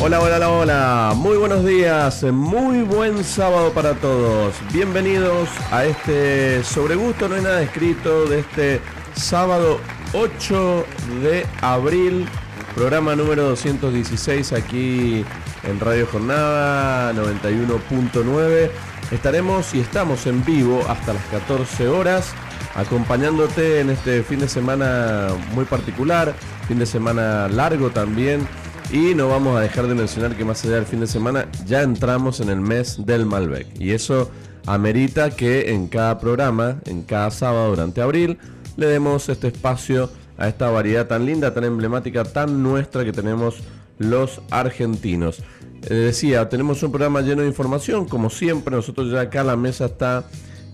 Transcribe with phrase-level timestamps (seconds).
[0.00, 1.12] Hola, hola, hola.
[1.16, 4.54] Muy buenos días, muy buen sábado para todos.
[4.72, 8.80] Bienvenidos a este Sobre Gusto No hay nada escrito de este
[9.16, 9.80] sábado
[10.12, 10.86] 8
[11.20, 12.28] de abril,
[12.76, 15.24] programa número 216 aquí
[15.64, 18.70] en Radio Jornada 91.9.
[19.10, 22.34] Estaremos y estamos en vivo hasta las 14 horas
[22.76, 26.34] acompañándote en este fin de semana muy particular,
[26.68, 28.46] fin de semana largo también
[28.90, 31.82] y no vamos a dejar de mencionar que más allá del fin de semana ya
[31.82, 33.66] entramos en el mes del Malbec.
[33.78, 34.30] Y eso
[34.66, 38.38] amerita que en cada programa, en cada sábado durante abril,
[38.76, 43.58] le demos este espacio a esta variedad tan linda, tan emblemática, tan nuestra que tenemos
[43.98, 45.42] los argentinos.
[45.82, 49.86] Eh, decía, tenemos un programa lleno de información, como siempre, nosotros ya acá la mesa
[49.86, 50.24] está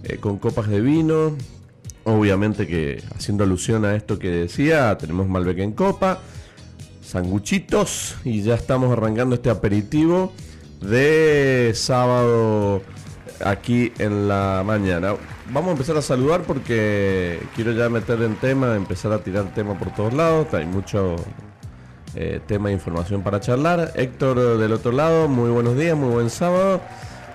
[0.04, 1.36] eh, con copas de vino,
[2.04, 6.20] obviamente que haciendo alusión a esto que decía, tenemos Malbec en copa
[7.04, 10.32] sanguchitos y ya estamos arrancando este aperitivo
[10.80, 12.82] de sábado
[13.44, 15.14] aquí en la mañana.
[15.50, 19.78] Vamos a empezar a saludar porque quiero ya meter en tema, empezar a tirar tema
[19.78, 20.52] por todos lados.
[20.54, 21.16] Hay mucho
[22.14, 23.92] eh, tema de información para charlar.
[23.94, 26.80] Héctor del otro lado, muy buenos días, muy buen sábado.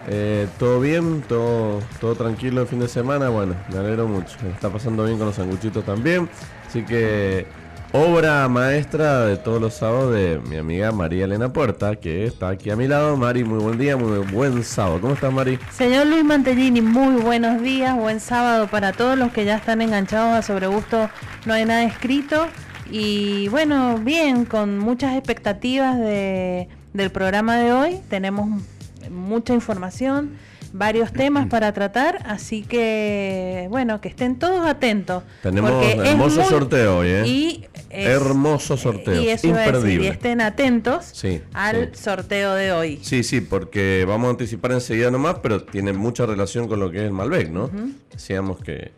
[0.07, 3.29] Eh, todo bien, todo, todo tranquilo el fin de semana.
[3.29, 4.37] Bueno, me alegro mucho.
[4.51, 6.27] Está pasando bien con los sanguchitos también.
[6.67, 7.45] Así que
[7.91, 12.69] obra maestra de todos los sábados de mi amiga María Elena Puerta, que está aquí
[12.69, 13.17] a mi lado.
[13.17, 15.01] Mari, muy buen día, muy buen sábado.
[15.01, 15.59] ¿Cómo estás, Mari?
[15.71, 20.33] Señor Luis Mantellini, muy buenos días, buen sábado para todos los que ya están enganchados
[20.33, 21.09] a Sobre Gusto
[21.45, 22.47] No hay nada escrito.
[22.91, 27.99] Y bueno, bien, con muchas expectativas de, del programa de hoy.
[28.09, 28.61] Tenemos
[29.09, 30.37] mucha información
[30.73, 35.23] varios temas para tratar, así que bueno, que estén todos atentos.
[35.41, 37.23] Tenemos hermoso sorteo hoy, ¿eh?
[37.25, 40.05] Y hermoso sorteo, y imperdible.
[40.05, 41.13] y estén atentos
[41.53, 42.99] al sorteo de hoy.
[43.01, 46.97] Sí, sí, porque vamos a anticipar enseguida nomás, pero tiene mucha relación con lo que
[46.97, 47.69] es el Malbec, ¿no?
[48.11, 48.91] Decíamos que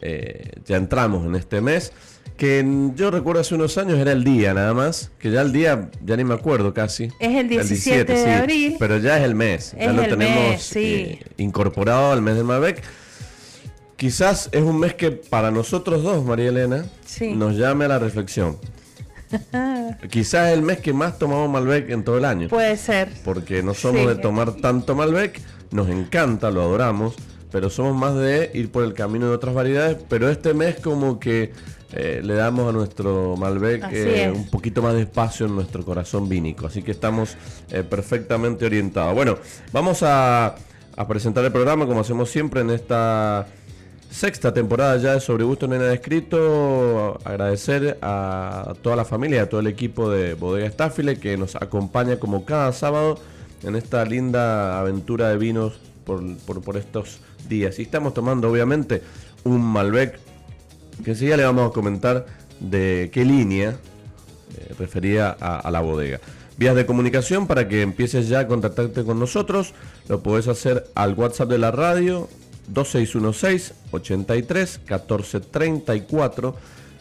[0.00, 1.92] eh, ya entramos en este mes
[2.36, 2.64] que
[2.94, 6.16] yo recuerdo hace unos años era el día nada más, que ya el día ya
[6.16, 7.04] ni me acuerdo casi.
[7.18, 8.76] Es el 17, de abril.
[8.78, 12.82] Pero ya es el mes, ya lo tenemos eh, incorporado al mes del Malbec.
[13.96, 16.84] Quizás es un mes que para nosotros dos, María Elena,
[17.34, 18.58] nos llame a la reflexión.
[20.10, 22.48] Quizás es el mes que más tomamos Malbec en todo el año.
[22.48, 23.10] Puede ser.
[23.24, 25.40] Porque no somos de tomar tanto Malbec,
[25.70, 27.14] nos encanta, lo adoramos,
[27.50, 31.18] pero somos más de ir por el camino de otras variedades, pero este mes como
[31.18, 31.52] que
[31.92, 36.28] eh, le damos a nuestro Malbec eh, un poquito más de espacio en nuestro corazón
[36.28, 36.66] vínico.
[36.66, 37.36] Así que estamos
[37.70, 39.14] eh, perfectamente orientados.
[39.14, 39.38] Bueno,
[39.72, 40.54] vamos a,
[41.08, 43.46] presentar el programa como hacemos siempre en esta
[44.16, 47.18] sexta temporada ya de Sobre Gusto Nena Escrito.
[47.22, 52.18] Agradecer a toda la familia, a todo el equipo de Bodega Staffile que nos acompaña
[52.18, 53.18] como cada sábado
[53.62, 55.74] en esta linda aventura de vinos
[56.06, 56.22] por,
[56.62, 57.78] por estos días.
[57.78, 59.02] Y estamos tomando obviamente
[59.44, 60.18] un Malbec
[61.04, 62.24] que enseguida le vamos a comentar
[62.58, 63.76] de qué línea
[64.56, 66.20] eh, refería a, la bodega.
[66.56, 69.74] Vías de comunicación para que empieces ya a contactarte con nosotros.
[70.08, 72.30] Lo puedes hacer al WhatsApp de la radio
[72.68, 76.54] 2616 83 14 34.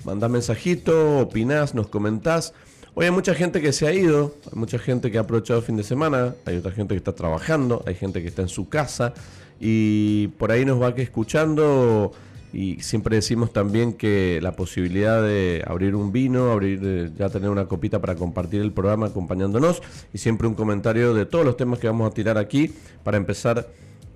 [0.04, 2.54] Mandás mensajito, opinás, nos comentás.
[2.94, 5.66] Hoy hay mucha gente que se ha ido, hay mucha gente que ha aprovechado el
[5.66, 8.70] fin de semana, hay otra gente que está trabajando, hay gente que está en su
[8.70, 9.14] casa
[9.60, 12.14] y por ahí nos va que escuchando
[12.54, 17.50] y siempre decimos también que la posibilidad de abrir un vino, abrir eh, ya tener
[17.50, 19.82] una copita para compartir el programa acompañándonos
[20.14, 22.74] y siempre un comentario de todos los temas que vamos a tirar aquí
[23.04, 23.68] para empezar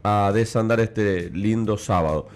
[0.04, 2.28] a desandar este lindo sábado.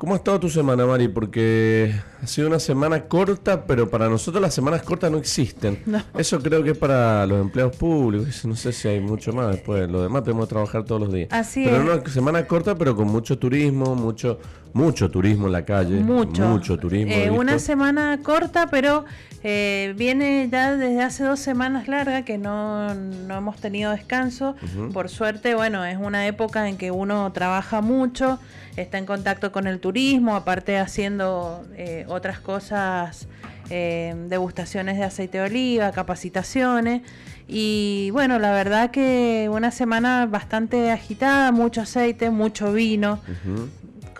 [0.00, 1.08] ¿Cómo ha estado tu semana, Mari?
[1.08, 5.78] Porque ha sido una semana corta, pero para nosotros las semanas cortas no existen.
[6.16, 8.46] Eso creo que es para los empleados públicos.
[8.46, 9.90] No sé si hay mucho más después.
[9.90, 11.28] Lo demás tenemos que trabajar todos los días.
[11.30, 11.82] Así pero es.
[11.82, 14.38] una semana corta, pero con mucho turismo, mucho
[14.72, 16.00] mucho turismo en la calle.
[16.00, 16.48] Mucho.
[16.48, 17.12] Mucho turismo.
[17.12, 19.04] Eh, una semana corta, pero
[19.42, 24.54] eh, viene ya desde hace dos semanas larga que no, no hemos tenido descanso.
[24.92, 28.38] Por suerte, bueno, es una época en que uno trabaja mucho,
[28.76, 33.28] está en contacto con el turismo, aparte haciendo eh, otras cosas,
[33.68, 37.02] degustaciones de aceite de oliva, capacitaciones.
[37.46, 43.20] Y bueno, la verdad que una semana bastante agitada, mucho aceite, mucho vino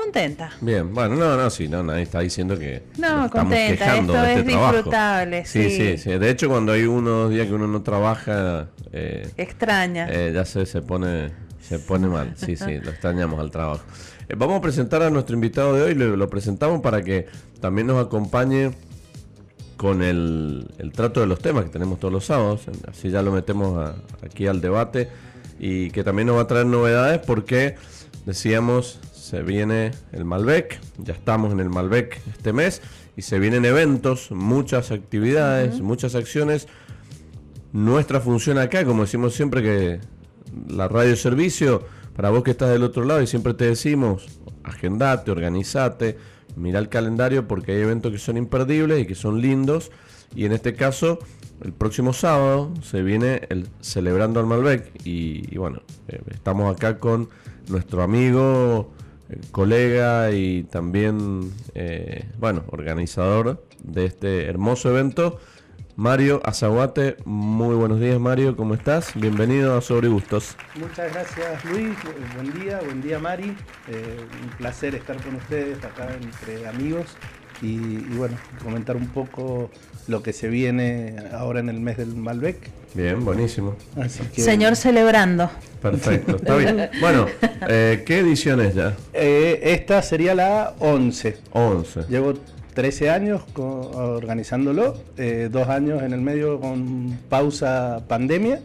[0.00, 0.50] contenta.
[0.60, 4.38] Bien, bueno, no, no, sí, no, nadie está diciendo que no, estamos contenta, esto es
[4.38, 5.70] este disfrutable, sí.
[5.70, 5.98] sí.
[5.98, 6.10] sí.
[6.10, 10.08] De hecho, cuando hay unos días que uno no trabaja, eh, extraña.
[10.10, 11.30] Eh, ya se, se pone
[11.60, 13.84] se pone mal, sí, sí, lo extrañamos al trabajo.
[14.30, 17.26] Eh, vamos a presentar a nuestro invitado de hoy, lo, presentamos para que
[17.60, 18.70] también nos acompañe
[19.76, 23.32] con el, el, trato de los temas que tenemos todos los sábados, así ya lo
[23.32, 23.92] metemos
[24.22, 25.08] aquí al debate
[25.58, 27.74] y que también nos va a traer novedades porque
[28.24, 32.82] decíamos se viene el Malbec, ya estamos en el Malbec este mes
[33.16, 36.68] y se vienen eventos, muchas actividades, muchas acciones.
[37.72, 40.00] Nuestra función acá, como decimos siempre que
[40.68, 41.84] la radio servicio,
[42.16, 44.26] para vos que estás del otro lado y siempre te decimos,
[44.64, 46.18] agendate, organizate,
[46.56, 49.90] mira el calendario porque hay eventos que son imperdibles y que son lindos.
[50.34, 51.18] Y en este caso,
[51.62, 54.90] el próximo sábado se viene el Celebrando al Malbec.
[55.04, 57.28] Y, bueno, eh, estamos acá con
[57.68, 58.92] nuestro amigo
[59.50, 65.38] colega y también, eh, bueno, organizador de este hermoso evento,
[65.96, 67.16] Mario Azaguate.
[67.24, 69.12] Muy buenos días, Mario, ¿cómo estás?
[69.14, 70.56] Bienvenido a Sobre Gustos.
[70.76, 71.96] Muchas gracias, Luis.
[72.34, 73.56] Buen día, buen día, Mari.
[73.88, 77.06] Eh, un placer estar con ustedes acá entre amigos
[77.62, 77.76] y,
[78.16, 79.70] bueno, comentar un poco
[80.08, 82.56] lo que se viene ahora en el mes del Malbec.
[82.94, 83.76] Bien, buenísimo.
[84.32, 85.50] Señor celebrando.
[85.82, 86.90] Perfecto, está bien.
[87.00, 87.26] Bueno,
[87.68, 88.96] eh, ¿qué edición es ya?
[89.12, 91.38] Eh, esta sería la 11.
[91.52, 92.04] 11.
[92.08, 92.34] Llevo
[92.74, 98.60] 13 años organizándolo, eh, dos años en el medio con pausa pandemia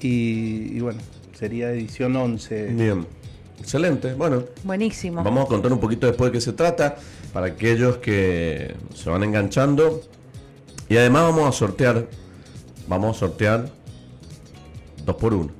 [0.00, 1.00] y, bueno,
[1.34, 2.66] sería edición 11.
[2.68, 3.06] Bien,
[3.58, 4.14] excelente.
[4.14, 5.22] Bueno, buenísimo.
[5.22, 6.96] Vamos a contar un poquito después de qué se trata
[7.32, 10.02] para aquellos que se van enganchando
[10.88, 12.06] y además vamos a sortear,
[12.86, 13.68] vamos a sortear
[15.04, 15.50] dos por uno.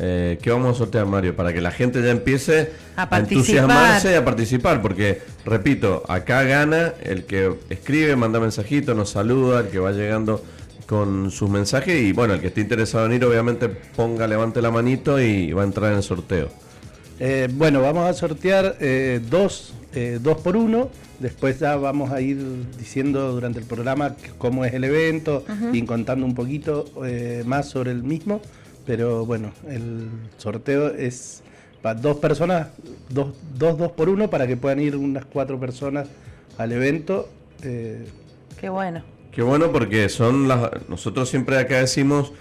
[0.00, 1.34] Eh, ¿Qué vamos a sortear, Mario?
[1.34, 4.80] Para que la gente ya empiece a, entusiasmarse y a participar.
[4.80, 10.42] Porque, repito, acá gana el que escribe, manda mensajito, nos saluda, el que va llegando
[10.86, 12.00] con sus mensajes.
[12.00, 15.62] Y bueno, el que esté interesado en ir, obviamente ponga, levante la manito y va
[15.62, 16.48] a entrar en el sorteo.
[17.18, 19.74] Eh, bueno, vamos a sortear eh, dos,
[20.20, 20.90] dos por uno.
[21.18, 22.38] Después ya vamos a ir
[22.78, 26.84] diciendo durante el programa cómo es el evento y contando un poquito
[27.44, 28.40] más sobre el mismo
[28.88, 30.08] pero bueno, el
[30.38, 31.42] sorteo es
[31.82, 32.68] para dos personas,
[33.10, 36.08] dos, dos, dos por uno, para que puedan ir unas cuatro personas
[36.56, 37.28] al evento.
[37.62, 38.06] Eh.
[38.58, 39.02] Qué bueno.
[39.30, 40.70] Qué bueno porque son las...
[40.88, 42.32] Nosotros siempre acá decimos,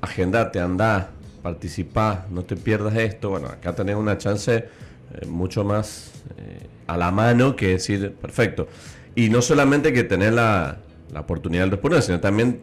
[0.00, 1.10] agendate, anda,
[1.42, 3.30] participa, no te pierdas esto.
[3.30, 8.68] Bueno, acá tenés una chance eh, mucho más eh, a la mano que decir, perfecto.
[9.16, 10.76] Y no solamente que tener la,
[11.12, 12.60] la oportunidad de responder, sino también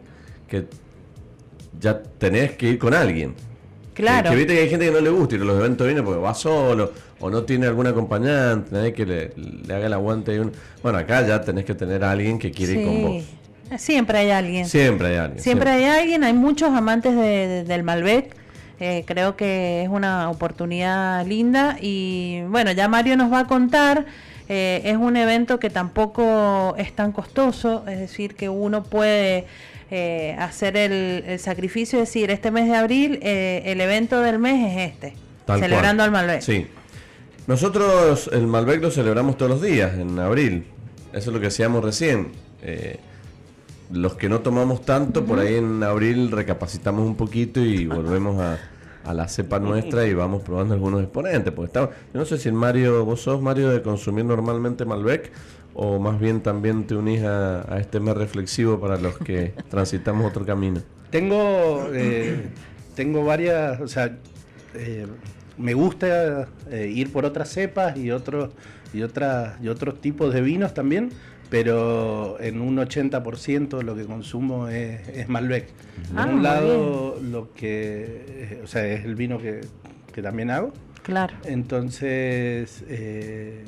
[0.48, 0.64] que
[1.82, 3.34] ya tenés que ir con alguien.
[3.92, 4.30] Claro.
[4.30, 6.20] Que, viste que hay gente que no le gusta ir a los eventos viene porque
[6.20, 10.34] va solo o no tiene algún acompañante, nadie que le, haga el aguante.
[10.34, 10.52] Y un...
[10.82, 13.24] Bueno, acá ya tenés que tener a alguien que quiere ir con vos.
[13.78, 14.66] Siempre hay alguien.
[14.66, 15.42] Siempre hay alguien.
[15.42, 16.24] Siempre, hay alguien.
[16.24, 18.34] Hay muchos amantes del Malbec.
[18.80, 21.76] Eh, creo que es una oportunidad linda.
[21.80, 24.04] Y bueno, ya Mario nos va a contar.
[24.48, 27.84] Eh, es un evento que tampoco es tan costoso.
[27.88, 29.46] Es decir, que uno puede
[29.94, 34.90] eh, hacer el, sacrificio decir, este mes de abril, eh, el evento del mes es
[34.90, 35.14] este,
[35.46, 36.40] celebrando al Malbec.
[36.40, 36.66] Sí.
[37.46, 40.64] Nosotros el Malbec lo celebramos todos los días, en abril.
[41.12, 42.32] Eso es lo que hacíamos recién.
[42.62, 43.00] Eh,
[43.90, 48.58] los que no tomamos tanto, por ahí en abril recapacitamos un poquito y volvemos a,
[49.04, 51.52] a la cepa nuestra y vamos probando algunos exponentes.
[51.52, 55.30] Porque yo no sé si Mario, vos sos Mario de consumir normalmente Malbec
[55.74, 60.44] o más bien también te unís a, este mes reflexivo para los que transitamos otro
[60.44, 60.80] camino?
[61.10, 62.48] Tengo, eh,
[62.94, 64.18] tengo varias, o sea,
[64.74, 65.06] eh,
[65.58, 68.50] me gusta eh, ir por otras cepas y otros
[68.94, 71.10] y otras y otros tipos de vinos también,
[71.50, 75.68] pero en un 80% lo que consumo es, Malbec.
[76.12, 79.60] Por ah, un lado, lo que, o sea, es el vino que,
[80.12, 80.72] que también hago.
[81.02, 81.34] Claro.
[81.44, 83.64] Entonces, eh,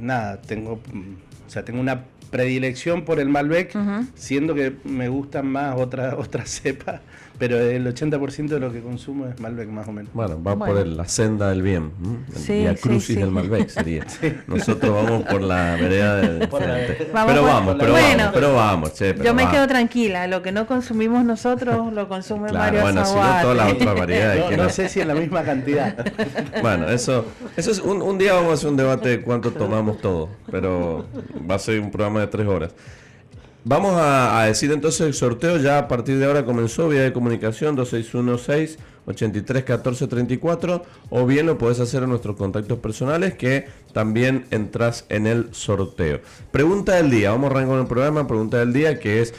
[0.00, 3.76] nada, tengo, o sea, tengo una predilección por el Malbec,
[4.16, 7.00] siendo que me gustan más otras otras cepas,
[7.38, 10.12] pero el 80% de lo que consumo es Malbec más o menos.
[10.14, 10.74] Bueno, va Bueno.
[10.74, 11.90] por la senda del bien.
[12.32, 13.20] El Sí, Via sí, Crucis sí.
[13.20, 14.06] del Malbec sería.
[14.46, 16.78] Nosotros vamos por la vereda Por la-.
[17.12, 18.16] Vamos pero por- vamos, pero Bueno.
[18.18, 19.56] vamos, pero vamos, che, pero Yo me vamos.
[19.56, 23.42] quedo tranquila, lo que no consumimos nosotros lo consume Claro, Mario bueno, si no Zaguate.
[23.42, 25.96] todas las otras variedades No, que no no- sé si en la misma cantidad.
[26.62, 27.26] Bueno, eso,
[27.56, 31.06] eso es un, un día vamos a hacer un debate de cuánto tomamos todo, pero
[31.50, 32.74] va a ser un programa de tres horas.
[33.66, 37.74] Vamos a, decir entonces el sorteo ya a partir de ahora comenzó vía de comunicación
[37.76, 44.44] 2616 83 14 34 o bien lo podés hacer en nuestros contactos personales que también
[44.50, 46.20] entras en el sorteo.
[46.52, 49.32] Pregunta del día, vamos a arrancar con el programa, pregunta del día que es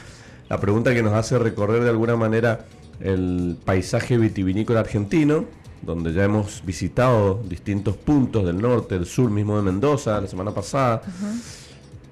[0.48, 2.66] la pregunta que nos hace recorrer de alguna manera
[2.98, 5.44] el paisaje vitivinícola argentino,
[5.82, 10.50] donde ya hemos visitado distintos puntos del norte, del sur mismo de Mendoza la semana
[10.52, 11.02] pasada.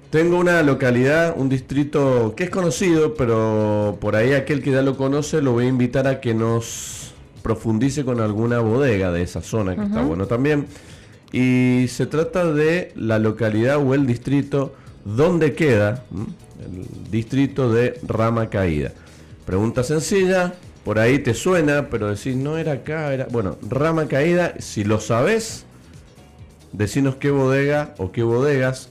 [0.09, 4.95] Tengo una localidad, un distrito que es conocido, pero por ahí aquel que ya lo
[4.95, 9.75] conoce lo voy a invitar a que nos profundice con alguna bodega de esa zona,
[9.75, 10.67] que está bueno también.
[11.31, 16.05] Y se trata de la localidad o el distrito donde queda
[16.63, 18.93] el distrito de Rama Caída.
[19.45, 23.27] Pregunta sencilla, por ahí te suena, pero decís, no era acá, era...
[23.29, 25.65] Bueno, Rama Caída, si lo sabes,
[26.71, 28.89] decinos qué bodega o qué bodegas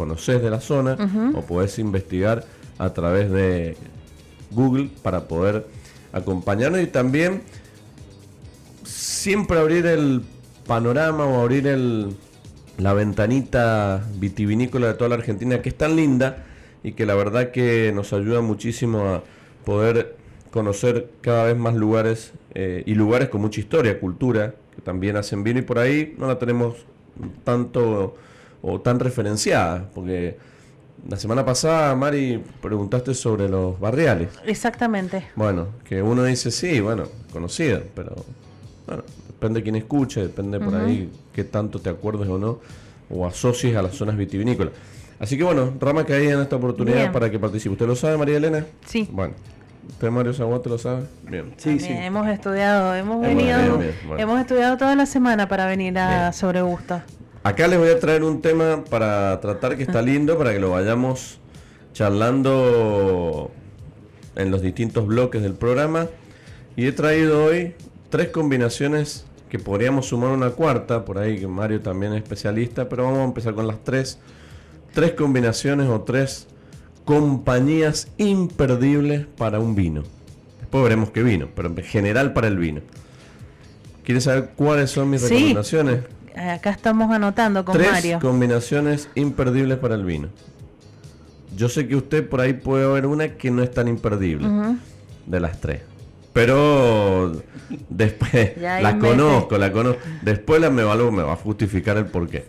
[0.00, 0.96] conoces de la zona
[1.34, 2.46] o podés investigar
[2.78, 3.76] a través de
[4.50, 5.66] Google para poder
[6.10, 7.42] acompañarnos y también
[8.82, 10.22] siempre abrir el
[10.66, 12.16] panorama o abrir el,
[12.78, 16.46] la ventanita vitivinícola de toda la Argentina que es tan linda
[16.82, 19.22] y que la verdad que nos ayuda muchísimo a
[19.66, 20.16] poder
[20.50, 25.44] conocer cada vez más lugares eh, y lugares con mucha historia, cultura, que también hacen
[25.44, 26.86] vino y por ahí no la tenemos
[27.44, 28.16] tanto
[28.62, 30.36] o tan referenciada, porque
[31.08, 34.28] la semana pasada, Mari, preguntaste sobre los barriales.
[34.46, 35.24] Exactamente.
[35.36, 38.14] Bueno, que uno dice sí, bueno, conocido, pero
[38.86, 42.58] bueno, depende de quién escuche, depende por ahí qué tanto te acuerdes o no,
[43.08, 44.74] o asocies a las zonas vitivinícolas.
[45.18, 47.12] Así que bueno, Rama caída en esta oportunidad Bien.
[47.12, 47.72] para que participe.
[47.72, 48.64] ¿Usted lo sabe, María Elena?
[48.86, 49.06] Sí.
[49.12, 49.34] Bueno,
[49.90, 51.02] ¿usted, Mario Zaguate, lo sabe?
[51.28, 51.52] Bien.
[51.58, 51.92] Sí, También sí.
[51.92, 54.22] Hemos estudiado, hemos Bien, venido, bien, bien, bueno.
[54.22, 56.32] hemos estudiado toda la semana para venir a Bien.
[56.32, 57.02] Sobre Gusto.
[57.42, 60.70] Acá les voy a traer un tema para tratar que está lindo, para que lo
[60.70, 61.38] vayamos
[61.92, 63.50] charlando
[64.36, 66.08] en los distintos bloques del programa.
[66.76, 67.74] Y he traído hoy
[68.10, 73.04] tres combinaciones que podríamos sumar una cuarta, por ahí que Mario también es especialista, pero
[73.04, 74.18] vamos a empezar con las tres.
[74.92, 76.46] Tres combinaciones o tres
[77.04, 80.02] compañías imperdibles para un vino.
[80.60, 82.82] Después veremos qué vino, pero en general para el vino.
[84.04, 85.34] ¿Quieres saber cuáles son mis Sí.
[85.34, 86.00] recomendaciones?
[86.36, 88.18] Acá estamos anotando con Tres Mario.
[88.20, 90.28] combinaciones imperdibles para el vino.
[91.56, 94.48] Yo sé que usted por ahí puede haber una que no es tan imperdible
[95.26, 95.82] de las tres.
[96.32, 97.32] Pero
[97.88, 100.00] después la conozco, la conozco.
[100.22, 102.44] Después la me va, me va a justificar el porqué.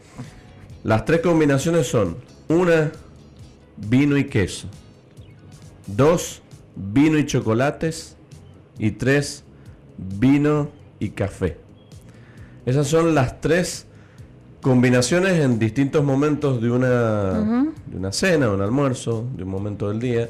[0.84, 2.92] Las tres combinaciones son una
[3.78, 4.68] vino y queso,
[5.88, 6.42] dos
[6.76, 8.16] vino y chocolates
[8.78, 9.44] y tres
[9.98, 10.70] vino
[11.00, 11.58] y café.
[12.66, 13.88] Esas son las tres
[14.62, 20.00] combinaciones en distintos momentos de una, de una cena, un almuerzo, de un momento del
[20.00, 20.30] día,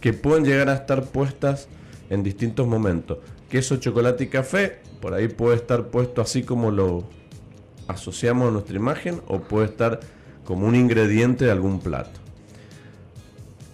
[0.00, 1.68] que pueden llegar a estar puestas
[2.08, 3.18] en distintos momentos.
[3.50, 7.04] Queso, chocolate y café, por ahí puede estar puesto así como lo
[7.88, 9.98] asociamos a nuestra imagen, o puede estar
[10.44, 12.20] como un ingrediente de algún plato.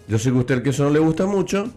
[0.08, 1.70] Yo sé que a usted el queso no le gusta mucho,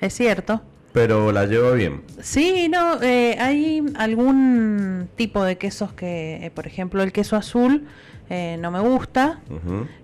[0.00, 0.60] Es cierto.
[0.92, 2.02] Pero la lleva bien.
[2.20, 7.86] Sí, no, eh, hay algún tipo de quesos que, eh, por ejemplo, el queso azul
[8.30, 9.40] eh, no me gusta.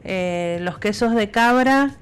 [0.05, 1.97] Eh, los quesos de cabra,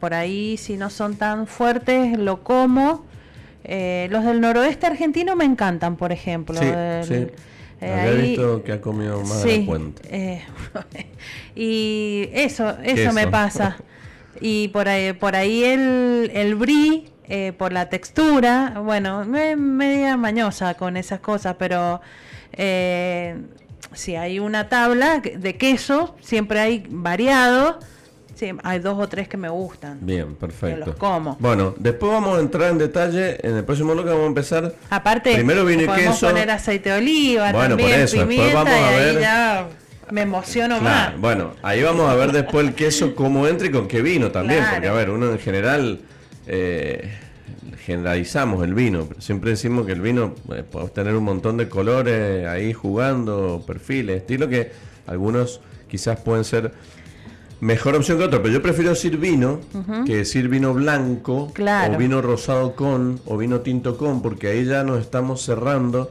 [0.00, 3.04] por ahí si no son tan fuertes, lo como.
[3.64, 6.58] Los del noroeste argentino me encantan, por ejemplo.
[6.60, 7.26] Sí, El- sí.
[7.80, 10.02] Había ahí- visto que ha comido más de la cuenta.
[11.56, 13.12] y eso, eso Queso.
[13.12, 13.76] me pasa.
[14.44, 20.18] Y por ahí, por ahí el, el brie, eh, por la textura, bueno, me media
[20.18, 22.02] mañosa con esas cosas, pero
[22.52, 23.36] eh,
[23.94, 27.78] si hay una tabla de queso, siempre hay variado,
[28.34, 29.96] sí, hay dos o tres que me gustan.
[30.02, 30.84] Bien, perfecto.
[30.84, 31.38] los como.
[31.40, 33.38] Bueno, después vamos a entrar en detalle.
[33.46, 34.74] En el próximo bloque vamos a empezar.
[34.90, 36.26] Aparte, Primero y podemos queso.
[36.28, 39.20] poner aceite de oliva, Bueno, por también eso, después pimienta, vamos a y ahí ver-
[39.22, 39.66] ya
[40.10, 41.20] me emociono Claro, más.
[41.20, 44.58] bueno, ahí vamos a ver después el queso cómo entra y con qué vino también.
[44.60, 44.74] Claro.
[44.74, 46.00] Porque, a ver, uno en general
[46.46, 47.10] eh,
[47.84, 49.06] generalizamos el vino.
[49.08, 53.62] pero siempre decimos que el vino eh, podemos tener un montón de colores ahí jugando,
[53.66, 54.70] perfiles, estilo que
[55.06, 56.72] algunos quizás pueden ser
[57.60, 59.60] mejor opción que otro, pero yo prefiero decir vino
[60.04, 61.94] que decir vino blanco Claro.
[61.94, 66.10] o vino rosado con o vino tinto con, porque ahí ya nos estamos cerrando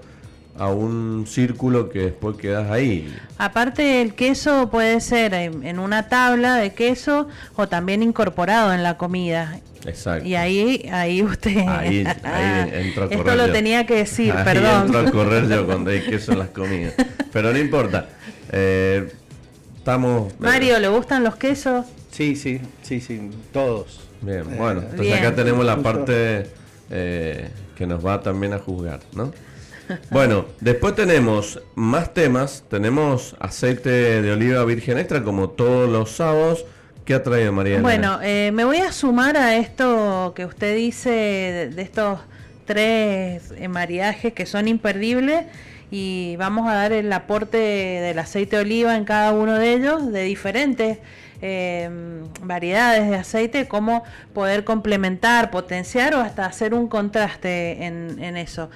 [0.57, 3.13] a un círculo que después quedas ahí.
[3.37, 8.83] Aparte el queso puede ser en, en una tabla de queso o también incorporado en
[8.83, 9.59] la comida.
[9.85, 10.27] Exacto.
[10.27, 11.57] Y ahí, ahí usted.
[11.67, 13.53] Ahí, ahí entro a correr Esto lo yo.
[13.53, 14.85] tenía que decir, Ahí perdón.
[14.85, 16.93] entro a correr yo cuando hay queso en las comidas.
[17.33, 18.09] Pero no importa.
[18.51, 19.11] Eh,
[19.77, 20.31] estamos.
[20.33, 21.85] eh, Mario, ¿le gustan los quesos?
[22.11, 24.01] Sí, sí, sí, sí, todos.
[24.21, 25.17] Bien, Eh, bueno, entonces Bien.
[25.17, 26.45] acá tenemos la parte
[26.91, 29.31] eh, que nos va también a juzgar, ¿no?
[30.09, 32.63] Bueno, después tenemos más temas.
[32.69, 36.65] Tenemos aceite de oliva virgen extra, como todos los sábados.
[37.05, 37.81] ¿Qué ha traído Mariana?
[37.81, 41.09] Bueno, eh, me voy a sumar a esto que usted dice
[41.73, 42.19] de, estos
[42.65, 45.45] tres eh, mariajes que son imperdibles
[45.89, 50.11] y vamos a dar el aporte del aceite de oliva en cada uno de ellos
[50.11, 50.99] de diferentes
[51.41, 51.89] eh,
[52.43, 58.69] variedades de aceite, cómo poder complementar, potenciar o hasta hacer un contraste en eso.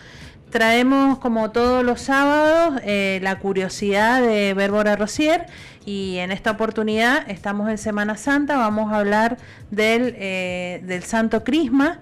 [0.56, 5.48] Traemos como todos los sábados eh, la curiosidad de Bérbora Rosier
[5.86, 9.36] y en esta oportunidad estamos en Semana Santa, vamos a hablar
[9.70, 12.00] del, eh, del Santo Crisma.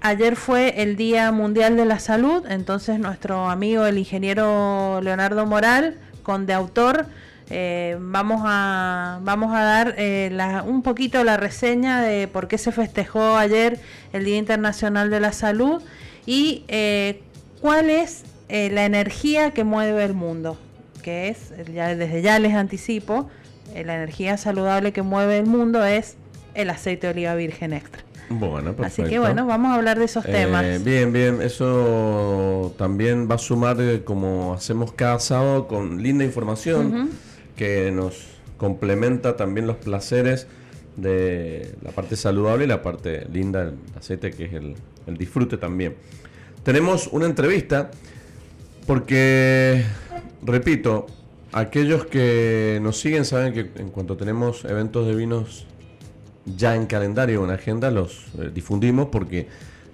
[0.00, 5.98] Ayer fue el Día Mundial de la Salud, entonces nuestro amigo el ingeniero Leonardo Moral,
[6.24, 7.06] con de autor,
[7.48, 13.36] eh, vamos, a, vamos a dar un poquito la reseña de por qué se festejó
[13.36, 13.78] ayer
[14.12, 15.80] el Día Internacional de la Salud
[16.26, 17.20] y eh,
[17.60, 20.56] cuál es eh, la energía que mueve el mundo,
[21.02, 23.28] que es, ya, desde ya les anticipo,
[23.74, 26.16] eh, la energía saludable que mueve el mundo es
[26.54, 28.02] el aceite de oliva virgen extra.
[28.32, 29.20] Bueno, Así que perfecto.
[29.22, 30.84] bueno, vamos a hablar de esos Eh, temas.
[30.84, 37.10] bien, bien, eso también va a sumar eh, como hacemos cada sábado con linda información
[37.56, 40.46] que nos complementa también los placeres
[40.96, 44.74] de la parte saludable y la parte linda del aceite que es el,
[45.10, 45.96] el disfrute también.
[46.62, 47.90] Tenemos una entrevista
[48.86, 49.84] porque,
[50.42, 51.06] repito,
[51.52, 55.66] aquellos que nos siguen saben que en cuanto tenemos eventos de vinos
[56.56, 59.46] ya en calendario o en agenda los eh, difundimos porque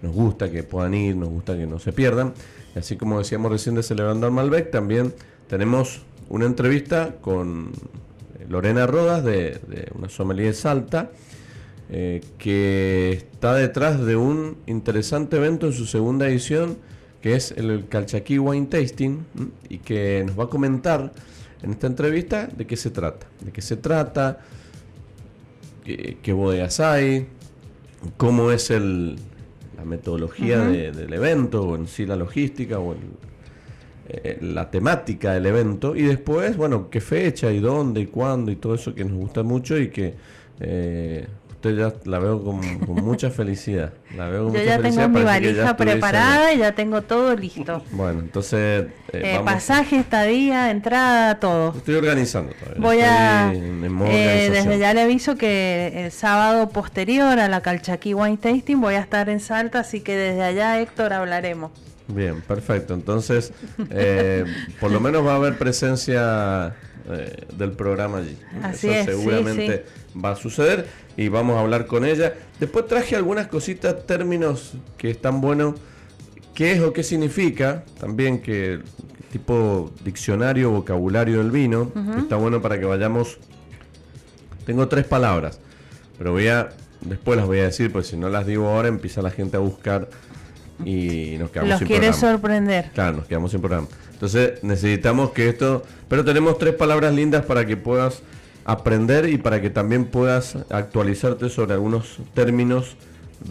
[0.03, 2.35] nos gusta que puedan ir, nos gusta que no se pierdan.
[2.75, 5.15] Así como decíamos recién de Celebrando al Malbec, también
[5.49, 7.73] tenemos una entrevista con
[8.39, 9.61] eh, Lorena Rodas de,
[9.95, 11.11] una sommelier Salta
[11.91, 16.79] eh, que está detrás de un interesante evento en su segunda edición
[17.23, 19.25] que es el Calchaquí Wine Tasting
[19.69, 21.13] y que nos va a comentar
[21.63, 24.41] en esta entrevista de qué se trata, de qué se trata,
[25.85, 27.27] qué, qué bodegas hay,
[28.17, 29.17] cómo es el,
[29.77, 32.99] la metodología de- del evento, o en sí la logística, o el-
[34.09, 38.57] eh, la temática del evento, y después, bueno, qué fecha y dónde y cuándo y
[38.57, 40.15] todo eso que nos gusta mucho y que
[40.61, 41.27] eh,
[41.67, 43.93] usted ya la veo con, con mucha felicidad.
[44.17, 47.83] La veo con Yo mucha ya tengo mi valija preparada y ya tengo todo listo.
[47.93, 51.75] Bueno, entonces eh, Eh, vamos- pasaje, estadía, entrada, todo.
[51.77, 52.81] Estoy organizando todavía.
[52.81, 58.37] Voy a, eh, desde ya le aviso que el sábado posterior a la Calchaquí Wine
[58.37, 61.71] Tasting voy a estar en Salta, así que desde allá, Héctor, hablaremos.
[62.09, 62.95] Bien, perfecto.
[62.95, 63.53] Entonces,
[63.91, 64.45] eh,
[64.81, 66.77] por lo menos va a haber presencia
[67.11, 68.39] eh, del programa allí.
[68.63, 69.85] Así Eso es, sí, seguramente
[70.25, 72.35] va a suceder y vamos a hablar con ella.
[72.61, 75.75] Después traje algunas cositas, términos que están buenos.
[76.55, 77.85] ¿Qué es o qué significa?
[77.99, 78.81] También que
[79.31, 81.93] tipo diccionario, vocabulario del vino.
[82.19, 83.39] Está bueno para que vayamos.
[84.65, 85.61] Tengo tres palabras,
[86.19, 86.71] pero voy a
[87.03, 89.61] después las voy a decir, porque si no las digo ahora empieza la gente a
[89.61, 90.09] buscar
[90.85, 92.33] y nos quedamos Los sin quiere programa.
[92.33, 92.91] sorprender.
[92.95, 93.87] Claro, nos quedamos sin programa.
[94.13, 95.83] Entonces necesitamos que esto...
[96.09, 98.23] Pero tenemos tres palabras lindas para que puedas
[98.67, 102.97] aprender y para que también puedas actualizarte sobre algunos términos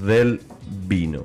[0.05, 0.41] del
[0.87, 1.23] vino.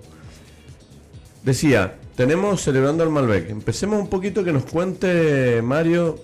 [1.43, 3.51] Decía, tenemos celebrando al Malbec.
[3.51, 6.21] Empecemos un poquito que nos cuente Mario,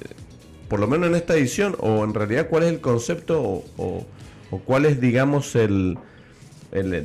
[0.00, 0.08] eh,
[0.68, 4.04] por lo menos en esta edición, o en realidad cuál es el concepto o,
[4.64, 5.96] cuál es, digamos, el,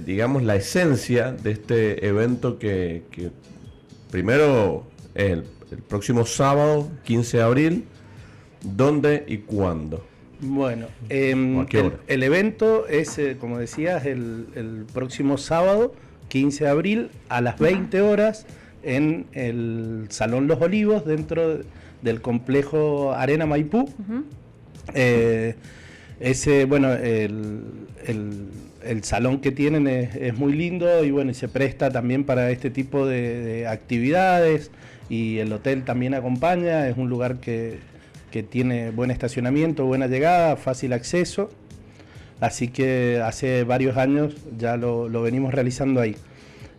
[0.05, 3.03] digamos, la esencia de este evento que,
[4.09, 7.85] primero es el, el próximo sábado, 15 de abril,
[8.61, 10.05] ¿dónde y cuándo?
[10.41, 11.95] Bueno, em, ¿O a qué el, hora?
[12.07, 15.93] el evento es, eh, como decías, el, el próximo sábado,
[16.29, 18.45] 15 de abril, a las 20 horas,
[18.83, 21.59] en el Salón Los Olivos, dentro
[22.01, 23.89] del complejo Arena Maipú.
[24.93, 25.55] Eh,
[26.19, 27.61] ese, bueno, el,
[28.05, 28.47] el-
[28.85, 32.49] el salón que tienen es, es muy lindo y bueno, y se presta también para
[32.49, 34.71] este tipo de, de actividades
[35.09, 37.79] y el hotel también acompaña, es un lugar que,
[38.31, 41.49] que tiene buen estacionamiento, buena llegada, fácil acceso.
[42.39, 46.15] Así que hace varios años ya lo, venimos realizando ahí.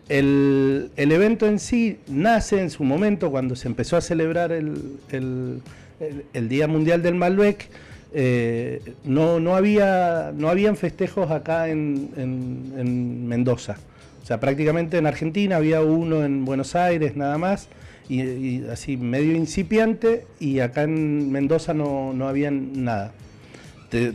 [0.09, 5.61] El, evento en sí nace en su momento cuando se empezó a celebrar el,
[6.33, 7.69] Día Mundial del Malbec.
[8.13, 13.77] Eh, no, no, había, no habían festejos acá en, Mendoza.
[14.21, 17.69] O sea, prácticamente en Argentina había uno en Buenos Aires nada más,
[18.11, 23.13] y, así medio incipiente, y acá en Mendoza no, no había nada.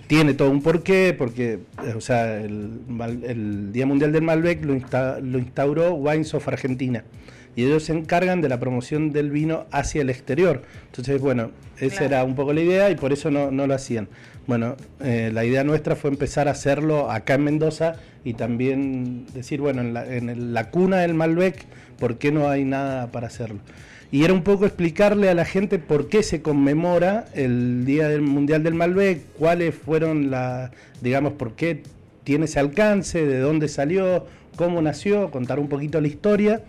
[0.06, 1.58] Tiene todo un porqué, porque
[1.94, 7.04] o sea, el, Día Mundial del Malbec lo, lo, instauró Wines of Argentina
[7.56, 10.62] y ellos se encargan de la promoción del vino hacia el exterior.
[10.86, 14.08] Entonces, bueno, esa era un poco la idea y por eso no, lo hacían.
[14.46, 19.60] Bueno, eh, la idea nuestra fue empezar a hacerlo acá en Mendoza y también decir,
[19.60, 21.64] bueno, en la, en la cuna del Malbec,
[21.98, 23.58] ¿por qué no hay nada para hacerlo?
[24.10, 28.22] y era un poco explicarle a la gente por qué se conmemora el Día del
[28.22, 30.70] Mundial del Malbec, cuáles fueron las,
[31.02, 31.82] digamos, por qué
[32.24, 36.62] tiene ese alcance, de dónde salió, cómo nació, contar un poquito la historia.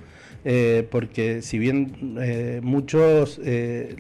[0.50, 3.98] Eh, porque si bien eh, muchos eh,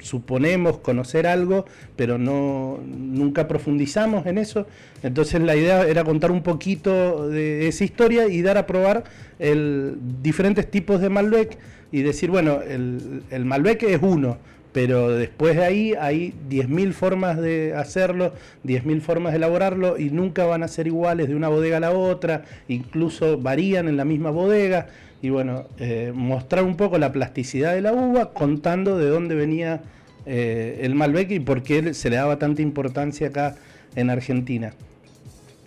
[0.00, 4.66] suponemos conocer algo, pero no nunca profundizamos en eso,
[5.04, 9.04] entonces la idea era contar un poquito de esa historia y dar a probar
[9.38, 11.58] el, diferentes tipos de Malbec
[11.92, 14.38] y decir, bueno, el, el Malbec es uno,
[14.74, 18.32] pero después de ahí hay 10.000 formas de hacerlo,
[18.64, 21.92] 10.000 formas de elaborarlo y nunca van a ser iguales de una bodega a la
[21.92, 24.88] otra, incluso varían en la misma bodega.
[25.24, 29.80] Y bueno, eh, mostrar un poco la plasticidad de la uva contando de dónde venía
[30.26, 33.56] eh, el Malbec y por qué se le daba tanta importancia acá
[33.96, 34.74] en Argentina.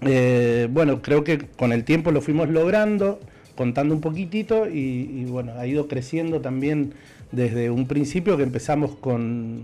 [0.02, 3.20] Eh, bueno, creo que con el tiempo lo fuimos logrando
[3.56, 6.94] contando un poquitito y, bueno, ha ido creciendo también
[7.32, 9.64] desde un principio que empezamos con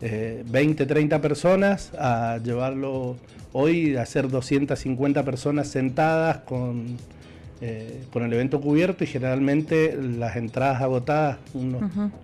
[0.00, 3.14] 20, eh, 30 personas a llevarlo
[3.52, 6.96] hoy a ser 250 personas sentadas con,
[7.60, 11.38] eh, con el evento cubierto y generalmente las entradas agotadas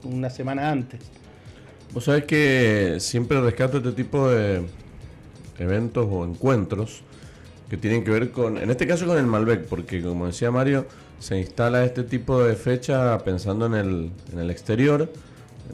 [0.05, 1.01] una semana antes.
[1.93, 4.63] Vos sabés que siempre rescato este tipo de
[5.59, 7.03] eventos o encuentros
[7.69, 10.87] que tienen que ver con, en este caso con el Malbec, porque como decía Mario,
[11.19, 15.11] se instala este tipo de fecha pensando en el, en el exterior,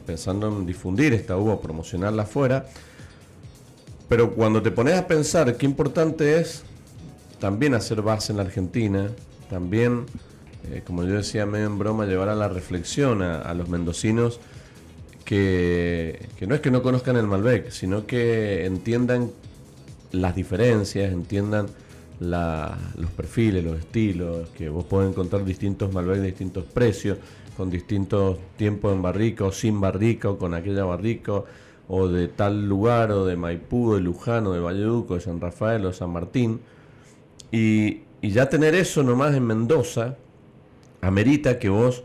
[0.05, 2.65] pensando en difundir esta uva, promocionarla afuera.
[4.07, 6.63] Pero cuando te pones a pensar qué importante es
[7.39, 9.09] también hacer base en la Argentina,
[9.51, 10.05] también,
[10.71, 14.39] eh, como yo decía medio en broma, llevar a la reflexión a, los mendocinos
[15.25, 19.29] que, que, no es que no conozcan el Malbec, sino que entiendan
[20.13, 21.67] las diferencias, entiendan
[22.21, 27.17] los perfiles, los estilos, que vos podés encontrar distintos Malbec de distintos precios,
[27.57, 31.43] con distintos tiempos en barrica o sin barrica o con aquella barrica
[31.89, 35.91] o de tal lugar o de Maipú, de Lujano, de Valleduco, de San Rafael o
[35.91, 36.61] San Martín.
[37.51, 40.17] Y, ya tener eso nomás en Mendoza
[41.01, 42.03] amerita que vos,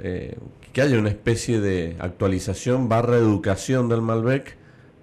[0.00, 0.36] eh,
[0.72, 4.56] que haya una especie de actualización barra educación del Malbec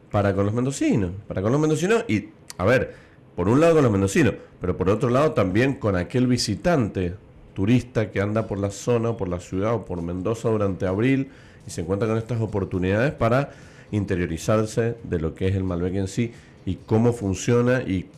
[0.09, 2.95] para con los mendocinos, para con los mendocinos y, a ver,
[3.35, 7.15] por un lado con los mendocinos, pero por otro lado también con aquel visitante
[7.53, 11.29] turista que anda por la zona, por la ciudad o por Mendoza durante abril
[11.67, 13.51] y se encuentra con estas oportunidades para
[13.91, 16.31] interiorizarse de lo que es el Malbec en sí
[16.65, 18.09] y cómo funciona y,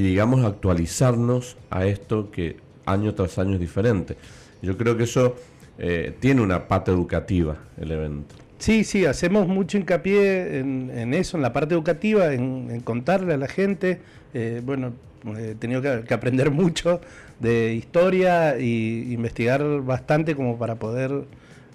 [0.00, 4.16] digamos actualizarnos a esto que año tras año es diferente.
[4.62, 5.36] Yo creo que eso
[5.78, 8.34] eh, tiene una pata educativa el evento.
[8.58, 13.48] Sí, sí, hacemos mucho hincapié en, eso, en la parte educativa, en, contarle a la
[13.48, 14.00] gente.
[14.32, 14.92] Eh, bueno,
[15.36, 17.00] he tenido que, aprender mucho
[17.40, 21.24] de historia e investigar bastante como para poder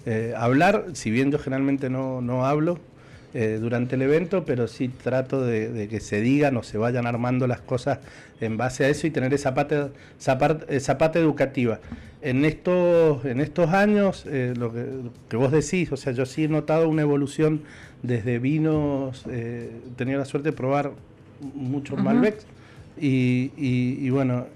[0.06, 2.78] eh, hablar, si bien yo generalmente no, no hablo,
[3.32, 7.46] eh, durante el evento, pero sí trato de, que se digan o se vayan armando
[7.46, 8.00] las cosas
[8.40, 9.90] en base a eso y tener esa parte,
[10.68, 11.78] esa parte, educativa.
[12.22, 16.48] En estos, en estos años, eh, lo que, vos decís, o sea, yo sí he
[16.48, 17.62] notado una evolución
[18.02, 20.90] desde vinos, eh, he tenido la suerte de probar
[21.54, 22.46] muchos Malbecs.
[23.00, 24.46] Y, bueno,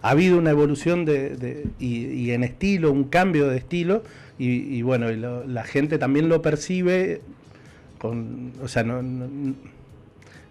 [0.00, 4.02] ha habido una evolución de, y, en estilo, un cambio de estilo,
[4.38, 5.10] y, bueno,
[5.46, 7.20] la gente también lo percibe
[8.04, 9.02] o sea, no,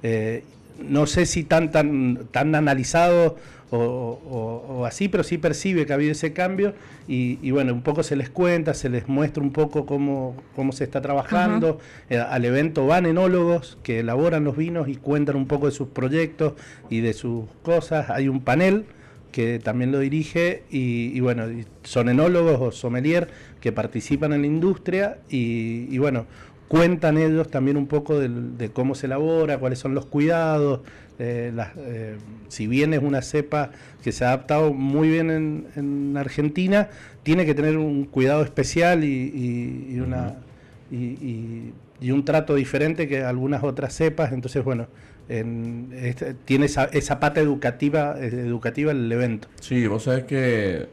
[0.01, 0.43] eh,
[0.87, 3.37] no, sé si tan, tan, tan analizado
[3.75, 6.73] o, así, pero sí percibe que ha habido ese cambio
[7.07, 10.83] y, bueno, un poco se les cuenta, se les muestra un poco cómo, cómo se
[10.83, 11.79] está trabajando.
[12.09, 15.87] Eh, al evento van enólogos que elaboran los vinos y cuentan un poco de sus
[15.87, 16.53] proyectos
[16.89, 18.09] y de sus cosas.
[18.09, 18.85] Hay un panel
[19.31, 21.45] que también lo dirige y, bueno,
[21.83, 26.27] son enólogos o sommelier que participan en la industria y, y bueno,
[26.67, 30.82] cuentan ellos también un poco de cómo se elabora, cuáles son los cuidados.
[31.19, 33.69] Eh, eh, si bien es una cepa
[34.04, 36.89] que se ha adaptado muy bien en, Argentina,
[37.21, 40.36] tiene que tener un cuidado especial y, una,
[40.91, 44.34] y, un trato diferente que algunas otras cepas.
[44.34, 44.88] Entonces, bueno,
[45.30, 49.47] este, tiene esa, esa pata educativa, educativa el evento.
[49.62, 50.88] Sí, vos sabés que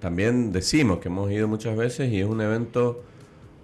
[0.00, 3.02] también decimos que hemos ido muchas veces y es un evento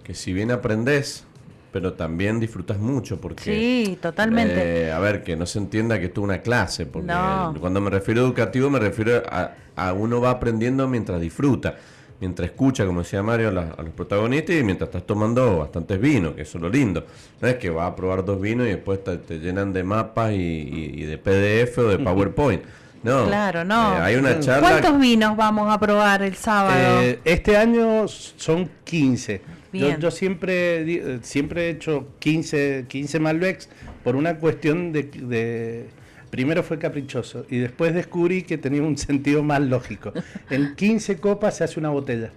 [0.03, 1.25] que si bien aprendes,
[1.71, 3.43] pero también disfrutas mucho porque...
[3.43, 4.87] Sí, totalmente.
[4.87, 7.13] Eh, a ver, que no se entienda que esto es una clase, porque
[7.59, 11.75] cuando me refiero a educativo me refiero a, a, uno va aprendiendo mientras disfruta,
[12.19, 16.41] mientras escucha, como decía Mario, a, los protagonistas y mientras estás tomando bastantes vinos, que
[16.41, 17.05] eso es lo lindo.
[17.39, 21.03] No es que va a probar dos vinos y después te, llenan de mapas y,
[21.03, 22.63] de PDF o de PowerPoint.
[23.03, 23.95] No, claro, no.
[23.97, 24.69] Eh, hay una charla...
[24.69, 27.01] ¿Cuántos vinos vamos a probar el sábado?
[27.01, 29.60] Eh, este año son 15.
[29.73, 33.69] Yo, siempre, siempre he hecho 15, 15 Malbecs
[34.03, 35.87] por una cuestión de,
[36.29, 40.13] Primero fue caprichoso y después descubrí que tenía un sentido más lógico.
[40.49, 42.31] En 15 copas se hace una botella.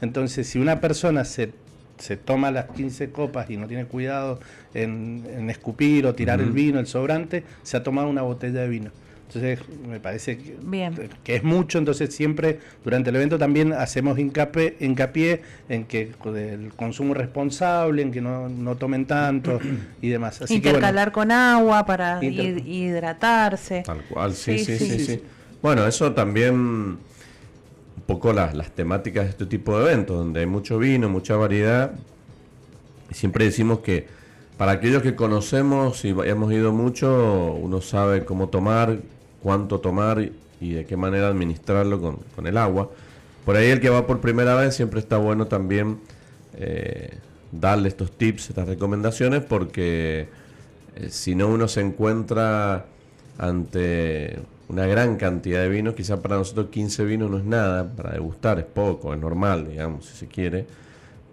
[0.00, 1.52] Entonces, si una persona se,
[1.98, 4.40] se toma las 15 copas y no tiene cuidado
[4.72, 8.90] en, escupir o tirar el vino, el sobrante, se ha tomado una botella de vino.
[9.32, 10.38] Entonces, me parece
[11.22, 16.72] que, es mucho, entonces siempre durante el evento también hacemos hincapié, hincapié en que el
[16.74, 19.60] consumo responsable, en que no, no tomen tanto
[20.02, 20.42] y demás.
[20.42, 23.84] Así Intercalar con agua para hidratarse.
[23.86, 25.22] Tal cual, sí sí, sí sí,
[25.62, 26.98] Bueno, eso también un
[28.06, 31.92] poco las, las temáticas de este tipo de eventos, donde hay mucho vino, mucha variedad.
[33.12, 34.08] Siempre decimos que
[34.56, 38.98] para aquellos que conocemos y hemos ido mucho, uno sabe cómo tomar,
[39.42, 42.90] cuánto tomar y de qué manera administrarlo con, el agua.
[43.44, 45.98] Por ahí el que va por primera vez siempre está bueno también
[46.56, 47.18] eh,
[47.52, 50.28] darle estos tips, estas recomendaciones, porque
[50.96, 52.86] eh, si no uno se encuentra
[53.38, 58.12] ante una gran cantidad de vinos, quizá para nosotros 15 vinos no es nada, para
[58.12, 60.64] degustar es poco, es normal, digamos, si se quiere,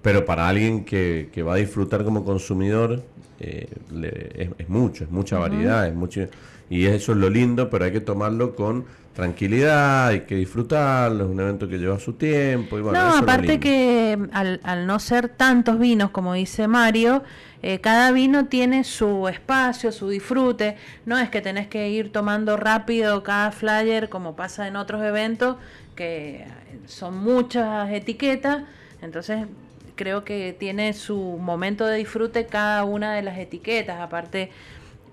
[0.01, 3.03] pero para alguien que, va a disfrutar como consumidor
[3.39, 3.67] eh,
[4.57, 6.27] es, mucho, es mucha variedad, es mucho
[6.69, 11.30] y eso es lo lindo, pero hay que tomarlo con tranquilidad, hay que disfrutarlo, es
[11.32, 12.77] un evento que lleva su tiempo.
[12.77, 17.23] Y bueno, no, aparte que al, al, no ser tantos vinos, como dice Mario,
[17.63, 22.58] eh, cada vino tiene su espacio, su disfrute, no es que tenés que ir tomando
[22.58, 25.58] rápido cada flyer como pasa en otros eventos,
[25.95, 26.45] que
[26.86, 28.65] son muchas etiquetas,
[29.01, 29.47] entonces
[29.95, 34.51] creo que tiene su momento de disfrute cada una de las etiquetas, aparte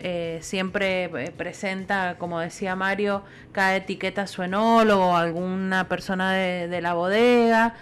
[0.07, 6.93] eh, siempre eh, presenta, como decía Mario, cada etiqueta su enólogo, alguna persona de, la
[6.93, 7.75] bodega.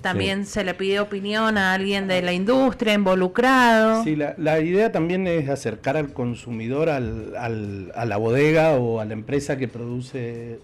[0.00, 4.02] también se le pide opinión a alguien de la industria involucrado.
[4.02, 9.12] Sí, la, idea también es acercar al consumidor al, a la bodega o a la
[9.12, 10.58] empresa que produce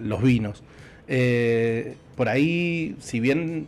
[0.00, 0.62] los vinos.
[1.08, 3.66] Eh, por ahí, si bien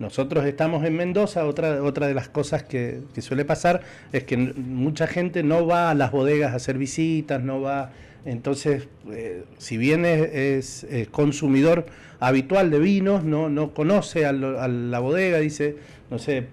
[0.00, 3.82] nosotros estamos en Mendoza, otra, otra de las cosas que, suele pasar
[4.12, 7.92] es que mucha gente no va a las bodegas a hacer visitas, no va...
[8.24, 11.86] Entonces, eh, si bien es, consumidor
[12.18, 15.76] habitual de vinos, no, no conoce a, a la bodega, dice,
[16.10, 16.48] no sé,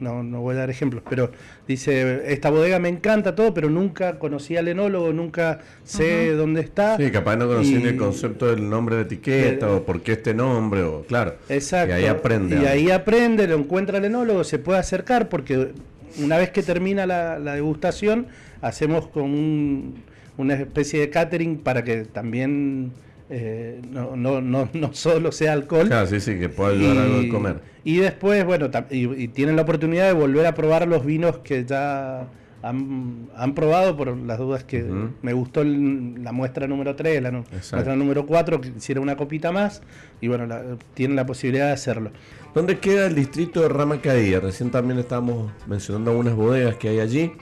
[0.00, 1.30] no, no voy a dar ejemplos, pero
[1.68, 6.96] dice, esta bodega me encanta todo, pero nunca conocí al enólogo, nunca sé dónde está.
[6.96, 10.82] Sí, capaz no conocí el concepto del nombre de etiqueta o por qué este nombre,
[10.82, 11.34] o claro.
[11.48, 11.90] Exacto.
[11.90, 12.56] Y ahí aprende.
[12.56, 15.72] Y ahí aprende, lo encuentra el enólogo, se puede acercar, porque
[16.18, 18.26] una vez que termina la, degustación,
[18.62, 19.94] hacemos con
[20.36, 22.92] una especie de catering para que también
[23.30, 25.86] eh, no, no, no, no solo sea alcohol.
[25.86, 27.60] Claro, sí, sí, que pueda ayudar a algo de comer.
[27.84, 32.26] Y después, bueno, y, tienen la oportunidad de volver a probar los vinos que ya
[32.62, 34.84] han, probado, por las dudas que
[35.22, 39.80] me gustó la muestra número 3, la muestra número 4, que hiciera una copita más,
[40.20, 40.46] y bueno,
[40.92, 42.10] tienen la posibilidad de hacerlo.
[42.52, 44.40] ¿Dónde queda el distrito de Ramacadía?
[44.40, 47.32] Recién también estábamos mencionando algunas bodegas que hay allí.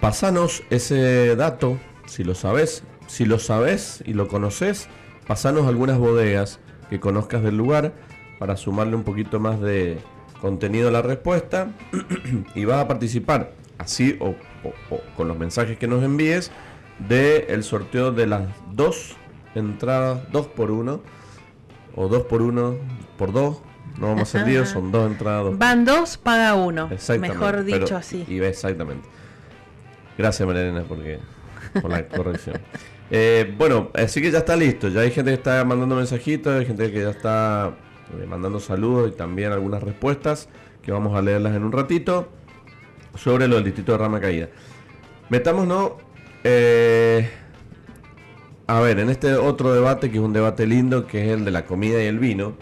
[0.00, 2.82] Pasanos ese dato, si lo sabes,
[3.12, 4.88] si lo sabes y lo conoces,
[5.26, 7.92] pasanos algunas bodegas que conozcas del lugar
[8.38, 9.98] para sumarle un poquito más de
[10.40, 11.72] contenido a la respuesta
[12.54, 14.34] y vas a participar así o,
[15.14, 16.52] con los mensajes que nos envíes
[17.06, 19.14] del el sorteo de las dos
[19.54, 21.02] entradas, dos por uno
[21.94, 22.76] o dos por uno
[23.18, 23.60] por dos.
[23.98, 25.58] No vamos a ser diez, son dos entradas.
[25.58, 26.88] Van dos, paga uno.
[27.20, 28.24] Mejor dicho así.
[28.26, 29.06] Y exactamente.
[30.16, 31.18] Gracias, Marilena, porque,
[31.82, 32.58] por la corrección.
[33.14, 34.88] Eh, bueno, así que ya está listo.
[34.88, 37.76] Ya hay gente que está mandando mensajitos, hay gente que ya está
[38.18, 40.48] eh, mandando saludos y también algunas respuestas
[40.80, 42.30] que vamos a leerlas en un ratito
[43.14, 44.48] sobre lo del distrito de Rama Caída.
[45.28, 45.92] Metámonos,
[46.42, 47.28] eh,
[48.66, 51.50] a ver, en este otro debate que es un debate lindo, que es el de
[51.50, 52.54] la comida y el vino.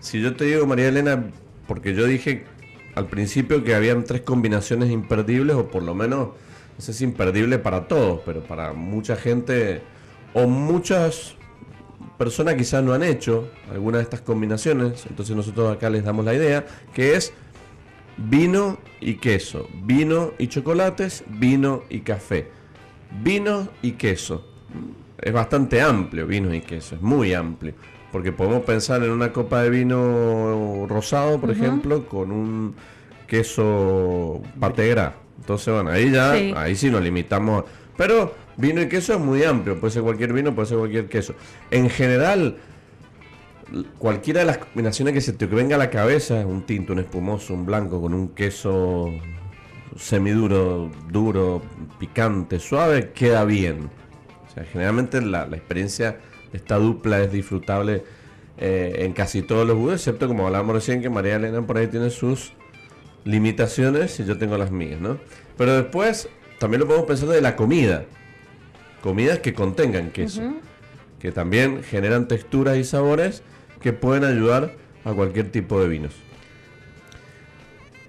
[0.00, 1.22] Si yo te digo, María Elena,
[1.68, 2.46] porque yo dije
[2.94, 6.30] al principio que habían tres combinaciones imperdibles, o por lo menos,
[6.82, 9.82] si imperdible para todos, pero para mucha gente,
[10.34, 11.36] o muchas
[12.18, 16.34] personas quizás no han hecho alguna de estas combinaciones, entonces nosotros acá les damos la
[16.34, 17.32] idea, que es
[18.16, 22.48] vino y queso, vino y chocolates, vino y café,
[23.22, 24.44] vino y queso.
[25.18, 27.74] Es bastante amplio vino y queso, es muy amplio,
[28.10, 32.74] porque podemos pensar en una copa de vino rosado, por ejemplo, con un
[33.26, 35.21] queso pategra.
[35.42, 37.64] Entonces, bueno, ahí ya, ahí sí nos limitamos.
[37.96, 41.34] Pero vino y queso es muy amplio, puede ser cualquier vino, puede ser cualquier queso.
[41.72, 42.58] En general,
[43.98, 47.54] cualquiera de las combinaciones que se te venga a la cabeza, un tinto, un espumoso,
[47.54, 49.10] un blanco con un queso
[49.96, 51.60] semiduro, duro,
[51.98, 53.90] picante, suave, queda bien.
[54.46, 56.18] O sea, generalmente la, experiencia
[56.52, 58.04] de esta dupla es disfrutable
[58.58, 61.88] eh, en casi todos los gustos, excepto como hablábamos recién que María Elena por ahí
[61.88, 62.52] tiene sus
[63.24, 65.18] limitaciones y yo tengo las mías, ¿no?
[65.56, 68.04] Pero después también lo podemos pensar de la comida.
[69.00, 70.54] Comidas que contengan queso,
[71.18, 73.42] que también generan texturas y sabores
[73.80, 76.14] que pueden ayudar a cualquier tipo de vinos.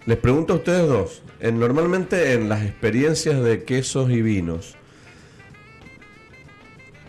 [0.06, 4.76] Les pregunto a ustedes dos, en, normalmente en las experiencias de quesos y vinos,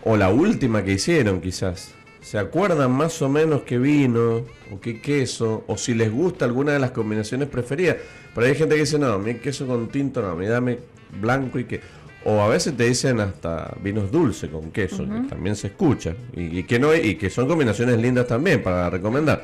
[0.03, 1.94] o la última que hicieron quizás,
[2.25, 5.63] ¿se acuerdan más o menos qué vino o qué queso?
[5.67, 7.97] O si les gusta alguna de las combinaciones preferidas.
[8.33, 10.79] Pero hay gente que dice, no, mi queso con tinto no, me dame
[11.21, 11.81] blanco y que...
[12.27, 16.15] O a veces te dicen hasta vinos dulces con queso, que también se escucha.
[16.33, 19.43] Y, que no y que son combinaciones lindas también para recomendar.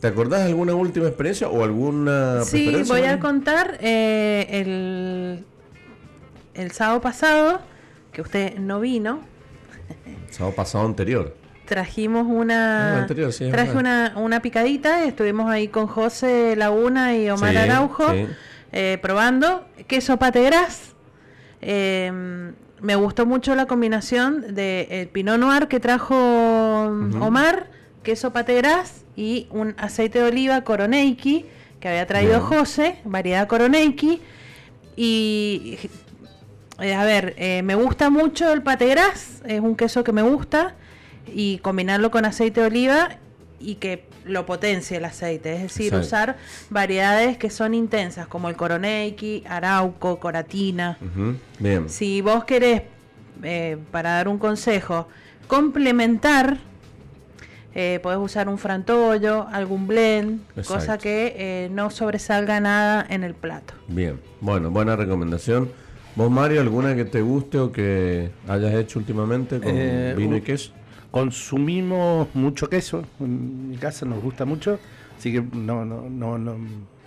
[0.00, 5.44] ¿Te acordás de alguna última experiencia o alguna Sí, voy a contar eh, el,
[6.60, 7.60] el sábado pasado,
[8.10, 9.20] que usted no vino.
[10.30, 11.41] sábado pasado anterior.
[11.72, 18.04] Trajimos una, ah, traje una, una, picadita, estuvimos ahí con José Laguna y Omar Araujo
[18.72, 20.92] eh, probando queso pategras
[21.62, 26.16] Em, me gustó mucho la combinación de el Pinot Noir que trajo
[27.20, 27.70] Omar,
[28.02, 31.46] queso pategras y un aceite de oliva Coroneiki
[31.78, 34.20] que había traído José, variedad Coroneiki.
[34.96, 35.78] Y
[36.80, 40.74] eh, a ver, eh, me gusta mucho el pategras, es un queso que me gusta
[41.26, 43.18] y combinarlo con aceite de oliva
[43.60, 46.36] y que lo potencie el aceite, es decir, usar
[46.70, 50.98] variedades que son intensas, como el coroneiki, arauco, coratina.
[51.58, 51.88] Bien.
[51.88, 52.82] Si vos querés,
[53.42, 55.08] eh, para dar un consejo,
[55.48, 56.58] complementar,
[57.74, 63.34] eh, podés usar un frantollo, algún blend, cosa que eh, no sobresalga nada en el
[63.34, 63.74] plato.
[63.88, 65.70] Bien, bueno, buena recomendación.
[66.14, 69.74] ¿Vos, Mario, alguna que te guste o que hayas hecho últimamente con
[70.16, 70.72] vino y queso?
[71.12, 74.80] Consumimos mucho queso, en mi casa nos gusta mucho,
[75.16, 76.56] así que no, no, no, no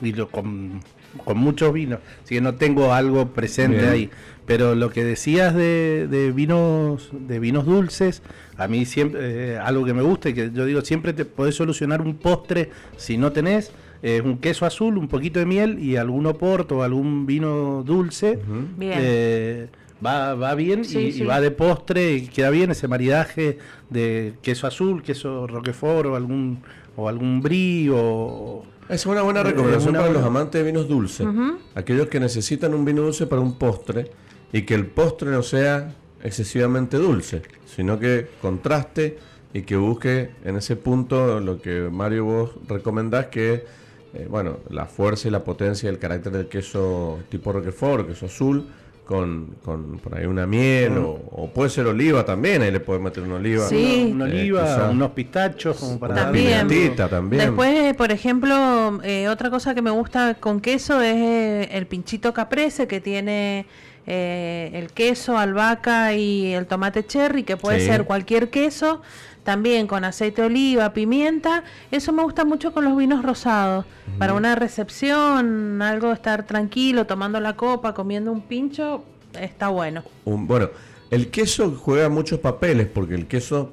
[0.01, 0.79] y lo, con,
[1.23, 4.09] con muchos vinos, así que no tengo algo presente ahí.
[4.45, 8.21] Pero lo que decías de, de, vinos, de vinos dulces,
[8.57, 11.55] a mí siempre, eh, algo que me gusta y que yo digo, siempre te podés
[11.55, 13.71] solucionar un postre si no tenés.
[14.03, 18.37] es un queso azul, un poquito de miel y algún oporto o algún vino dulce.
[18.77, 18.93] Bien.
[19.01, 19.67] Eh,
[20.03, 23.57] va, va bien y, va de postre y queda bien ese maridaje
[23.89, 26.63] de queso azul, queso roquefort o algún
[26.95, 31.27] o algún brie o es una buena recomendación para los amantes de vinos dulces,
[31.73, 34.11] aquellos que necesitan un vino dulce para un postre
[34.53, 39.17] y que el postre no sea excesivamente dulce, sino que contraste
[39.53, 43.65] y que busque en ese punto lo que Mario vos recomendás que
[44.13, 48.27] eh, bueno, la fuerza y la potencia y el carácter del queso tipo Roquefort, queso
[48.27, 48.65] azul,
[49.05, 53.23] con, con por ahí una miel o, puede ser oliva también, ahí le puedes meter
[53.23, 53.67] una oliva.
[53.67, 56.67] Sí, una, oliva, unos pistachos como para también.
[56.95, 57.41] también.
[57.41, 62.33] Después, por ejemplo, eh, otra cosa que me gusta con queso es eh, el pinchito
[62.33, 63.67] caprese que tiene
[64.07, 69.01] eh, el queso, albahaca y el tomate cherry, que puede ser cualquier queso
[69.45, 71.63] también con aceite de oliva, pimienta.
[71.91, 73.85] Eso me gusta mucho con los vinos rosados.
[74.17, 79.05] Para una recepción, algo estar tranquilo, tomando la copa, comiendo un pincho,
[79.39, 80.03] está bueno.
[80.25, 80.69] bueno,
[81.11, 83.71] el queso juega muchos papeles porque el queso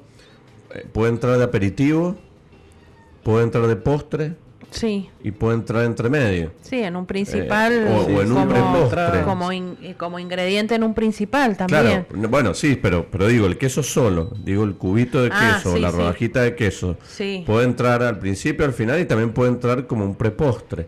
[0.73, 2.15] eh, puede entrar de aperitivo,
[3.23, 4.35] puede entrar de postre,
[4.73, 5.09] Sí.
[5.23, 6.51] y puede entrar entre medio.
[6.61, 7.71] Sí, en un principal.
[7.73, 9.21] Eh, o- o en un como, prepostre.
[9.23, 12.05] como, in- eh, como ingrediente en un principal también.
[12.09, 15.75] Claro, bueno, sí, pero, pero digo, el queso solo, digo, el cubito de Ah, queso,
[15.75, 15.97] sí, la sí.
[15.97, 17.43] rodajita de queso, Sí.
[17.45, 20.87] puede entrar al principio, al final y también puede entrar como un prepostre.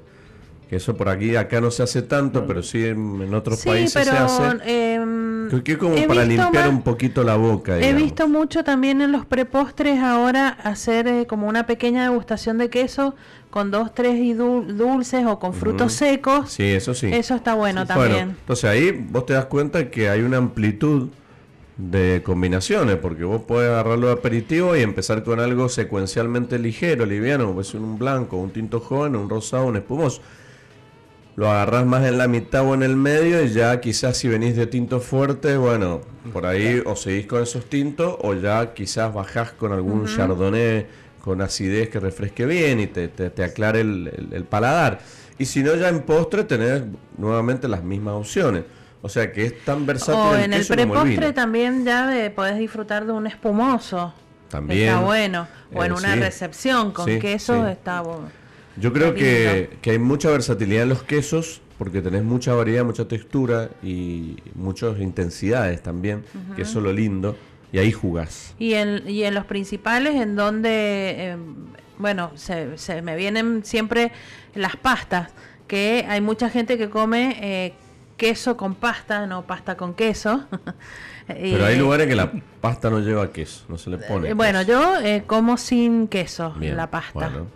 [0.70, 4.04] Que eso por aquí, acá no se hace tanto, pero sí en, en otros países
[4.04, 4.44] se hace.
[4.66, 7.80] em, Creo que como para limpiar más- un poquito la boca.
[7.80, 12.70] He visto mucho también en los prepostres ahora hacer eh, como una pequeña degustación de
[12.70, 13.16] queso
[13.50, 16.52] con dos, tres y dul- dulces o con frutos secos.
[16.52, 17.08] Sí, eso sí.
[17.14, 18.30] Eso está bueno Bueno, también.
[18.40, 21.10] entonces ahí vos te das cuenta que hay una amplitud
[21.78, 27.62] de combinaciones, porque vos podés agarrarlo de aperitivo y empezar con algo secuencialmente ligero, liviano,
[27.64, 30.22] ser un blanco, un tinto joven, un rosado, un espumoso.
[31.36, 34.56] Lo agarrás más en la mitad o en el medio y ya quizás si venís
[34.56, 36.00] de tintos fuertes, bueno,
[36.32, 40.88] por ahí o seguís con esos tintos o ya quizás bajás con algún chardonnay
[41.22, 45.00] con acidez que refresque bien y te, te, te aclare el, el- el paladar.
[45.38, 46.84] Y si no, ya en postre tenés
[47.18, 48.64] nuevamente las mismas opciones.
[49.02, 52.58] O sea que es tan versátil O en el el prepostre también ya eh, podés
[52.58, 54.14] disfrutar de un espumoso.
[54.50, 54.90] También.
[54.90, 55.48] Está bueno.
[55.74, 56.20] O en Eh, una sí.
[56.22, 57.72] recepción con Sí, queso sí.
[57.72, 58.30] está bueno.
[58.78, 63.08] Yo creo que, que hay mucha versatilidad en los quesos porque tenés mucha variedad, mucha
[63.08, 66.24] textura y muchas intensidades también,
[66.56, 67.36] que eso es lo lindo,
[67.72, 68.56] y ahí jugás.
[68.60, 71.38] Y en, y en los principales, en donde, eh,
[71.98, 74.12] bueno, se, se me vienen siempre
[74.54, 75.32] las pastas,
[75.68, 77.74] que hay mucha gente que come eh,
[78.18, 80.46] queso con pasta, no pasta con queso.
[81.28, 84.30] Pero hay Eh, lugares que la pasta no lleva queso, no se le pone.
[84.30, 84.72] eh, Bueno, queso.
[84.72, 87.12] yo eh, como sin queso Bien, la pasta.
[87.14, 87.48] bueno.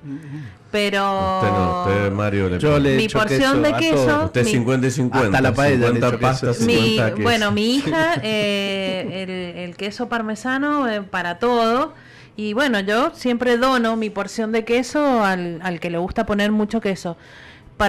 [0.72, 2.90] Pero Usted no, usted Mario le Yo pone.
[2.92, 4.26] le Mi echo porción de a queso- todo.
[4.26, 5.28] Usted mi- 50 y 50.
[5.28, 6.66] Hasta la paella le 50 echo pasta, queso.
[6.66, 7.24] Mi, 50 queso.
[7.24, 9.30] bueno, mi hija, eh, el,
[9.70, 11.94] el queso parmesano eh, para todo.
[12.36, 16.52] Y bueno, yo siempre dono mi porción de queso al, al que le gusta poner
[16.52, 17.18] mucho queso.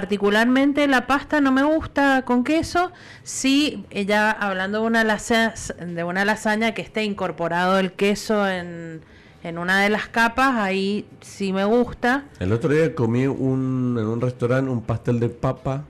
[0.01, 2.93] Particularmente la pasta no me gusta con queso.
[3.23, 5.53] Sí, ya hablando de una, lasaña,
[5.85, 9.01] de una lasaña que esté incorporado el queso en,
[9.43, 12.23] en una de las capas, ahí sí me gusta.
[12.39, 15.83] El otro día comí un, en un restaurante un pastel de papa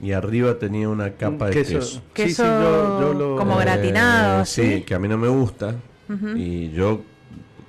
[0.00, 1.82] y arriba tenía una capa de queso.
[1.82, 4.82] Sí, sí, Queso yo- yo lo- como Eh, gratinado, sí, ¿sí?
[4.82, 5.74] que a mí no me gusta.
[6.36, 7.00] Y yo,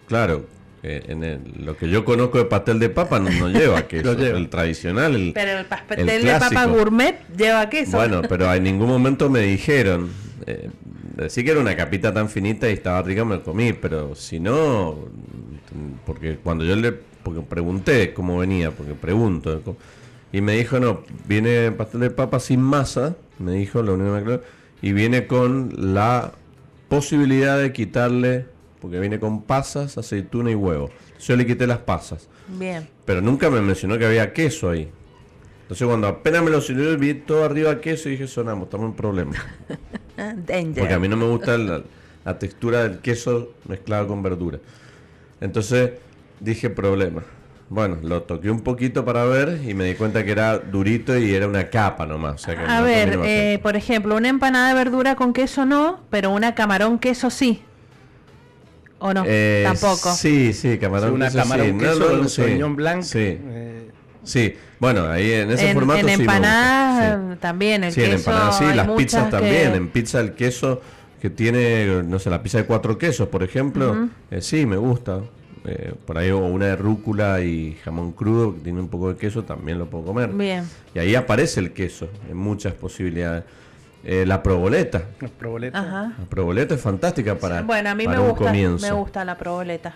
[0.08, 0.46] claro,
[0.84, 4.14] eh, en el- lo que yo conozco de pastel de papa no, no lleva queso.
[4.14, 4.38] Lo lleva.
[4.38, 7.98] El tradicional, el, Pero el pastel el de papa gourmet lleva queso.
[7.98, 10.10] Bueno, pero en ningún momento me dijeron.
[10.46, 10.70] Eh,
[11.16, 14.40] decir que era una capita tan finita y estaba rica, me lo comí, pero si
[14.40, 14.96] no,
[16.06, 19.62] porque cuando yo le porque pregunté cómo venía, porque pregunto,
[20.32, 24.14] y me dijo, no, viene pastel de papa sin masa, me dijo, lo único que
[24.14, 24.44] me aclaró,
[24.82, 26.32] y viene con la
[26.88, 28.46] posibilidad de quitarle,
[28.82, 30.90] porque viene con pasas, aceituna y huevo.
[31.20, 32.30] Yo le quité las pasas.
[32.48, 32.88] Bien.
[33.06, 34.90] Pero nunca me mencionó que había queso ahí.
[35.64, 38.94] Entonces cuando apenas me lo sirvió, vi todo arriba queso y dije, sonamos, estamos en
[38.96, 39.34] problema.
[40.18, 40.76] Danger.
[40.80, 41.82] Porque a mí no me gusta la,
[42.24, 44.60] la textura del queso mezclado con verdura.
[45.42, 45.92] Entonces
[46.40, 47.24] dije, problema.
[47.70, 51.34] Bueno, lo toqué un poquito para ver y me di cuenta que era durito y
[51.34, 52.36] era una capa nomás.
[52.36, 55.66] o sea que A no ver, eh, por ejemplo, una empanada de verdura con queso
[55.66, 57.62] no, pero una camarón queso sí.
[59.00, 59.24] ¿O no?
[59.28, 60.14] Eh, Tampoco.
[60.14, 61.72] Sí, sí, camarón Sí, una queso, camarón sí.
[61.74, 63.04] No, queso, no, un sí, sauvignon blanc.
[63.04, 63.92] Sí, eh,
[64.24, 64.56] sí.
[64.80, 67.38] Bueno, ahí en ese en, formato en sí empanadas sí.
[67.40, 68.18] también, el sí, en queso.
[68.30, 69.74] empanadas sí, las pizzas que- también.
[69.76, 70.82] En pizza el queso
[71.22, 75.22] que tiene, no sé, la pizza de cuatro quesos, por ejemplo, eh, sí, me gusta.
[75.66, 79.18] Eh, por ahí o una de rúcula y jamón crudo que tiene un poco de
[79.18, 80.30] queso, también lo puedo comer.
[80.30, 80.64] Bien.
[80.96, 83.44] Y ahí aparece el queso en muchas posibilidades.
[84.04, 85.04] Eh, la proboleta.
[85.20, 85.86] Los proboletas.
[85.86, 86.14] Ajá.
[86.18, 88.86] La proboleta es fantástica para, bueno, a mí para me un gusta, comienzo.
[88.88, 89.96] me gusta la proboleta.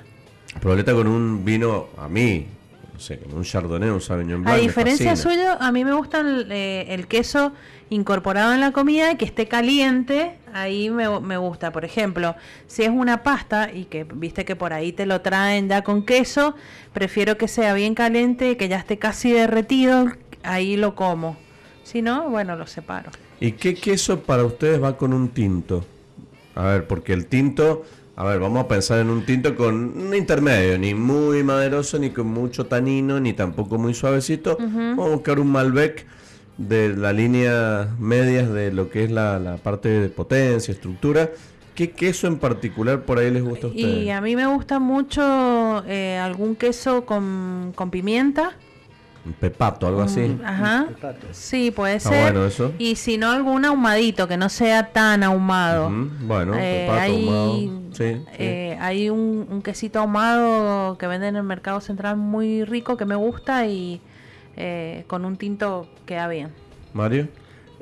[0.60, 2.46] Proboleta con un vino, a mí,
[2.94, 4.62] no sé, con un chardonnay, un sauvignon A blanc.
[4.62, 7.54] diferencia suyo, a mí me gusta el, eh, el queso
[7.90, 11.72] incorporado en la comida, que esté caliente, ahí me, me gusta.
[11.72, 12.36] Por ejemplo,
[12.68, 16.06] si es una pasta y que viste que por ahí te lo traen ya con
[16.06, 16.56] queso,
[16.94, 20.08] prefiero que sea bien caliente, que ya esté casi derretido,
[20.44, 21.38] ahí lo como.
[21.84, 23.12] Si no, bueno, lo separo.
[23.42, 25.84] ¿Y qué queso para ustedes va con un tinto?
[26.54, 27.84] A ver, porque el tinto,
[28.16, 32.12] a ver, vamos a pensar en un tinto con un intermedio, ni muy maderoso, ni
[32.12, 34.58] con mucho tanino, ni tampoco muy suavecito.
[34.60, 36.06] Vamos a buscar un Malbec
[36.58, 41.32] de la línea medias de lo que es la, la parte de potencia, estructura.
[41.74, 44.04] ¿Qué queso en particular por ahí les gusta a ustedes?
[44.06, 48.52] Y a mí me gusta mucho eh, algún queso con, con pimienta.
[49.24, 50.36] Un pepato, algo así.
[50.44, 50.86] Ajá.
[50.88, 51.28] pepato.
[51.32, 52.22] Sí, puede Está ser.
[52.34, 52.74] bueno eso.
[52.80, 55.92] Y si no, algún ahumadito que no sea tan ahumado.
[56.22, 57.82] Bueno, Eh, pepato, hay ahumado.
[58.00, 63.16] Eh, hay un, quesito ahumado que venden en el mercado central muy rico que me
[63.16, 64.02] gusta y
[64.58, 66.50] eh, con un tinto queda bien.
[66.94, 67.28] Mario.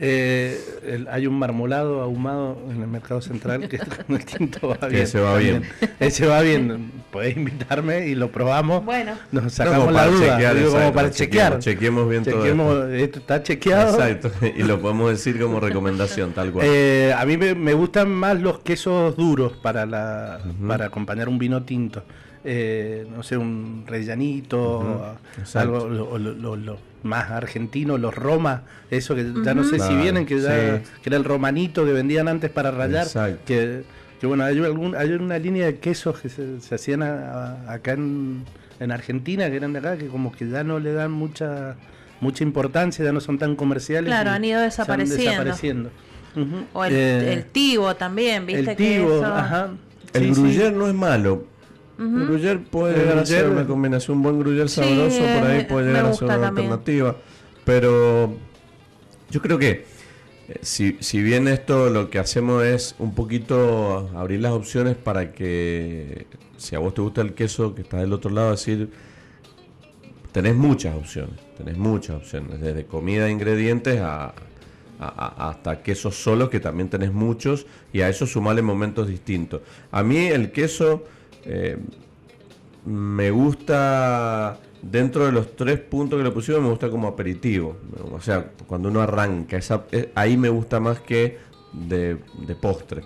[0.02, 5.04] Eh, hay un marmolado ahumado en el mercado central que con el tinto va bien.
[5.04, 5.64] Ese va bien.
[6.00, 6.92] Ese va bien.
[7.12, 8.86] Podés invitarme y lo probamos.
[8.86, 9.14] Bueno.
[9.34, 10.38] Nos sacamos la duda.
[10.38, 11.60] Chequear, como para chequear.
[11.60, 12.90] Chequeemos bien todo.
[12.94, 13.20] Esto.
[13.20, 14.02] está chequeado.
[14.02, 14.32] Exacto.
[14.56, 16.66] Y lo podemos decir como recomendación, tal cual.
[16.70, 21.64] Eh, a mí me, gustan más los quesos duros para, la, para acompañar un vino
[21.64, 22.04] tinto.
[22.44, 25.18] Eh, no sé, un rellanito,
[25.56, 30.82] algo lo, más argentino, los Roma, eso que ya no sé si vienen, que, ya,
[30.82, 33.08] que era el romanito que vendían antes para rayar,
[33.46, 33.84] que,
[34.24, 38.46] bueno, hay, algún, hay una línea de quesos que se, hacían acá en,
[38.92, 41.76] Argentina, que eran de acá, que como que ya no le dan mucha
[42.22, 44.08] mucha importancia, ya no son tan comerciales.
[44.08, 45.90] Claro, han ido desapareciendo.
[46.74, 48.72] O el, eh, tibo también, ¿viste?
[48.72, 49.70] El tibo, ajá.
[50.14, 51.46] El gruyer no es malo,
[52.00, 56.06] Gruyer puede llegar a ser una combinación, un buen gruyer sabroso, por ahí puede llegar
[56.06, 57.18] a ser una alternativa.
[57.66, 58.34] Pero
[59.30, 59.86] yo creo que
[60.48, 65.34] eh, si, si bien esto lo que hacemos es un poquito abrir las opciones para
[65.34, 66.26] que
[66.56, 68.90] si a vos te gusta el queso que está del otro lado, decir,
[70.32, 74.34] tenés muchas opciones, tenés muchas opciones, desde comida e ingredientes a,
[75.00, 79.62] hasta quesos solos, que también tenés muchos, y a eso sumarle momentos distintos.
[79.92, 81.04] A mí el queso
[81.46, 81.78] eh,
[82.86, 87.78] me gusta, dentro de los tres puntos que le pusimos, me gusta como aperitivo.
[88.12, 91.38] O sea, cuando uno arranca, esa, eh, ahí me gusta más que
[91.74, 92.18] de,
[92.60, 93.04] postre.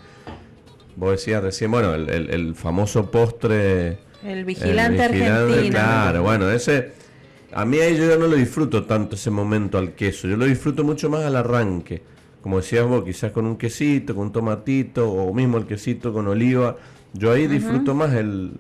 [0.96, 3.98] Vos decías recién, bueno, el, famoso postre...
[4.24, 5.72] El vigilante, argentino.
[5.72, 7.04] Claro, bueno, ese...
[7.52, 10.46] A mí ahí yo ya no lo disfruto tanto ese momento al queso, yo lo
[10.46, 12.02] disfruto mucho más al arranque.
[12.42, 16.28] Como decías vos, quizás con un quesito, con un tomatito, o mismo el quesito con
[16.28, 16.76] oliva
[17.14, 18.53] yo ahí disfruto más el,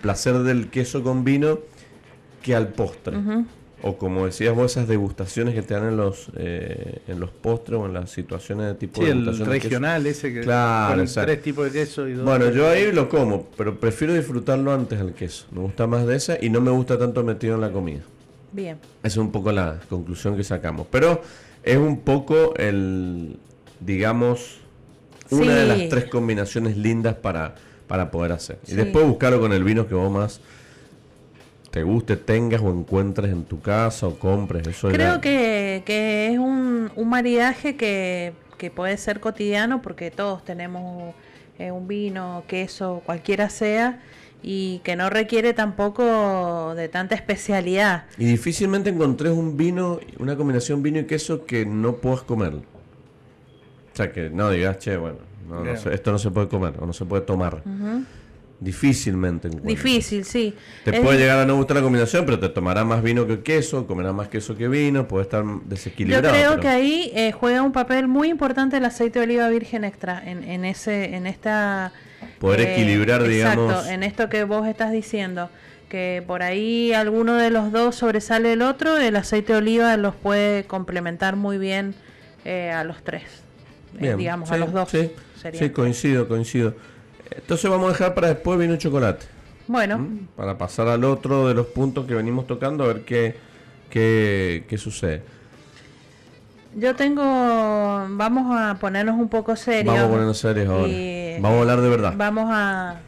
[0.00, 1.60] placer del queso con vino
[2.42, 3.16] que al postre.
[3.82, 7.78] O como decías vos, esas degustaciones que te dan en los eh, en los postres
[7.78, 11.72] o en las situaciones de tipo sí, el regional ese que claro, tres tipos de
[11.72, 15.46] queso y dos Bueno, yo ahí lo como, pero prefiero disfrutarlo antes al queso.
[15.52, 18.00] Me gusta más de ese y no me gusta tanto metido en la comida.
[18.50, 18.78] Bien.
[19.02, 20.86] Esa es un poco la conclusión que sacamos.
[20.90, 21.20] Pero
[21.62, 23.36] es un poco el,
[23.80, 24.58] digamos,
[25.30, 27.56] una de las tres combinaciones lindas para
[27.86, 28.58] para poder hacer.
[28.66, 30.40] Y después buscarlo con el vino que vos más
[31.76, 34.66] te guste, tengas o encuentres en tu casa o compres.
[34.66, 40.42] Eso Creo que, que, es un, un maridaje que, que, puede ser cotidiano porque todos
[40.42, 41.14] tenemos
[41.58, 44.00] eh, un vino, queso, cualquiera sea,
[44.42, 48.04] y que no requiere tampoco de tanta especialidad.
[48.16, 52.54] Y difícilmente encontrés un vino, una combinación vino y queso que no puedas comer.
[52.54, 52.62] O
[53.92, 55.18] sea, que no digas, che, bueno,
[55.90, 57.62] esto no se puede comer o no se puede tomar.
[58.58, 60.54] Difícilmente Difícil, sí.
[60.82, 63.86] Te puede llegar a no gustar la combinación, pero te tomará más vino que queso,
[63.86, 66.24] comerá más queso que vino, puede estar desequilibrado.
[66.24, 69.84] Yo creo que ahí eh, juega un papel muy importante el aceite de oliva virgen
[69.84, 71.92] extra en, en ese, en esta
[72.38, 73.86] poder eh, equilibrar, digamos.
[73.88, 75.50] en esto que vos estás diciendo,
[75.90, 80.14] que por ahí alguno de los dos sobresale el otro, el aceite de oliva los
[80.14, 81.94] puede complementar muy bien
[82.46, 83.24] eh, a los tres,
[83.92, 84.88] digamos, a los dos.
[84.88, 85.10] Sí.
[85.54, 86.74] Sí, coincido, coincido.
[87.30, 89.26] Entonces vamos a dejar para después vino chocolate.
[89.66, 89.98] Bueno.
[89.98, 90.28] ¿Mm?
[90.36, 93.36] Para pasar al otro de los puntos que venimos tocando, a ver qué,
[93.90, 95.22] qué, sucede.
[96.74, 97.22] Yo tengo.
[97.22, 99.94] Vamos a ponernos un poco serios.
[99.94, 100.92] Vamos a ponernos serios ahora.
[101.40, 102.14] vamos a hablar de verdad.
[102.16, 103.00] Vamos a.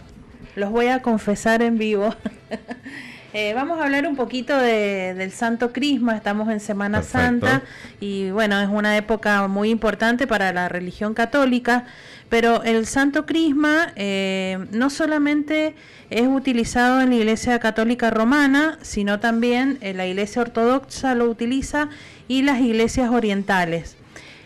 [0.56, 2.14] Los voy a confesar en vivo.
[3.40, 7.62] Eh, vamos a hablar un poquito de, del Santo Crisma, estamos en Semana Santa
[8.00, 11.84] y bueno, es una época muy importante para la religión católica,
[12.28, 15.76] pero el Santo Crisma eh, no solamente
[16.10, 21.90] es utilizado en la Iglesia Católica Romana, sino también en la Iglesia Ortodoxa lo utiliza
[22.26, 23.96] y las iglesias orientales.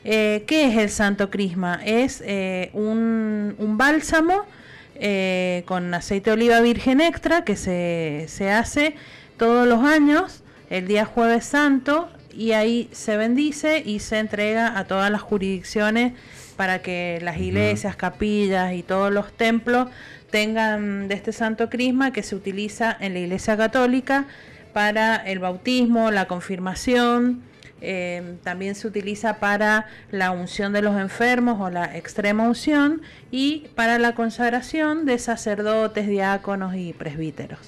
[0.05, 1.81] Eh, ¿Qué es el Santo Crisma?
[1.83, 2.23] Es
[2.75, 4.45] un, un bálsamo
[5.05, 8.95] eh, con aceite de oliva virgen extra que se, se hace
[9.37, 14.85] todos los años, el día jueves santo, y ahí se bendice y se entrega a
[14.85, 16.13] todas las jurisdicciones
[16.57, 19.89] para que las iglesias, capillas y todos los templos
[20.31, 24.27] tengan de este santo crisma que se utiliza en la iglesia católica
[24.73, 27.43] para el bautismo, la confirmación,
[27.85, 33.03] Em, también se utiliza para la unción de los enfermos o la extrema unción
[33.33, 37.59] y para la consagración de sacerdotes, diáconos y presbíteros.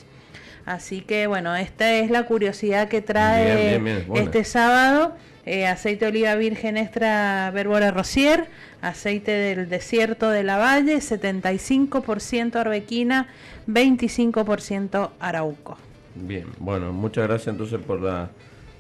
[0.67, 3.83] Así que bueno, esta es la curiosidad que trae
[4.15, 8.47] este sábado eh, aceite de oliva virgen extra Verbora Rosier,
[8.83, 13.27] aceite del desierto de la Valle, 75% arbequina,
[13.67, 15.77] 25% arauco.
[16.15, 18.31] Bien, bueno, muchas gracias entonces por la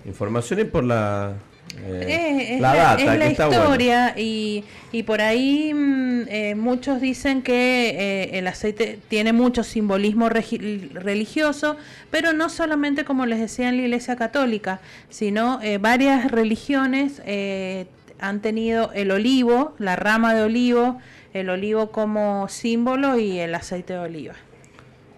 [0.05, 1.35] información y por la
[1.83, 7.43] eh, es, la, data, es la historia y, y, por ahí mm, eh, muchos dicen
[7.43, 11.77] que eh, el aceite tiene mucho simbolismo religioso,
[12.11, 17.21] pero no solamente como les decía en la Iglesia Católica, sino varias religiones
[18.21, 21.01] han tenido el olivo, la rama de olivo,
[21.33, 24.35] el olivo como símbolo y el aceite de oliva.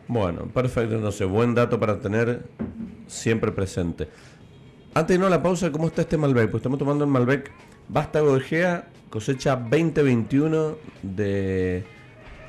[0.08, 2.42] Bueno, perfecto, entonces buen dato para tener
[3.06, 4.08] siempre presente.
[4.96, 6.50] Antes de no la pausa, ¿cómo está este Malbec?
[6.50, 7.50] Pues estamos tomando el Malbec
[7.90, 11.84] Vástago de Gea, cosecha 2021 de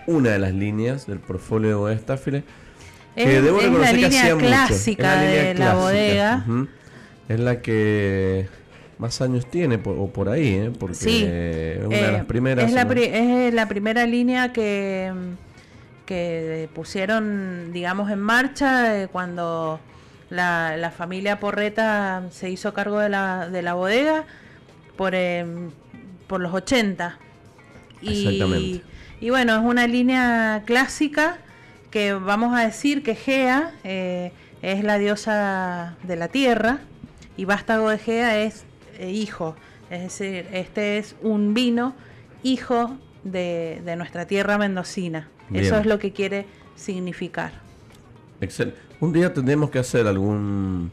[0.06, 2.46] una de las líneas del portfolio de Estáfile.
[3.16, 6.46] Que es, debo es la línea clásica de la bodega.
[7.28, 8.48] Es la que
[8.98, 10.72] más años tiene, o por ahí, ¿eh?
[10.80, 11.26] porque sí.
[11.26, 12.66] es una de las eh, primeras.
[12.66, 15.12] Es la, es la primera línea que,
[16.06, 19.82] que pusieron, digamos, en marcha eh, cuando
[20.30, 24.26] la, la, familia Porreta se hizo cargo de la, de la bodega
[24.96, 25.72] por, em,
[26.28, 27.18] por los 80.
[28.02, 28.82] Y,
[29.20, 31.38] y, bueno, es una línea clásica
[31.90, 36.80] que vamos a decir que Gea eh, es la diosa de la tierra
[37.38, 38.66] y Vástago de Gea es
[39.00, 39.56] eh, hijo.
[39.90, 41.96] Es decir, este es un vino
[42.44, 45.30] hijo de, de nuestra tierra mendocina.
[45.54, 47.67] Eso es lo que quiere significar.
[48.42, 48.80] Excelente.
[49.00, 50.92] Un día tendremos que hacer algún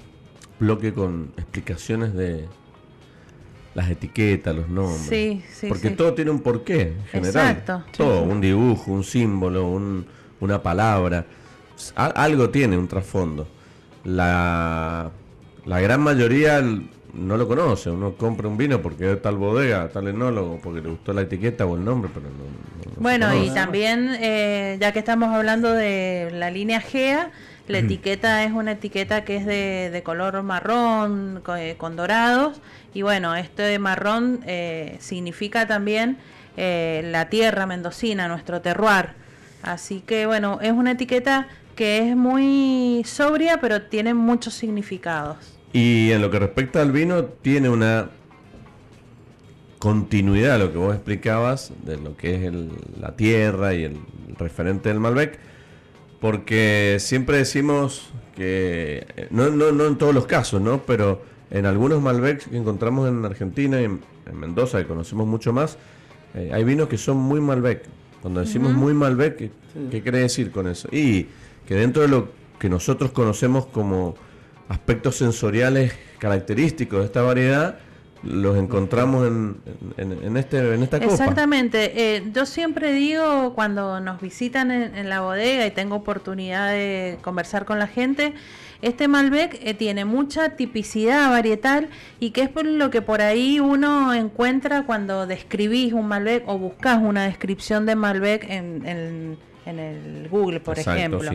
[0.59, 2.47] bloque con explicaciones de
[3.75, 5.07] las etiquetas, los nombres.
[5.09, 5.67] Sí, sí.
[5.69, 7.51] Porque todo tiene un porqué en general.
[7.51, 7.85] Exacto.
[7.97, 9.69] Todo, un dibujo, un símbolo,
[10.41, 11.27] una palabra.
[11.97, 13.49] algo tiene un trasfondo.
[14.05, 15.11] La,
[15.65, 16.63] la gran mayoría
[17.15, 17.91] no lo conoce.
[17.91, 21.67] Uno compra un vino porque es tal bodega, tal enólogo, porque le gustó la etiqueta
[21.67, 23.03] o el nombre, pero no.
[23.03, 27.31] bueno, y también, eh, ya que estamos hablando de la línea GEA,
[27.67, 32.61] la etiqueta es una etiqueta que es de, color marrón eh, con, dorados
[32.93, 36.19] y bueno, este marrón eh, significa también
[36.59, 39.11] eh, la tierra mendocina, nuestro terroir.
[39.63, 45.39] Así que bueno, es una etiqueta que es muy sobria pero tiene muchos significados.
[45.75, 48.09] Y en lo que respecta al vino, tiene una
[49.79, 52.53] continuidad, lo que vos explicabas, de lo que es
[52.99, 53.99] la tierra y el
[54.39, 55.39] referente del Malbec
[56.25, 60.81] porque siempre decimos que, eh, no, no, no en todos los casos, ¿no?
[60.87, 61.21] Pero
[61.51, 64.01] en algunos Malbecs que encontramos en Argentina y en,
[64.33, 65.77] Mendoza, que conocemos mucho más,
[66.35, 67.83] eh, hay vinos que son muy Malbec.
[68.23, 69.51] Cuando decimos muy Malbec, ¿qué,
[69.91, 70.89] ¿qué quiere decir con eso?
[70.91, 71.27] Y
[71.69, 74.15] que dentro de lo que nosotros conocemos como
[74.69, 77.79] aspectos sensoriales característicos de esta variedad,
[78.23, 79.57] los encontramos en,
[79.99, 81.13] en, este, en esta copa.
[81.13, 82.17] Exactamente.
[82.17, 87.67] Eh, yo siempre digo, cuando nos visitan en, la bodega y tengo oportunidad de conversar
[87.67, 88.33] con la gente,
[88.81, 91.89] este Malbec eh, tiene mucha tipicidad varietal
[92.19, 96.59] y que es por lo que por ahí uno encuentra cuando describís un Malbec o
[96.59, 101.31] buscas una descripción de Malbec en, en el Google, por ejemplo.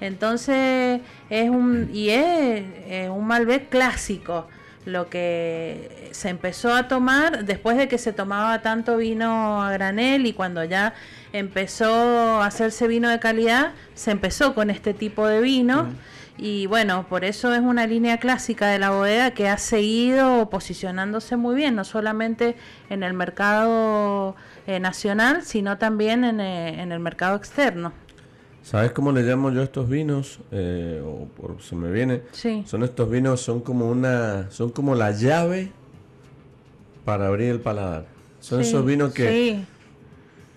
[0.00, 2.64] Entonces, es un, y es
[3.10, 4.46] un Malbec clásico
[4.84, 10.26] lo que se empezó a tomar después de que se tomaba tanto vino a granel
[10.26, 10.94] y cuando ya
[11.32, 15.88] empezó a hacerse vino de calidad, se empezó con este tipo de vino.
[16.36, 21.36] Y bueno, por eso es una línea clásica de la bodega que ha seguido posicionándose
[21.36, 22.56] muy bien, no solamente
[22.90, 24.34] en el mercado
[24.66, 27.92] eh, nacional, sino también en, eh, en el mercado externo.
[28.64, 30.40] ¿Sabes cómo le llamo yo a estos vinos?
[30.50, 32.22] Eh, o por se me viene.
[32.32, 32.64] Sí.
[32.66, 35.70] Son estos vinos, son como una, son como la llave
[37.04, 38.06] para abrir el paladar.
[38.40, 39.66] Son esos vinos que sí.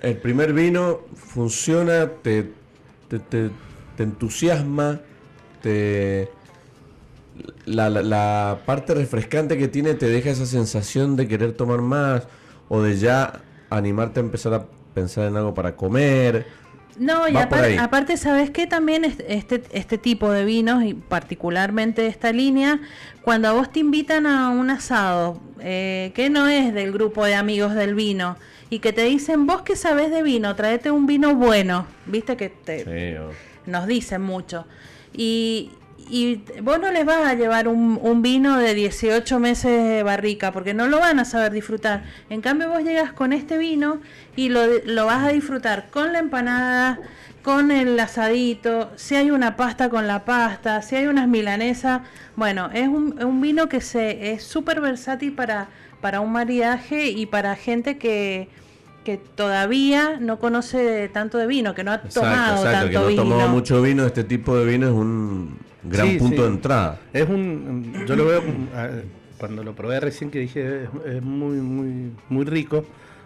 [0.02, 2.50] el primer vino funciona, te,
[3.10, 3.52] te, te,
[3.98, 5.02] entusiasma,
[5.62, 6.30] te
[7.66, 12.28] la, la, la, parte refrescante que tiene te deja esa sensación de querer tomar más
[12.70, 16.46] o de ya animarte a empezar a pensar en algo para comer
[17.00, 18.68] no, y aparte, ¿sabes qué?
[18.68, 22.80] También este, este tipo de vinos, y particularmente esta línea,
[23.22, 27.36] cuando a vos te invitan a un asado, eh, que no es del grupo de
[27.36, 28.38] amigos del vino,
[28.70, 32.50] y que te dicen, vos que sabés de vino, tráete un vino bueno, viste que
[32.50, 33.20] te,
[33.66, 34.66] nos dicen mucho.
[35.14, 35.72] Y,
[36.10, 40.52] y vos no les vas a llevar un, un, vino de 18 meses de barrica,
[40.52, 42.04] porque no lo van a saber disfrutar.
[42.30, 44.00] En cambio, vos llegas con este vino
[44.36, 47.00] y lo, lo vas a disfrutar con la empanada,
[47.42, 52.02] con el asadito, si hay una pasta con la pasta, si hay unas milanesas.
[52.36, 55.70] Bueno, es un, un vino que se es súper versátil para,
[56.02, 58.50] para un maridaje y para gente que
[59.04, 63.24] que todavía no conoce tanto de vino, que no ha tomado tanto que no vino.
[63.24, 67.00] tomado mucho vino, este tipo de vino es un gran punto de entrada.
[67.14, 68.44] Es un, yo lo veo
[69.38, 72.86] cuando lo probé recién que dije es, muy muy muy rico,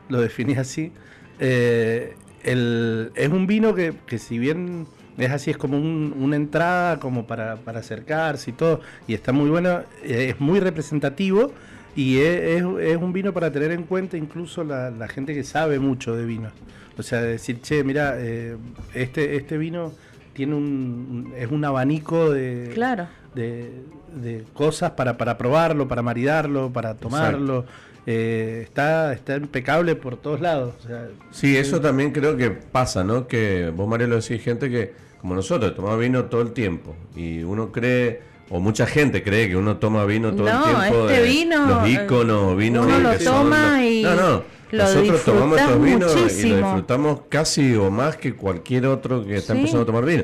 [0.09, 0.91] lo definí así.
[1.39, 4.87] Eh, el, es un vino que, que, si bien
[5.17, 9.31] es así, es como un, una entrada como para, para acercarse y todo, y está
[9.31, 11.51] muy bueno, es muy representativo
[11.95, 15.79] y es, es, un vino para tener en cuenta incluso la, la, gente que sabe
[15.79, 16.49] mucho de vino.
[16.97, 18.55] O sea, decir, che, mira, eh,
[18.93, 19.93] este, este vino
[20.41, 23.07] tiene un, es un abanico de, claro.
[23.35, 23.83] de,
[24.15, 27.63] de, cosas para, para probarlo, para maridarlo, para tomarlo.
[28.07, 30.73] Eh, está, está impecable por todos lados.
[30.83, 33.27] O sea, sí, eso eh, también creo que pasa, ¿no?
[33.27, 37.43] Que vos, Mario, lo decís, gente que, como nosotros, tomamos vino todo el tiempo y
[37.43, 41.07] uno cree o mucha gente cree que uno toma vino todo el tiempo.
[41.07, 44.43] Este vino, los íconos, vino uno lo toma y no, no.
[44.71, 49.53] Nosotros tomamos estos vinos y lo disfrutamos casi o más que cualquier otro que está
[49.53, 50.23] empezando a tomar vino.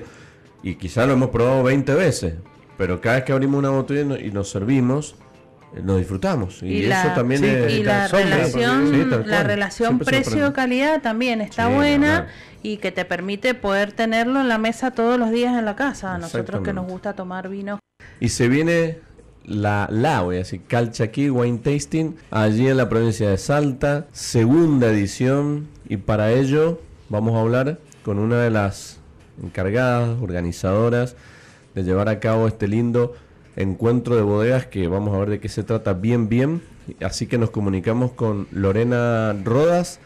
[0.64, 2.36] Y quizás lo hemos probado 20 veces,
[2.78, 5.16] pero cada vez que abrimos una botella y nos servimos,
[5.76, 6.62] eh, nos disfrutamos.
[6.64, 12.28] Y, eso también es, y la relación, la relación precio-calidad también está buena
[12.64, 16.16] y que te permite poder tenerlo en la mesa todos los días en la casa.
[16.16, 17.80] A nosotros que nos gusta tomar vino.
[18.20, 19.00] Y se viene
[19.48, 24.90] la, la voy a decir, Calchaquí Wine Tasting, allí en la provincia de Salta, segunda
[24.90, 25.68] edición.
[25.88, 26.80] Y para ello
[27.10, 29.00] vamos a hablar con una de las
[29.42, 31.16] encargadas, organizadoras
[31.74, 33.14] de llevar a cabo este lindo
[33.56, 36.62] encuentro de bodegas que vamos a ver de qué se trata bien bien.
[37.02, 40.00] Así que nos comunicamos con Lorena Rodas,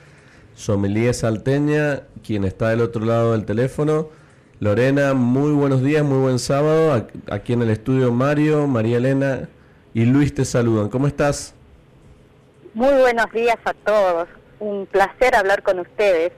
[0.56, 4.10] sommelier salteña, quien está del otro lado del teléfono.
[4.62, 7.08] Lorena, muy buenos días, muy buen sábado.
[7.32, 9.50] Aquí en el estudio Mario, María Elena
[9.92, 10.88] y Luis te saludan.
[10.88, 11.56] ¿Cómo estás?
[12.76, 14.30] Muy buenos días a todos.
[14.60, 16.32] Un placer hablar con ustedes.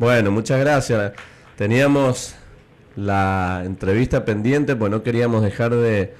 [0.00, 1.12] Bueno, muchas gracias.
[1.54, 2.34] Teníamos
[2.96, 6.14] la entrevista pendiente, pues no queríamos dejar de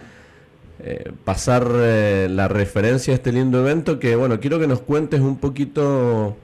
[0.79, 5.19] eh, pasar eh, la referencia a este lindo evento que, bueno, quiero que nos cuentes
[5.19, 6.37] un poquito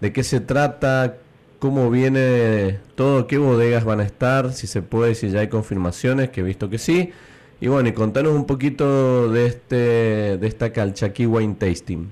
[0.00, 1.18] de qué se trata,
[1.62, 6.30] cómo viene todo, qué bodegas van a estar, si se puede, si ya hay confirmaciones,
[6.30, 7.12] que he visto que sí.
[7.60, 12.10] Y bueno, y contanos un poquito de este de esta Calchaquí Wine Tasting.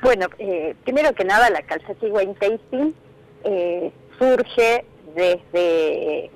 [0.00, 2.94] Bueno, eh, primero que nada, la Calchaquí Wine Tasting
[3.42, 4.84] eh, surge
[5.16, 6.30] desde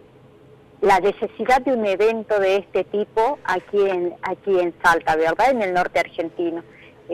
[0.80, 5.52] la necesidad de un evento de este tipo aquí en aquí en Salta, ¿verdad?
[5.52, 6.64] En el norte argentino.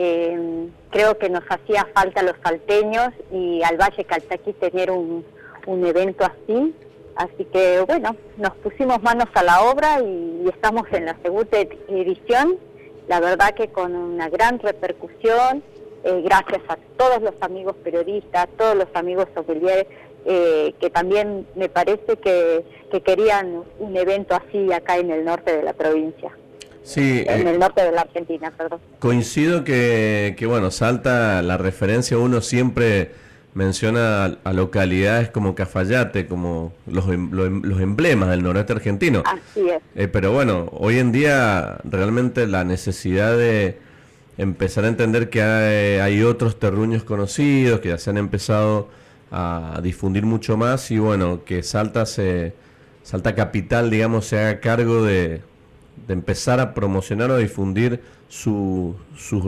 [0.01, 5.25] Eh, creo que nos hacía falta a los salteños y al Valle Calchaquí tener un,
[5.67, 6.73] evento así.
[7.17, 11.57] Así que bueno, nos pusimos manos a la obra y, estamos en la segunda
[11.89, 12.55] edición.
[13.09, 15.61] La verdad que con una gran repercusión,
[16.05, 19.85] eh, gracias a todos los amigos periodistas, todos los amigos sommeliers,
[20.23, 22.63] eh, que también me parece que
[23.03, 26.31] querían un evento así acá en el norte de la provincia.
[26.83, 28.79] Sí, en eh, el norte de la Argentina, perdón.
[28.99, 33.11] Coincido que, que, bueno, Salta la referencia, uno siempre
[33.53, 39.23] menciona a, localidades como Cafayate, como los, em, em, los, emblemas del noreste argentino.
[39.25, 39.81] Así es.
[39.95, 43.77] Eh, pero bueno, hoy en día realmente la necesidad de
[44.37, 48.89] empezar a entender que hay, hay otros terruños conocidos, que ya se han empezado
[49.31, 52.53] a difundir mucho más y bueno, que Salta se...
[53.01, 55.41] Salta Capital, digamos, se haga cargo de,
[56.07, 58.95] de empezar a promocionar o difundir sus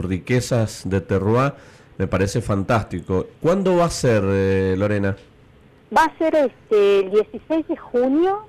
[0.04, 1.54] riquezas de terroir,
[1.98, 3.26] me parece fantástico.
[3.40, 5.16] ¿Cuándo va a ser, eh, Lorena?
[5.96, 8.46] Va a ser este, el 16 de junio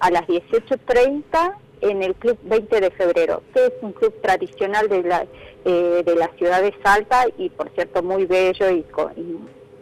[0.00, 5.02] a las 18.30 en el Club 20 de Febrero, que es un club tradicional de
[5.02, 5.26] la,
[5.64, 8.84] eh, de la ciudad de Salta y, por cierto, muy bello y,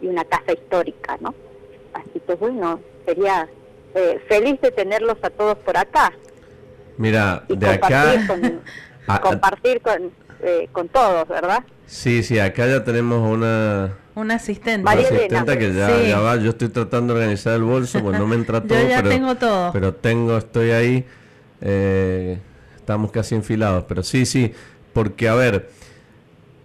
[0.02, 1.34] y, una casa histórica, ¿no?
[1.94, 3.48] Así que, bueno, sería
[3.94, 6.12] eh, feliz de tenerlos a todos por acá.
[6.96, 8.14] Mira, de acá...
[9.20, 10.10] compartir con,
[10.42, 11.64] eh, con todos, ¿verdad?
[11.86, 13.94] Sí, sí, acá ya tenemos una...
[14.14, 14.80] Una asistente.
[14.80, 18.26] Una asistente que ya, ya, va, yo estoy tratando de organizar el bolso, pues no
[18.26, 18.78] me entra todo.
[18.78, 19.72] yo ya pero, tengo todo.
[19.72, 21.04] Pero tengo, estoy ahí,
[21.60, 22.38] eh,
[22.76, 24.52] estamos casi enfilados, pero sí, sí,
[24.92, 25.68] porque a ver,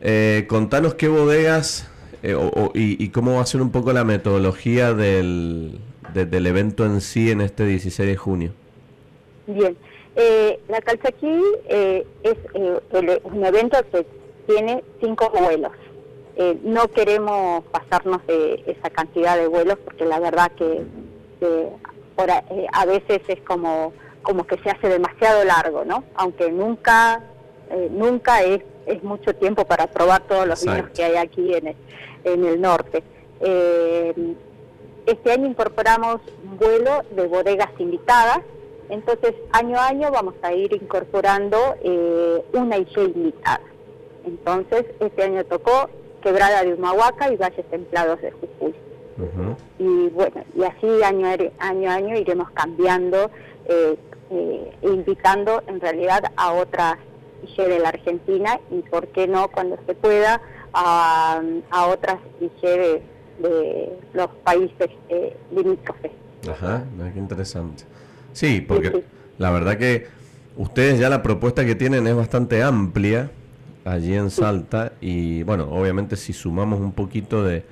[0.02, 1.90] eh, contanos qué bodegas
[2.22, 5.80] eh, o, y, y, cómo va a ser un poco la metodología del,
[6.14, 8.52] de, del evento en sí en este 16 de junio.
[9.48, 9.76] Bien,
[10.16, 14.06] eh, la Calchaquí eh, es eh, un evento que
[14.48, 15.72] tiene cinco vuelos.
[16.64, 20.86] no queremos pasarnos de esa cantidad de vuelos porque la verdad que
[22.74, 23.94] a, veces es como,
[24.24, 26.04] como que se hace demasiado largo, ¿no?
[26.16, 27.22] Aunque nunca,
[27.92, 31.76] nunca es, es mucho tiempo para probar todos los vinos que hay aquí en el,
[32.24, 33.04] en el norte.
[35.06, 38.40] este año incorporamos un vuelo de bodegas invitadas
[38.90, 43.62] entonces, año a año vamos a ir incorporando eh, una IG invitada.
[44.26, 45.90] Entonces, este año tocó
[46.22, 48.76] Quebrada de Humahuaca y Valles Templados de Jujuy.
[49.78, 51.28] Y bueno, y así año,
[51.60, 53.30] año a año iremos cambiando
[53.66, 53.98] eh,
[54.32, 56.96] eh, e invitando en realidad a otras
[57.44, 60.42] IG de la Argentina y, ¿por qué no, cuando se pueda,
[60.74, 61.42] a,
[61.88, 62.62] otras IG
[63.40, 64.90] de, los países
[65.52, 66.12] limítrofes.
[66.50, 66.84] Ajá,
[67.14, 67.86] qué interesante.
[68.34, 69.04] Sí, porque
[69.38, 70.08] la verdad que
[70.58, 73.32] ustedes ya la propuesta que tienen es bastante amplia
[73.86, 77.64] allí en Salta y bueno, obviamente si sumamos un poquito de,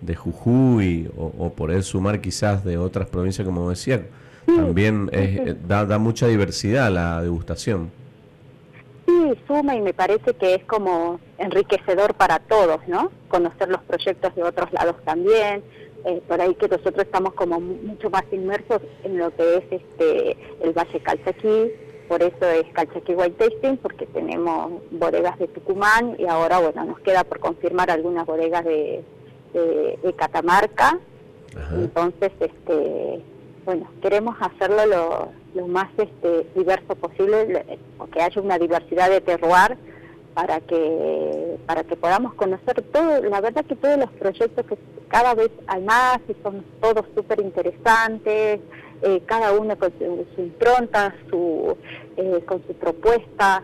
[0.00, 4.06] de Jujuy o, o por él sumar quizás de otras provincias como decía,
[4.46, 7.90] también eh, da, da mucha diversidad a la degustación.
[9.06, 13.10] Sí, suma y me parece que es como enriquecedor para todos, ¿no?
[13.28, 15.62] Conocer los proyectos de otros lados también,
[16.04, 20.36] eh, por ahí que nosotros estamos como mucho más inmersos en lo que es este
[20.62, 21.72] el Valle Calchaquí,
[22.08, 27.00] por eso es Calchaquí White Tasting, porque tenemos bodegas de Tucumán y ahora, bueno, nos
[27.00, 29.04] queda por confirmar algunas bodegas de,
[29.52, 30.98] de, Catamarca.
[31.72, 33.22] Entonces, este
[33.64, 37.78] bueno, queremos hacerlo lo, lo más este, diverso posible,
[38.12, 39.76] que haya una diversidad de terroir
[40.34, 44.76] para que para que podamos conocer todo, la verdad que todos los proyectos que
[45.10, 48.60] cada vez hay más y son todos súper interesantes,
[49.02, 51.76] eh, cada uno con su, impronta, su,
[52.16, 53.62] eh, con su propuesta.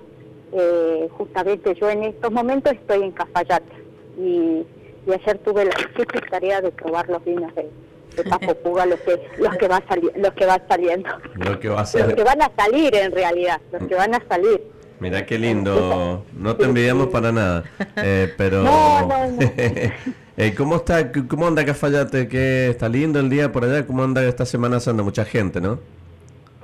[0.52, 3.72] Eh, justamente yo en estos momentos estoy en Cafayate
[4.18, 4.66] y,
[5.12, 7.70] ayer tuve la difícil tarea de probar los vinos de,
[8.16, 9.80] de Papo Puga, los que, los que, va
[10.16, 11.10] los que van saliendo.
[11.36, 14.22] Lo que, va a los que van a salir en realidad, los que van a
[14.28, 14.62] salir.
[14.98, 17.64] Mira qué lindo, no te envidiamos para nada,
[17.96, 18.64] eh, pero...
[20.38, 22.28] Eh, ¿Cómo está, cómo anda Cafayate?
[22.28, 23.86] ¿Qué está lindo el día por allá?
[23.86, 25.78] ¿Cómo anda esta Semana anda Mucha gente, ¿no?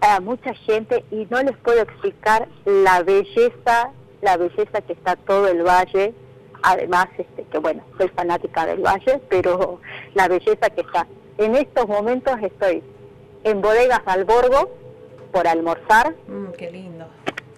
[0.02, 5.48] Ah, mucha gente y no les puedo explicar la belleza, la belleza que está todo
[5.48, 6.12] el valle.
[6.62, 9.80] Además, este, que bueno, soy fanática del valle, pero
[10.12, 11.06] la belleza que está.
[11.38, 12.82] En estos momentos estoy
[13.44, 14.70] en Bodegas Alborgo
[15.32, 16.14] por almorzar.
[16.28, 17.06] Mm, qué lindo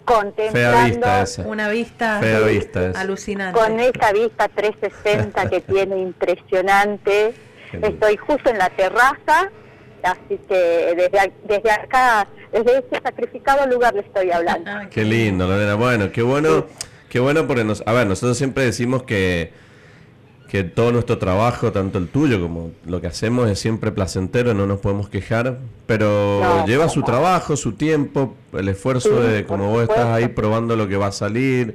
[0.05, 1.07] contemplando
[1.47, 2.21] una vista,
[2.95, 3.59] alucinante.
[3.59, 7.35] Con esa vista 360 que tiene impresionante.
[7.83, 9.51] Estoy justo en la terraza,
[10.03, 14.71] así que desde, desde acá, desde este sacrificado lugar le estoy hablando.
[14.91, 15.75] Qué lindo, Lorena.
[15.75, 16.67] Bueno, qué bueno,
[17.09, 19.53] qué bueno porque nos, a ver, nosotros siempre decimos que
[20.55, 24.69] que todo nuestro trabajo, tanto el tuyo como lo que hacemos, es siempre placentero, no
[24.69, 30.07] nos podemos quejar, pero lleva su trabajo, su tiempo, el esfuerzo de, como vos estás
[30.07, 31.75] ahí probando lo que va a salir,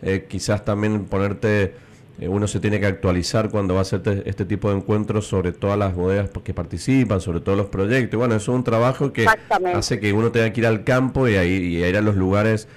[0.00, 1.74] eh, quizás también ponerte,
[2.18, 5.52] eh, uno se tiene que actualizar cuando va a hacer este tipo de encuentros sobre
[5.52, 8.16] todas las bodegas que participan, sobre todos los proyectos.
[8.16, 9.26] Bueno, eso es un trabajo que
[9.74, 12.68] hace que uno tenga que ir al campo y, ahí, y ir a los lugares.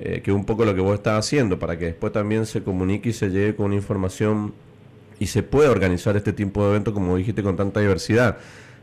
[0.00, 3.08] Eh, que un poco lo que vos estás haciendo, para que después también se comunique
[3.08, 4.54] y se llegue con una información
[5.18, 8.38] y se puede organizar este tipo de evento, como dijiste, con tanta diversidad.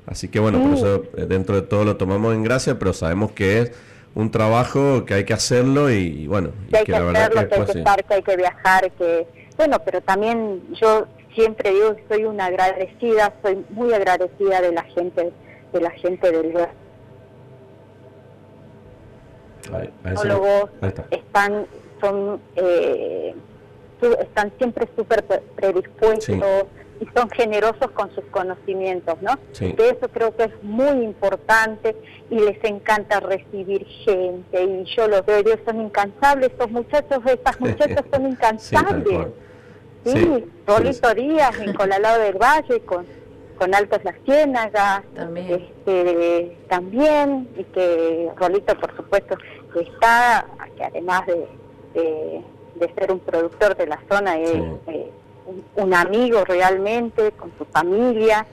[0.06, 3.32] Así que bueno, por eso eh, dentro de todo lo tomamos en gracia, pero sabemos
[3.32, 3.72] que es
[4.14, 6.52] un trabajo que hay que hacerlo y, bueno.
[6.70, 9.28] Que hay que, hacerlo, que, hay que estar, que hay que viajar, que
[9.58, 14.84] bueno, pero también yo siempre digo que soy una agradecida, soy muy agradecida de la
[14.84, 15.32] gente,
[15.74, 16.54] de la gente del
[20.24, 20.70] Los
[21.12, 21.66] están,
[22.02, 23.34] son eh,
[24.14, 25.24] están siempre súper
[25.56, 26.68] predispuestos
[27.00, 29.38] y son generosos con sus conocimientos, ¿no?
[29.60, 31.96] De eso creo que es muy importante
[32.30, 37.60] y les encanta recibir gente y yo los veo, ellos son incansables, estos muchachos, estas
[37.60, 39.28] muchachas son incansables.
[40.06, 43.06] Sí, Rolito Díaz en Colalado del Valle con
[43.58, 45.50] con Altos Las Ciénagas, también.
[45.50, 49.38] Este, también, y que Rolito por supuesto
[49.80, 50.46] está,
[50.76, 51.48] que además de
[51.96, 52.42] de
[52.96, 54.56] ser un productor de la zona, es
[54.88, 55.12] eh,
[55.76, 58.46] un, amigo realmente, con su familia.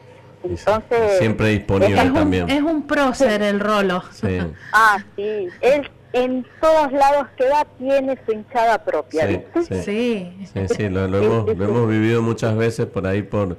[0.43, 2.45] Entonces, siempre disponible es también.
[2.45, 4.03] Un, es un prócer el rolo.
[4.73, 5.49] ah, sí.
[5.61, 9.27] Él en todos lados que va tiene su hinchada propia.
[9.27, 10.67] Sí, sí.
[10.69, 10.89] sí.
[10.89, 13.57] lo, hemos, lo hemos vivido muchas veces por ahí, por,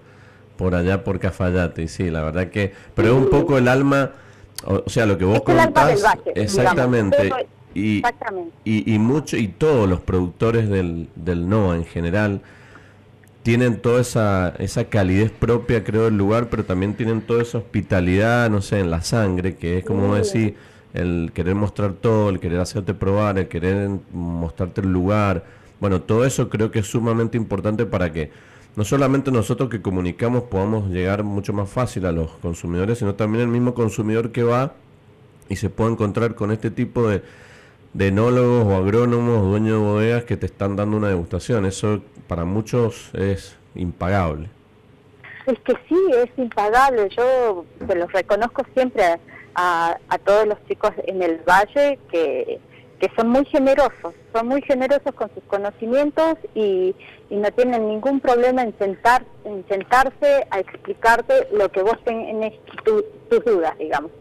[0.56, 1.84] por allá, por Cafayate.
[1.84, 2.74] Y sí, la verdad que.
[2.94, 4.12] Pero es un poco el alma
[4.66, 6.04] O, sea, lo que vos contás,
[6.36, 7.32] exactamente.
[7.74, 8.56] Y, exactamente.
[8.64, 12.42] Y, y, mucho, y todos los productores del, del NOA en general
[13.44, 18.50] tienen toda esa, esa calidez propia, creo, del lugar, pero también tienen toda esa hospitalidad,
[18.50, 20.56] no sé, en la sangre, que es como decir,
[20.94, 25.44] el querer mostrar todo, el querer hacerte probar, el querer mostrarte el lugar.
[25.82, 28.32] Bueno, todo eso creo que es sumamente importante para que
[28.78, 33.44] no solamente nosotros que comunicamos podamos llegar mucho más fácil a los consumidores, sino también
[33.44, 34.74] el mismo consumidor que va
[35.50, 37.22] y se puede encontrar con este tipo de,
[37.94, 41.66] de enólogos o agrónomos dueños de bodegas que te están dando una degustación.
[41.66, 44.50] Eso para muchos es impagable.
[45.46, 47.10] Es que sí, es impagable.
[47.16, 49.04] Yo se los reconozco siempre
[49.56, 52.60] a, a, todos los chicos en el valle que,
[53.00, 56.96] que son muy generosos, son muy generosos con sus conocimientos y,
[57.30, 62.54] y no tienen ningún problema en, sentar, en sentarse a explicarte lo que vos tenés
[62.84, 64.12] tus dudas, digamos.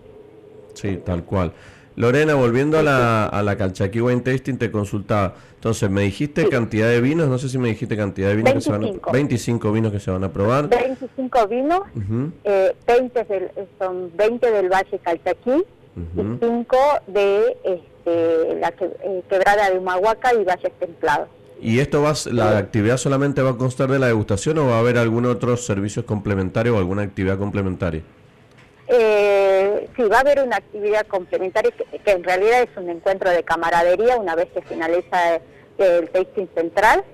[0.75, 1.53] Sí, tal cual.
[1.97, 5.35] Lorena, volviendo a la, a la Calchaquí Wine Tasting, te consultaba.
[5.55, 8.73] Entonces, me dijiste cantidad de vinos, no sé si me dijiste cantidad de vinos 25.
[8.73, 10.69] que se van a 25 vinos que se van a probar.
[10.69, 11.81] 25 vinos,
[12.45, 15.65] eh, 20 del, son 20 del Valle Calchaquí
[15.97, 16.77] y 5
[17.07, 21.29] de este, la eh, quebrada de Humahuaca y Valles Templados.
[21.61, 24.79] ¿Y esto va, la actividad solamente va a constar de la degustación o va a
[24.81, 28.03] haber algún otro servicio complementario o alguna actividad complementaria?
[28.89, 33.43] Eh, sí, va a haber una actividad complementaria que, en realidad es un encuentro de
[33.43, 35.41] camaradería una vez que finaliza
[35.79, 37.05] el tasting central.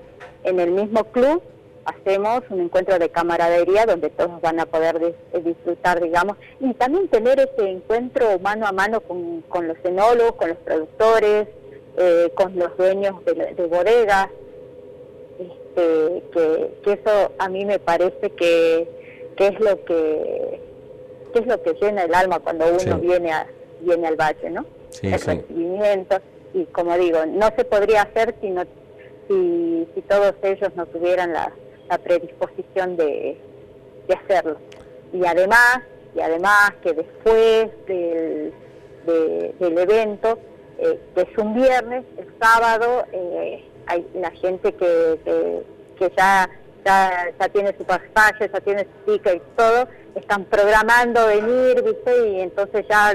[0.45, 1.43] En el mismo club
[1.85, 7.39] hacemos un encuentro de camaradería donde todos van a poder disfrutar, digamos, y también tener
[7.41, 11.49] ese encuentro mano a mano con, los enólogos, con los productores,
[11.97, 14.29] eh, con los dueños de, bodegas.
[15.39, 18.89] Este, que, eso a mí me parece que,
[19.37, 20.68] que es lo que
[21.33, 23.47] qué es lo que llena el alma cuando uno viene a,
[23.81, 24.67] viene al valle, ¿no?
[25.03, 26.21] el recibimiento
[26.55, 28.55] y como digo, no se podría hacer si
[29.29, 31.53] si, si todos ellos no tuvieran la,
[32.05, 33.39] predisposición de,
[34.07, 34.59] de hacerlo.
[35.11, 35.81] Y además,
[36.15, 38.53] y además que después del,
[39.07, 40.39] del evento,
[40.79, 45.63] eh, que es un viernes, el sábado, eh, hay la gente que, que,
[45.99, 46.51] que ya
[46.85, 52.29] ya, ya tiene su pasaje, ya tiene su ticket y todo, están programando venir, ¿viste?
[52.29, 53.15] Y entonces ya,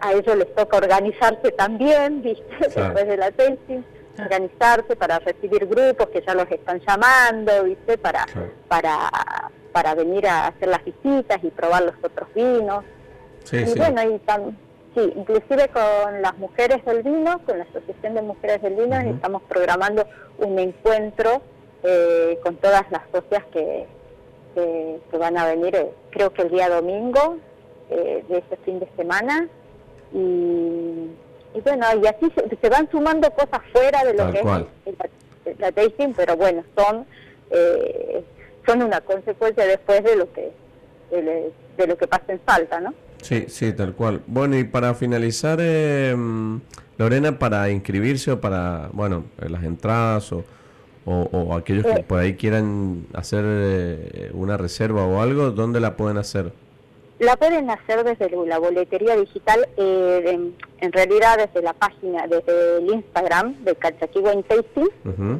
[0.00, 2.44] a ellos les toca organizarse también, ¿viste?
[2.60, 3.82] Después de la testing,
[4.18, 7.98] organizarse para recibir grupos que ya los están llamando, ¿viste?
[7.98, 8.26] Para,
[8.68, 9.10] para,
[9.72, 12.84] para venir a hacer las visitas y probar los otros vinos.
[13.52, 14.20] y bueno, y
[14.94, 19.42] sí, inclusive con las mujeres del vino, con la Asociación de Mujeres del Vino, estamos
[19.42, 20.06] programando
[20.38, 21.42] un encuentro
[21.82, 23.86] eh, con todas las socias que,
[24.54, 27.38] que, van a venir, eh, creo que el día domingo
[27.90, 29.48] eh, de este fin de semana.
[30.12, 31.10] Y,
[31.62, 36.36] bueno, y así se, van sumando cosas fuera de lo que es la, tasting, pero
[36.36, 37.06] bueno, son
[38.66, 40.50] son una consecuencia después de lo que
[41.10, 42.92] de, lo que pasa en Salta, ¿no?
[43.22, 44.22] Sí, sí, tal cual.
[44.26, 45.58] Bueno, y para finalizar,
[46.98, 50.44] Lorena, para inscribirse o para, bueno, las entradas o
[51.06, 56.18] o, aquellos que por ahí quieran hacer eh, una reserva o algo, ¿dónde la pueden
[56.18, 56.52] hacer?
[57.18, 62.92] La pueden hacer desde la boletería digital, eh, en, realidad desde la página, desde el
[62.92, 64.88] Instagram de Calchaquí Wine Tasting.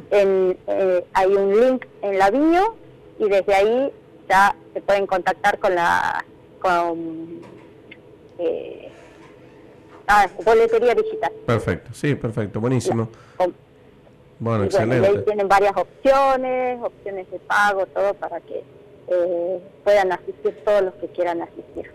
[0.09, 2.75] Eh, hay un link en la bio
[3.19, 3.91] y desde ahí
[4.27, 6.25] ya se pueden contactar con la
[6.59, 7.41] con,
[10.07, 11.31] ah, boletería digital.
[11.45, 13.09] Perfecto, sí, perfecto, buenísimo.
[14.39, 15.07] Bueno, excelente.
[15.07, 18.63] ahí tienen varias opciones, opciones de pago, todo para que
[19.07, 21.89] eh, puedan asistir todos los que quieran asistir.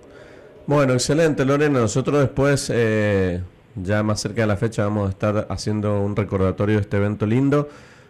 [0.66, 1.80] Bueno, excelente, Lorena.
[1.80, 3.43] Nosotros después, eh,
[3.76, 7.26] ya más cerca de la fecha, vamos a estar haciendo un recordatorio de este evento
[7.26, 7.68] lindo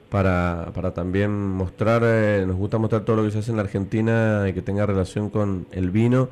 [0.08, 3.62] para, para también mostrar, eh, nos gusta mostrar todo lo que se hace en la
[3.62, 6.28] Argentina y que tenga relación con el vino.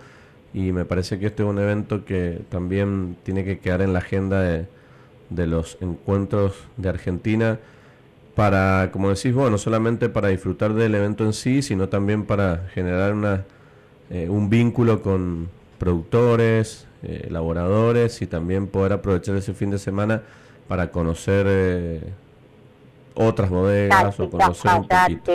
[0.52, 4.00] Y me parece que este es un evento que también tiene que quedar en la
[4.00, 4.66] agenda de,
[5.28, 7.58] de los encuentros de Argentina
[8.40, 12.68] para, como decís vos, no solamente para disfrutar del evento en sí, sino también para
[12.72, 13.44] generar una,
[14.08, 20.22] eh, un vínculo con productores, eh, elaboradores y también poder aprovechar ese fin de semana
[20.68, 22.00] para conocer eh,
[23.14, 25.32] otras bodegas o conocer un poquito.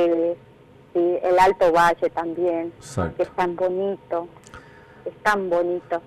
[0.95, 2.73] el Alto Valle también,
[3.17, 4.27] que es tan bonito,
[5.05, 6.01] es tan bonito.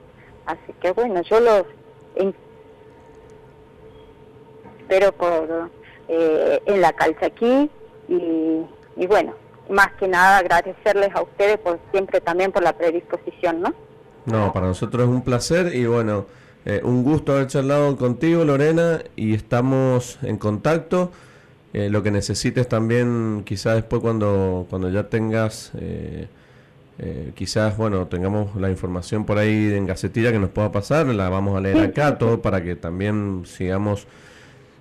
[0.47, 1.65] Así que bueno, yo los
[4.81, 5.78] espero por
[6.09, 7.71] eh, en la calza aquí
[8.09, 9.35] y, bueno,
[9.69, 13.75] más que nada agradecerles a ustedes por siempre también por la predisposición, ¿no?
[14.25, 16.27] No, para nosotros es un placer y bueno,
[16.65, 21.13] eh, un gusto haber charlado contigo, Lorena, y estamos en contacto.
[21.75, 26.29] Eh, lo que necesites también, quizás después cuando, cuando ya tengas, eh,
[27.35, 31.57] quizás, bueno, tengamos la información por ahí en Gacetilla que nos pueda pasar, la vamos
[31.57, 34.07] a leer acá, todo para que también sigamos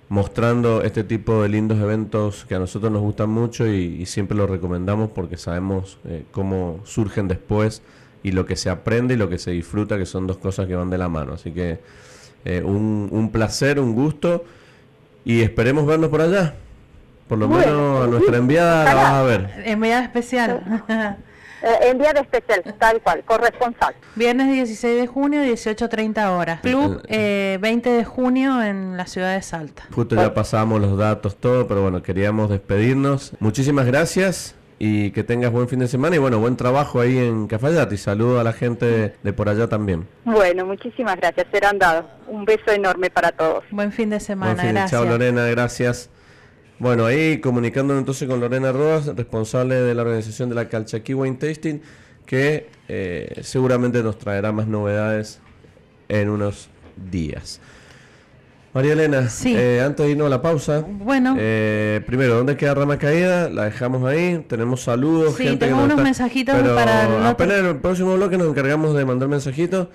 [0.08, 4.48] mostrando este tipo de lindos eventos que a nosotros nos gustan mucho y, siempre los
[4.48, 5.98] recomendamos porque sabemos
[6.30, 7.82] cómo surgen después
[8.22, 10.74] y lo que se aprende y lo que se disfruta, que son dos cosas que
[10.74, 11.34] van de la mano.
[11.34, 11.78] Así que
[12.44, 14.44] eh, un, un, placer, un gusto
[15.24, 16.54] y esperemos vernos por allá.
[17.28, 19.50] Por lo menos a nuestra enviada la vas a ver.
[19.64, 21.22] Enviada especial.
[21.62, 23.94] Eh, enviada especial, tal cual, corresponsal.
[24.14, 26.60] Viernes 16 de junio, 18.30 horas.
[26.60, 29.84] Club eh, 20 de junio en la ciudad de Salta.
[29.92, 33.32] Justo ya pasamos los datos, todo, pero bueno, queríamos despedirnos.
[33.40, 37.48] Muchísimas gracias y que tengas buen fin de semana y bueno, buen trabajo ahí en
[37.48, 40.06] Cafayate y saludo a la gente de, por allá también.
[40.24, 42.04] Bueno, muchísimas gracias, serán dados.
[42.28, 43.64] Un beso enorme para todos.
[43.70, 44.90] Buen fin de semana, gracias.
[44.92, 46.10] Chao Lorena, gracias.
[46.78, 51.36] Bueno, ahí comunicándonos entonces con Lorena Rodas, responsable de la organización de la Calchaquí Wine
[51.36, 51.80] Tasting,
[52.24, 55.40] que eh, seguramente nos traerá más novedades
[56.08, 56.68] en unos
[57.10, 57.60] días.
[58.74, 62.96] María Elena, eh, antes de irnos a la pausa, bueno, eh, primero, ¿dónde queda Rama
[62.96, 63.48] Caída?
[63.48, 67.76] La dejamos ahí, tenemos saludos, sí, gente tengo unos mensajitos para el apenas en el
[67.78, 69.88] próximo bloque nos encargamos de mandar mensajitos.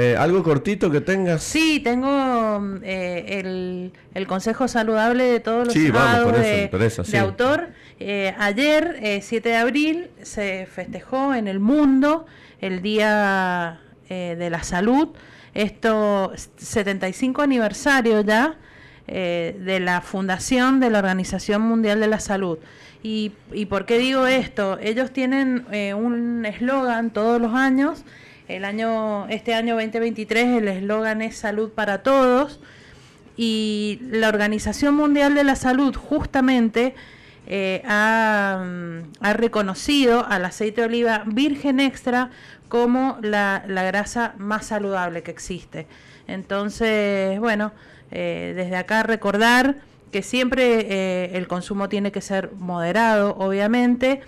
[0.00, 1.42] Eh, ¿Algo cortito que tengas?
[1.42, 7.70] Sí, tengo el, el, consejo saludable de todos los sí, vamos, de, eso, de autor.
[8.38, 12.26] ayer, 7 de abril, se festejó en el mundo
[12.60, 15.10] el Día de la Salud
[15.58, 18.56] esto 75 aniversario ya
[19.06, 22.58] eh, de la fundación de la Organización Mundial de la Salud.
[23.02, 23.30] ¿Y,
[23.68, 24.78] por qué digo esto?
[24.80, 28.04] Ellos tienen eh, un eslogan todos los años.
[28.48, 32.60] El año, este año 2023 el eslogan es Salud para Todos.
[33.36, 36.94] Y la Organización Mundial de la Salud justamente
[37.46, 38.64] eh, ha,
[39.20, 42.30] ha, reconocido al aceite de oliva virgen extra
[42.68, 45.86] como la, grasa más saludable que existe.
[46.26, 47.72] Entonces, bueno,
[48.10, 49.76] eh, desde acá recordar
[50.10, 54.22] que siempre eh, el consumo tiene que ser moderado, obviamente,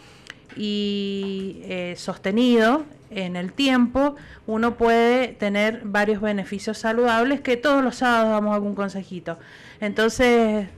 [0.56, 1.62] y
[1.96, 8.54] sostenido en el tiempo, uno puede tener varios beneficios saludables que todos los sábados damos
[8.54, 9.38] algún consejito.
[9.80, 10.68] Entonces,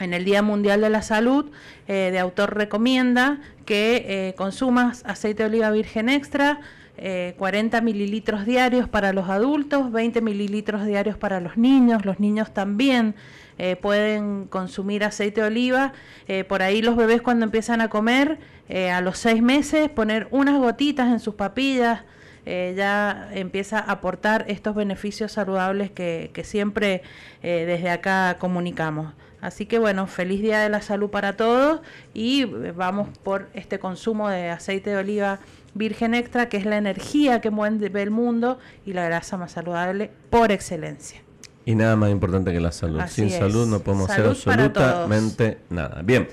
[0.00, 1.50] en el Día Mundial de la Salud,
[1.86, 6.60] de autor recomienda que consumas aceite de oliva virgen extra,
[7.36, 12.04] 40 eh, mililitros diarios para los adultos, 20 mililitros diarios para los niños.
[12.04, 13.14] Los niños también
[13.58, 15.92] eh, pueden consumir aceite de oliva.
[16.26, 18.38] Eh, por ahí los bebés cuando empiezan a comer,
[18.92, 22.02] a los seis meses, poner unas gotitas en sus papillas.
[22.44, 27.02] ya empieza a aportar estos beneficios saludables que, que siempre
[27.42, 29.14] desde acá comunicamos.
[29.40, 31.80] Así que bueno, feliz día de la salud para todos
[32.12, 35.38] y vamos por este consumo de aceite de oliva
[35.74, 40.10] virgen extra, que es la energía que mueve el mundo y la grasa más saludable
[40.30, 41.22] por excelencia.
[41.68, 43.02] Y nada más importante que la salud.
[43.10, 46.00] Sin salud no podemos hacer absolutamente nada.
[46.02, 46.26] Bien,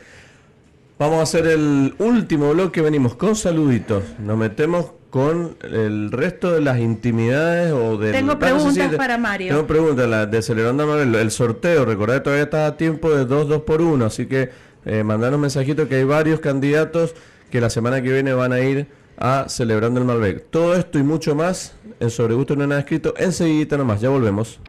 [0.97, 2.79] vamos a hacer el último bloque.
[2.79, 4.01] Venimos con saluditos.
[4.17, 8.13] Nos metemos con el resto de las intimidades o de...
[8.13, 9.49] Tengo preguntas para Mario.
[9.49, 11.83] Tengo preguntas, la de Celebrando el, el sorteo.
[11.83, 14.05] Recordad todavía está a tiempo de 2, 2 por 1.
[14.05, 14.51] Así que
[14.85, 17.13] eh, mandanos mensajitos que hay varios candidatos
[17.51, 20.49] que la semana que viene van a ir a Celebrando el Malbec.
[20.49, 23.13] Todo esto y mucho más en Sobre Gusto No nada escrito.
[23.17, 24.61] Enseguida nomás, ya volvemos.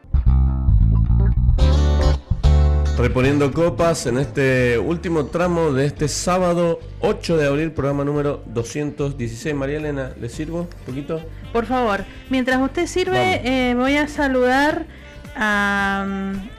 [2.98, 9.54] Reponiendo copas en este último tramo de este sábado 8 de abril, programa número 216.
[9.54, 11.20] María Elena, ¿le sirvo un poquito?
[11.52, 14.86] Por favor, mientras usted sirve, eh, voy a saludar
[15.36, 16.06] a,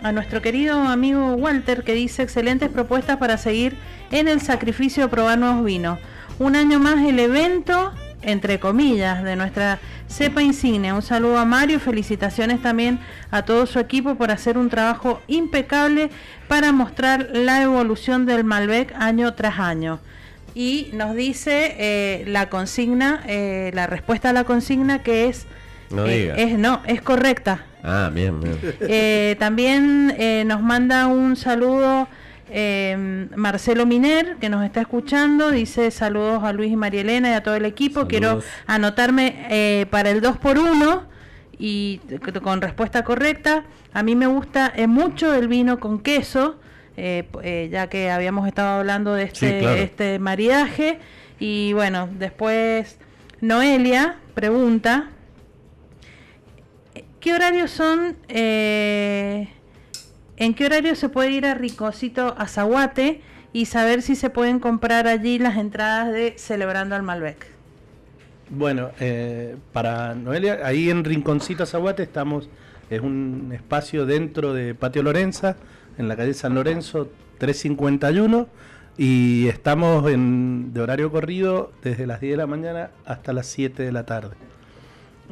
[0.03, 3.75] a, nuestro querido amigo Walter que dice excelentes propuestas para seguir
[4.11, 5.97] en el sacrificio de probar nuevos vinos
[6.37, 7.93] un año más el evento,
[8.27, 10.93] entre comillas, de nuestra cepa insignia.
[10.93, 12.99] Un saludo a Mario, felicitaciones también
[13.31, 16.09] a todo su equipo por hacer un trabajo impecable
[16.49, 19.99] para mostrar la evolución del Malbec año tras año.
[20.53, 25.47] Y nos dice eh, la consigna, eh, la respuesta a la consigna que es...
[25.89, 27.63] No eh, es no, es correcta.
[27.81, 29.37] Ah, bien, bien.
[29.37, 30.13] también
[30.45, 32.09] nos manda un saludo
[32.49, 37.33] eh, Marcelo Miner, que nos está escuchando, dice saludos a Luis y María Elena y
[37.33, 38.07] a todo el equipo.
[38.07, 41.07] Quiero anotarme eh, para el 2 por 1
[41.59, 41.99] y
[42.43, 43.65] con respuesta correcta.
[43.93, 46.59] A mí me gusta eh, mucho el vino con queso,
[46.95, 50.99] eh, ya que habíamos estado hablando de este, este maridaje.
[51.39, 52.97] Y bueno, después
[53.41, 55.09] Noelia pregunta
[57.19, 58.15] ¿Qué horarios son?
[58.29, 59.49] eh,
[60.37, 63.21] ¿En qué horario se puede ir a Ricocito Azahuate
[63.53, 67.47] y saber si se pueden comprar allí las entradas de Celebrando al Malbec?
[68.49, 72.49] Bueno, eh, para Noelia, ahí en Rinconcito Zaguate estamos,
[72.89, 75.57] es un espacio dentro de Patio Lorenza,
[75.97, 77.09] en la calle San Lorenzo
[77.39, 78.47] 351,
[78.97, 83.83] y estamos en, de horario corrido desde las 10 de la mañana hasta las 7
[83.83, 84.35] de la tarde,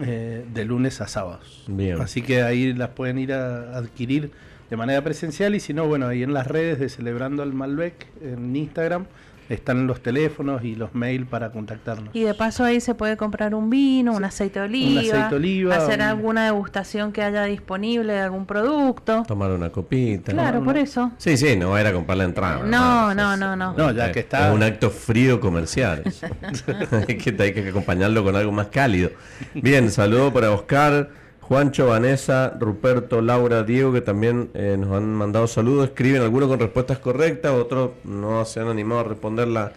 [0.02, 1.64] eh, de lunes a sábados.
[1.68, 2.02] Bien.
[2.02, 4.32] Así que ahí las pueden ir a adquirir
[4.70, 8.08] de manera presencial y si no, bueno, ahí en las redes de Celebrando al Malbec,
[8.22, 9.06] en Instagram,
[9.48, 12.16] están los teléfonos y los mails para contactarnos.
[12.16, 15.36] Y de paso ahí se puede comprar un vino, un aceite de oliva, aceite de
[15.36, 19.22] oliva, hacer un- alguna degustación que haya disponible de algún producto.
[19.28, 20.32] Tomar una copita.
[20.32, 21.12] Claro, por eso.
[21.20, 22.64] Sí, sí, no va a ir a comprar la entrada.
[22.66, 23.74] No, no, no, no.
[23.78, 26.02] No, ya es- que está- Es un acto frío comercial.
[27.08, 29.12] hay, que, hay que acompañarlo con algo más cálido.
[29.54, 31.10] Bien, saludo para Oscar,
[31.48, 35.90] Juancho, Vanessa, Ruperto, Laura, Diego, que también eh, nos han mandado saludos.
[35.90, 39.72] Escriben algunos con respuestas correctas, otros no se han animado a responder la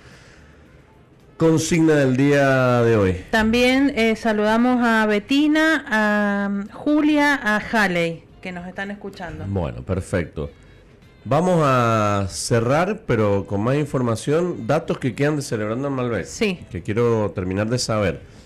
[1.36, 3.24] consigna del día de hoy.
[3.30, 9.44] También eh, saludamos a Betina, a mm, Julia, a Haley, que nos están escuchando.
[9.46, 10.50] Bueno, perfecto.
[11.26, 16.24] Vamos a cerrar, pero con más información, datos que quedan de Celebrando el Malbec.
[16.24, 16.60] Sí.
[16.70, 18.37] Que quiero terminar de saber.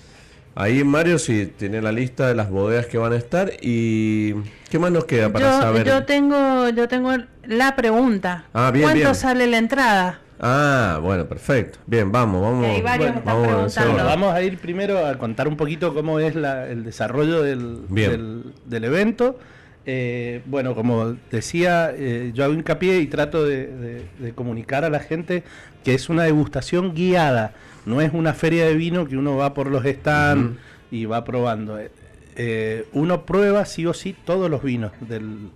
[0.54, 4.34] Ahí Mario sí tiene la lista de las bodegas que van a estar y
[4.70, 5.86] ¿qué más nos queda para Yo, saber?
[5.86, 7.12] yo tengo, yo tengo
[7.46, 8.44] la pregunta.
[8.52, 9.14] Ah, bien, ¿Cuánto bien.
[9.14, 10.20] sale la entrada?
[10.38, 11.78] Ah, bueno, perfecto.
[11.86, 12.66] Bien, vamos, vamos.
[12.66, 13.92] Hay varios bueno, vamos preguntando.
[13.92, 17.86] Bueno, vamos a ir primero a contar un poquito cómo es la- el desarrollo del,
[17.88, 19.38] del, del evento.
[19.86, 24.90] Eh, bueno, como decía, eh, yo hago hincapié y trato de, de- de comunicar a
[24.90, 25.44] la gente
[25.84, 27.52] que es una degustación guiada,
[27.84, 30.58] no es una feria de vino que uno va por los stands
[30.90, 31.78] y va probando.
[31.78, 31.90] Eh,
[32.36, 35.50] eh, uno prueba sí o sí todos los vinos del,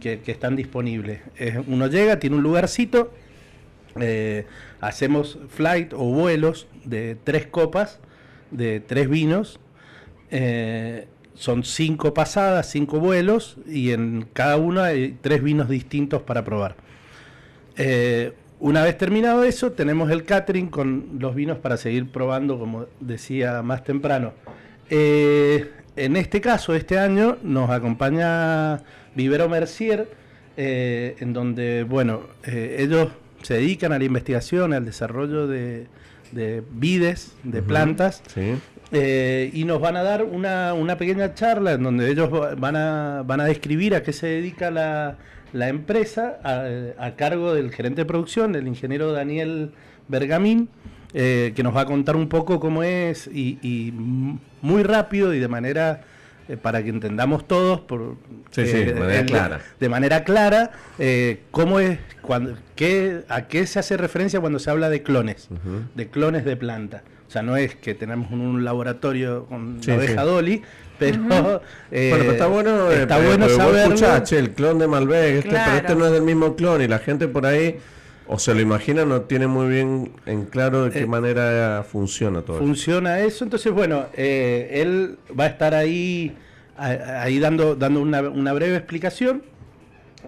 [0.00, 1.20] que, que están disponibles.
[1.38, 3.12] Eh, uno llega, tiene un lugarcito,
[3.98, 4.46] eh,
[4.80, 8.00] hacemos flight o vuelos de tres copas,
[8.50, 9.60] de tres vinos.
[11.34, 16.76] son cinco pasadas, cinco vuelos, y en cada uno hay tres vinos distintos para probar.
[17.76, 22.86] Eh, una vez terminado eso, tenemos el catering con los vinos para seguir probando, como
[23.00, 24.32] decía más temprano.
[24.90, 28.80] Eh, en este caso, este año, nos acompaña
[29.14, 30.08] Vivero Mercier,
[30.56, 33.08] eh, en donde, bueno, eh, ellos
[33.42, 35.86] se dedican a la investigación, al desarrollo de,
[36.32, 38.54] de vides, de plantas, Sí.
[38.92, 42.76] eh, y nos van a dar una, una pequeña charla en donde ellos va- van
[42.76, 45.16] a, van a describir a qué se dedica la,
[45.52, 49.72] la empresa a, a cargo del gerente de producción, el ingeniero Daniel
[50.08, 50.68] Bergamín,
[51.12, 53.92] eh, que nos va a contar un poco cómo es y, y
[54.62, 56.02] muy rápido y de manera
[56.48, 58.16] eh, para que entendamos todos por
[58.50, 59.60] Sí, sí, de manera el- clara.
[59.80, 64.70] de manera clara eh, cómo es cuando qué, a qué se hace referencia cuando se
[64.70, 65.48] habla de clones
[65.96, 67.02] de clones de planta.
[67.26, 70.22] O sea, no es que tenemos un, un laboratorio con Sí, la oveja.
[70.24, 70.62] Dolly,
[71.00, 73.94] pero, eh, bueno, pero está bueno, eh, está eh, bueno saberlo.
[73.94, 75.64] escuchás, che, el clon de Malbec, este, Claro.
[75.66, 77.76] pero este no es del mismo clon y la gente por ahí
[78.32, 82.42] o se lo imagina, no tiene muy bien en claro de qué Eh, manera funciona
[82.42, 82.58] todo.
[82.58, 82.64] eso.
[82.64, 83.42] funciona eso.
[83.42, 86.36] Entonces, bueno, eh, él va a estar ahí,
[86.76, 89.42] ahí dando, dando una, una breve explicación.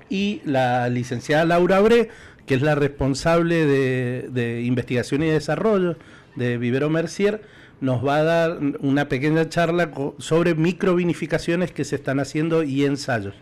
[0.09, 2.09] Y la licenciada Laura Bre,
[2.45, 5.97] que es la responsable de, de investigación y desarrollo
[6.35, 7.43] de Vivero Mercier,
[7.83, 13.35] nos va a dar una pequeña charla sobre microvinificaciones que se están haciendo y ensayos.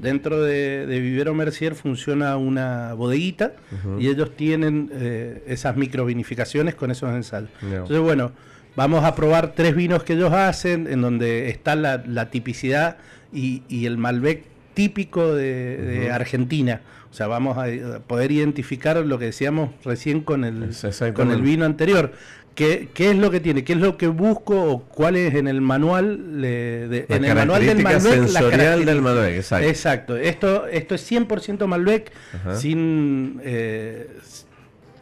[0.00, 3.52] Dentro de, de Vivero Mercier funciona una bodeguita
[3.98, 7.50] y ellos tienen eh, esas microvinificaciones con esos ensayos.
[7.62, 8.32] Entonces, bueno,
[8.74, 12.96] vamos a probar tres vinos que ellos hacen, en donde está la, la tipicidad
[13.32, 14.44] y, y el Malbec
[14.74, 16.80] típico de, de Argentina.
[17.14, 20.70] O sea, vamos a, poder identificar lo que decíamos recién con el,
[21.14, 22.10] con el vino anterior.
[22.54, 23.64] ¿Qué, ¿Qué es lo que tiene?
[23.64, 24.54] ¿Qué es lo que busco?
[24.62, 26.40] ¿O cuál es en el manual?
[26.40, 29.66] de- de- en el manual del Malbec, sensorial del Malbec, exacto.
[29.68, 30.16] Exacto.
[30.16, 32.54] Esto, esto es 100% Malbec, Ajá.
[32.56, 34.06] sin, eh,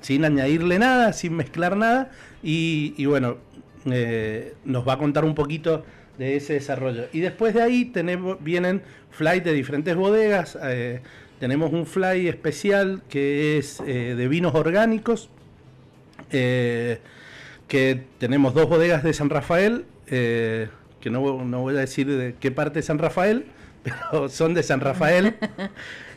[0.01, 2.11] sin añadirle nada, sin mezclar nada.
[2.43, 3.37] Y, y bueno,
[3.85, 5.85] eh, nos va a contar un poquito
[6.19, 7.05] de ese desarrollo.
[7.13, 8.81] Y después de ahí tenemos, vienen
[9.11, 10.57] flights de diferentes bodegas.
[10.63, 11.01] eh,
[11.39, 15.29] tenemos un fly especial que es eh, de vinos orgánicos.
[16.31, 16.99] eh,
[17.73, 20.69] que tenemos dos bodegas de San Rafael, eh,
[21.01, 23.47] que no, no voy a decir de qué parte de San Rafael,
[23.83, 25.37] pero son de San Rafael.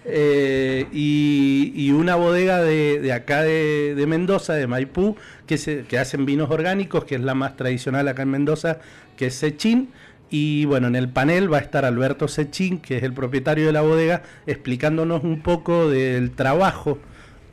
[0.07, 5.15] Eh, y, y una bodega de, de acá de, de Mendoza, de Maipú,
[5.47, 8.77] que, se, que hacen vinos orgánicos, que es la más tradicional acá en Mendoza,
[9.17, 9.89] que es Sechín.
[10.29, 13.71] Y bueno, en el panel va a estar Alberto Sechín, que es el propietario de
[13.71, 16.99] la bodega, explicándonos un poco del trabajo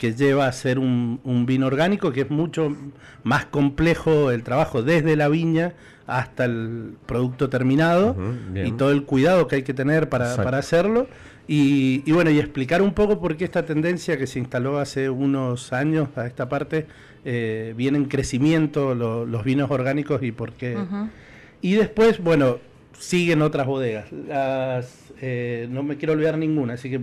[0.03, 2.77] que lleva a hacer un, vino orgánico, que es mucho
[3.23, 5.75] más complejo el trabajo desde la viña
[6.09, 8.17] hasta el producto terminado
[8.53, 11.07] y todo el cuidado que hay que tener para, hacerlo.
[11.47, 15.73] Y, bueno, y explicar un poco por qué esta tendencia que se instaló hace unos
[15.73, 16.89] años a esta parte
[17.25, 20.77] eh, viene en crecimiento los vinos orgánicos y por qué.
[21.61, 22.59] Y después, bueno,
[22.99, 24.07] siguen otras bodegas.
[25.21, 27.03] Eh, no me quiero olvidar ninguna, así que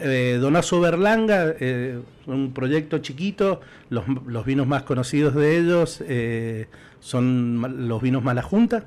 [0.00, 3.60] eh, Donazo Berlanga, eh, un proyecto chiquito,
[3.90, 6.66] los, vinos más conocidos de ellos eh,
[6.98, 8.82] son los vinos Malajunta,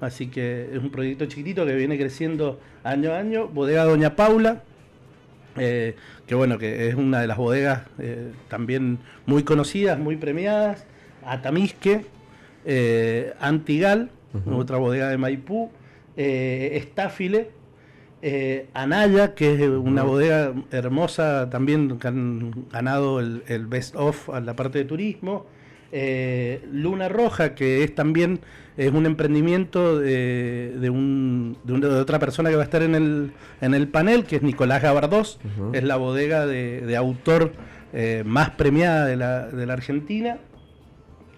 [0.00, 3.48] así que es un proyecto chiquitito que viene creciendo año a año.
[3.48, 4.62] Bodega Doña Paula,
[5.56, 7.82] que bueno, que es una de las bodegas
[8.48, 10.86] también muy conocidas, muy premiadas.
[11.24, 12.04] Atamisque,
[13.40, 14.10] Antigal,
[14.48, 15.72] otra bodega de Maipú,
[16.14, 17.50] Estáfile,
[18.28, 24.40] eh, Anaya, que es una bodega hermosa, también que han ganado el, Best of a
[24.40, 25.46] la parte de turismo.
[25.92, 28.40] Eh, Luna Roja, que es también
[28.76, 33.30] es un emprendimiento de, de, un, de, otra persona que va a estar en el,
[33.60, 35.38] en el panel, que es Nicolás Gabardós,
[35.72, 37.52] es la bodega de, autor
[37.92, 40.38] eh, más premiada de la, de la Argentina.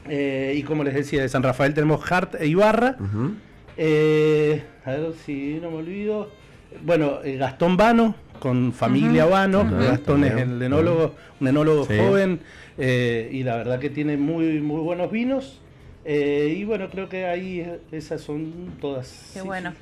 [0.09, 2.97] y como les decía, de San Rafael tenemos Hart e Ibarra.
[2.98, 6.48] a ver si no me olvido
[6.82, 12.40] bueno, eh, Gastón Vano, con familia Vano, Gastón es el enólogo, un enólogo joven,
[12.76, 15.60] eh, y la verdad que tiene muy, muy buenos vinos.
[16.05, 19.30] Eh, y bueno, creo que ahí esas son todas.
[19.34, 19.74] Qué bueno.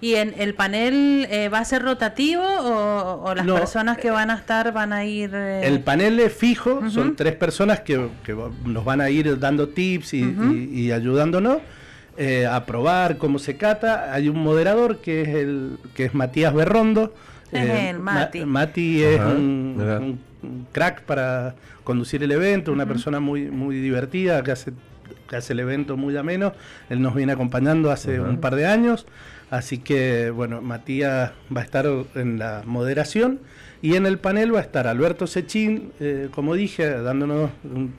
[0.00, 4.72] ¿Y en el panel va a ser rotativo o, las personas que van a estar
[4.72, 5.34] van a ir...?
[5.34, 8.08] El panel es fijo, son tres personas que,
[8.64, 11.58] nos van a ir dando tips y, y ayudándonos.
[12.20, 14.12] Eh, a probar cómo se cata.
[14.12, 17.14] Hay un moderador que es el que es Matías Berrondo.
[17.52, 18.44] Es eh, Mati.
[18.44, 20.18] Mati es un,
[20.72, 21.54] crack para
[21.84, 24.72] conducir el evento, una persona muy, muy divertida que hace,
[25.28, 26.54] que hace el evento muy ameno.
[26.90, 29.06] Él nos viene acompañando hace un par de años.
[29.48, 31.86] Así que, bueno, Matías va a estar
[32.16, 33.38] en la moderación
[33.80, 37.50] y en el panel va a estar Alberto Sechín, eh, como dije, dándonos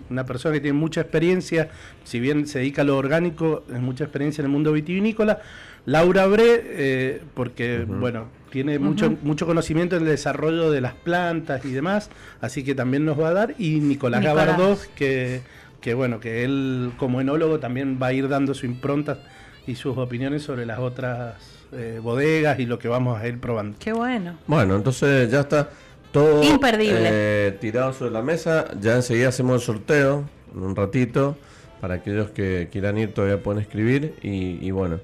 [0.09, 1.69] una persona que tiene mucha experiencia,
[2.03, 5.39] si bien se dedica a lo orgánico, es mucha experiencia en el mundo vitivinícola.
[5.85, 11.63] Laura Bre, eh, porque, bueno, tiene mucho, mucho conocimiento en el desarrollo de las plantas
[11.63, 12.09] y demás,
[12.41, 13.55] así que también nos va a dar.
[13.57, 14.89] Y Nicolás, Nicolás.
[14.95, 15.41] que,
[15.79, 19.19] que, bueno, que él como enólogo también va a ir dando su impronta
[19.65, 23.77] y sus opiniones sobre las otras eh, bodegas y lo que vamos a ir probando.
[23.79, 24.37] Qué bueno.
[24.47, 25.69] Bueno, entonces ya está
[26.11, 27.01] todo Imperdible.
[27.03, 28.65] Eh, tirado sobre la mesa.
[28.79, 30.23] Ya enseguida hacemos el sorteo
[30.55, 31.37] en un ratito.
[31.81, 34.15] Para aquellos que quieran ir todavía pueden escribir.
[34.21, 34.99] Y, bueno,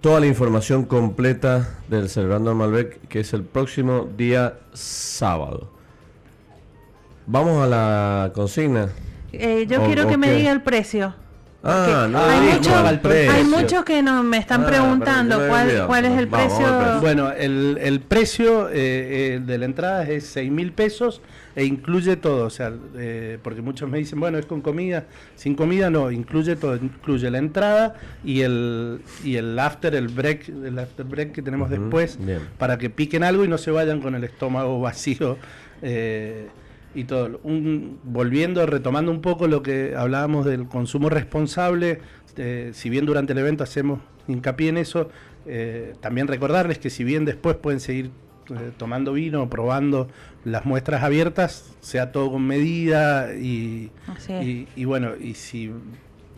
[0.00, 5.70] toda la información completa del Celebrando Malbec, que es el próximo día sábado.
[7.26, 8.88] Vamos a la consigna.
[9.32, 11.14] Eh, yo quiero que me diga el precio.
[11.62, 17.00] Ah, no, hay, muchos que no, me están ah, preguntando cuál, cuál es el precio.
[17.02, 21.20] Bueno, el, el precio eh, eh, de la entrada es 6 mil pesos
[21.54, 22.46] e incluye todo.
[22.46, 25.04] O sea, eh, porque muchos me dicen, bueno, es con comida.
[25.36, 26.76] Sin comida no, incluye todo.
[26.76, 31.68] Incluye la entrada y el, y el after, el break, el after break que tenemos
[31.68, 32.18] después
[32.56, 35.36] para que piquen algo y no se vayan con el estómago vacío.
[35.82, 36.48] Eh,
[36.94, 37.40] y todo.
[37.42, 42.00] Un, volviendo, retomando un poco lo que hablábamos del consumo responsable,
[42.36, 45.08] eh, si bien durante el evento hacemos hincapié en eso,
[45.46, 48.10] eh, también recordarles que si bien después pueden seguir
[48.50, 50.08] eh, tomando vino, probando
[50.44, 53.90] las muestras abiertas, sea todo con medida y,
[54.42, 55.70] y, y, bueno, y si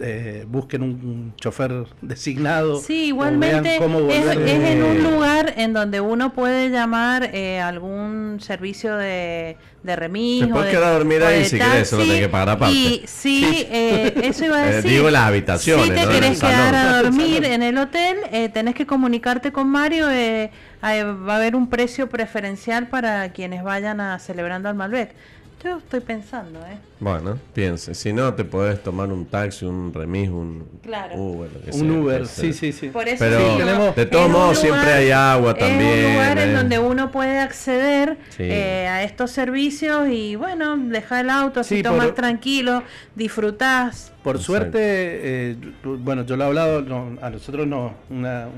[0.02, 2.80] eh, busquen un, chofer designado.
[2.80, 9.56] Sí, igualmente es, en un lugar en donde uno puede llamar eh, algún servicio de,
[9.82, 10.44] de remis.
[10.44, 12.74] Se puede quedar a dormir ahí si solo tenés que pagar aparte.
[12.74, 14.90] Y sí, eh, eso iba a decir.
[14.90, 15.86] digo las habitaciones.
[15.86, 18.16] Si te querés quedar a dormir en el hotel,
[18.52, 20.06] tenés que comunicarte con Mario.
[20.06, 25.14] va a haber un precio preferencial para quienes vayan a celebrando al Malbec.
[25.62, 26.76] Yo estoy pensando, ¿eh?
[26.98, 27.94] Bueno, piense.
[27.94, 31.14] Si no, te podés tomar un taxi, un remis, un claro.
[31.14, 31.50] Uber.
[31.72, 32.88] un Uber, sí, sí, sí.
[32.88, 35.88] Por eso Pero de todos modos siempre hay agua también.
[35.88, 36.52] Es un lugar en eh.
[36.54, 42.12] donde uno puede acceder eh, a estos servicios y, bueno, dejar el auto, así tomas
[42.14, 42.82] tranquilo,
[43.14, 44.12] disfrutás.
[44.24, 46.78] Por suerte, eh, bueno, yo lo he hablado,
[47.20, 48.48] a nosotros no, una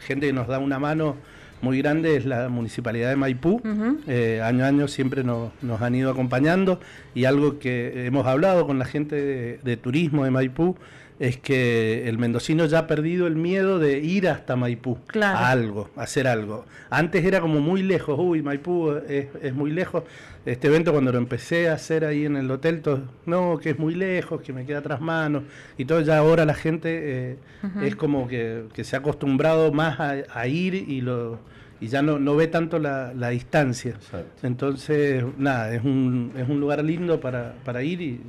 [0.00, 1.16] gente que nos da una mano
[1.62, 3.60] muy grande es la Municipalidad de Maipú.
[4.06, 6.80] Eh, año a año siempre nos, han ido acompañando
[7.14, 10.76] y algo que hemos hablado con la gente de, turismo de Maipú
[11.20, 15.38] es que el mendocino ya ha perdido el miedo de ir hasta Maipú Claro.
[15.38, 16.64] a algo, a hacer algo.
[16.88, 20.02] Antes era como muy lejos, uy, Maipú es, es muy lejos.
[20.46, 23.78] Este evento cuando lo empecé a hacer ahí en el hotel, todo, no, que es
[23.78, 25.42] muy lejos, que me queda tras manos,
[25.76, 26.88] y todo ya ahora la gente
[27.32, 27.36] eh,
[27.82, 31.38] es como que, que se ha acostumbrado más a, a ir y lo
[31.82, 33.92] y ya no, no ve tanto la, la distancia.
[33.92, 34.46] Exacto.
[34.46, 38.20] Entonces, nada, es un, es un lugar lindo para, para ir y,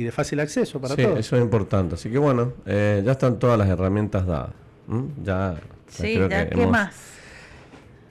[0.00, 1.18] y de fácil acceso para sí, todos.
[1.18, 1.94] eso es importante.
[1.94, 4.50] Así que bueno, eh, ya están todas las herramientas dadas.
[5.24, 6.94] Ya, ya Sí, creo ya, que ¿qué hemos- más?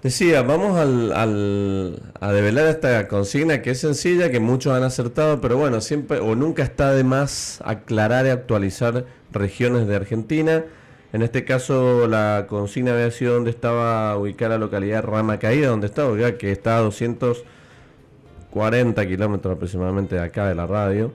[0.01, 5.41] Decía, vamos al, al- a develar esta consigna que es sencilla, que muchos han acertado,
[5.41, 9.03] pero bueno, siempre o nunca está de más aclarar y actualizar
[9.33, 10.63] regiones de Argentina.
[11.11, 15.87] En este caso, la consigna había sido donde estaba ubicada la localidad Rama Caída, donde
[15.87, 21.11] está ubicada, que está a 240 kilómetros aproximadamente de acá de la radio,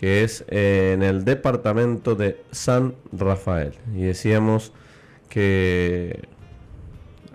[0.00, 3.74] que es eh, en el departamento de San Rafael.
[3.94, 4.72] Y decíamos
[5.28, 6.22] que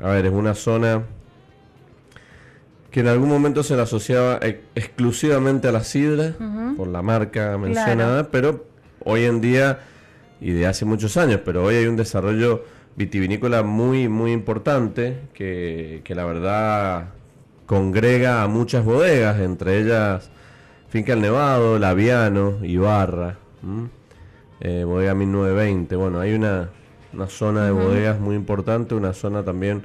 [0.02, 1.04] a ver, es una zona
[2.90, 6.34] que en algún momento se la asociaba ex- exclusivamente a la sidra,
[6.76, 8.66] por la marca mencionada, pero
[9.04, 9.82] hoy en día,
[10.42, 12.66] y de hace muchos años, pero hoy hay un desarrollo
[12.96, 17.10] vitivinícola muy, muy importante, que, que la verdad
[17.68, 20.32] congrega a muchas bodegas, entre ellas
[20.96, 23.38] Finca El Nevado, Laviano, Ibarra,
[24.62, 25.94] eh, bodega 1920.
[25.98, 26.70] Bueno, hay una,
[27.12, 29.84] una zona de bodegas muy importante, una zona también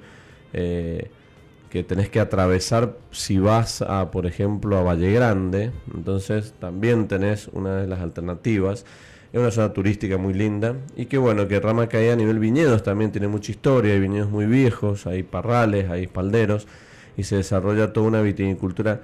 [0.52, 1.10] eh,
[1.68, 5.72] que tenés que atravesar si vas a, por ejemplo, a Valle Grande.
[5.92, 8.86] Entonces también tenés una de las alternativas.
[9.32, 12.84] Es una zona turística muy linda y que bueno, que Rama Caída a nivel viñedos
[12.84, 16.68] también tiene mucha historia, hay viñedos muy viejos, hay parrales, hay espalderos
[17.16, 19.00] y se desarrolla toda una viticultura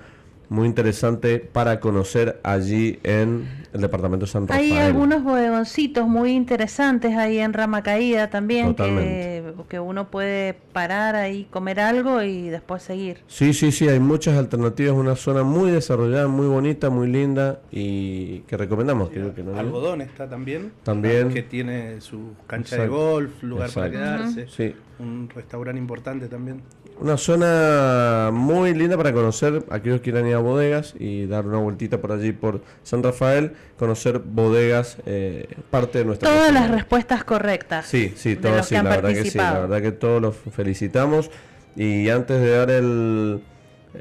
[0.48, 4.72] muy interesante para conocer allí en el departamento de San Rafael.
[4.72, 9.54] Hay algunos bodegoncitos muy interesantes ahí en Rama Caída también, que, Totalmente.
[9.68, 13.18] que uno puede parar ahí, comer algo y después seguir.
[13.26, 18.40] Sí, sí, sí, hay muchas alternativas, una zona muy desarrollada, muy bonita, muy linda y
[18.40, 19.10] que recomendamos.
[19.10, 20.72] Creo que no Algodón está también.
[20.82, 21.30] También.
[21.30, 22.82] Que tiene su cancha Exacto.
[22.82, 23.98] de golf, lugar para Exacto.
[24.32, 24.48] quedarse.
[24.48, 24.74] Sí.
[24.98, 26.62] Un restaurante importante también.
[26.98, 31.58] Una zona muy linda para conocer aquellos que quieran ir a bodegas y dar una
[31.58, 37.22] vueltita por allí por San Rafael, conocer bodegas, eh, parte de nuestra Todas las respuestas
[37.22, 37.86] correctas.
[37.86, 41.30] Sí, sí, los sí, la verdad que sí, la verdad que todos los felicitamos.
[41.76, 43.42] Y antes de dar el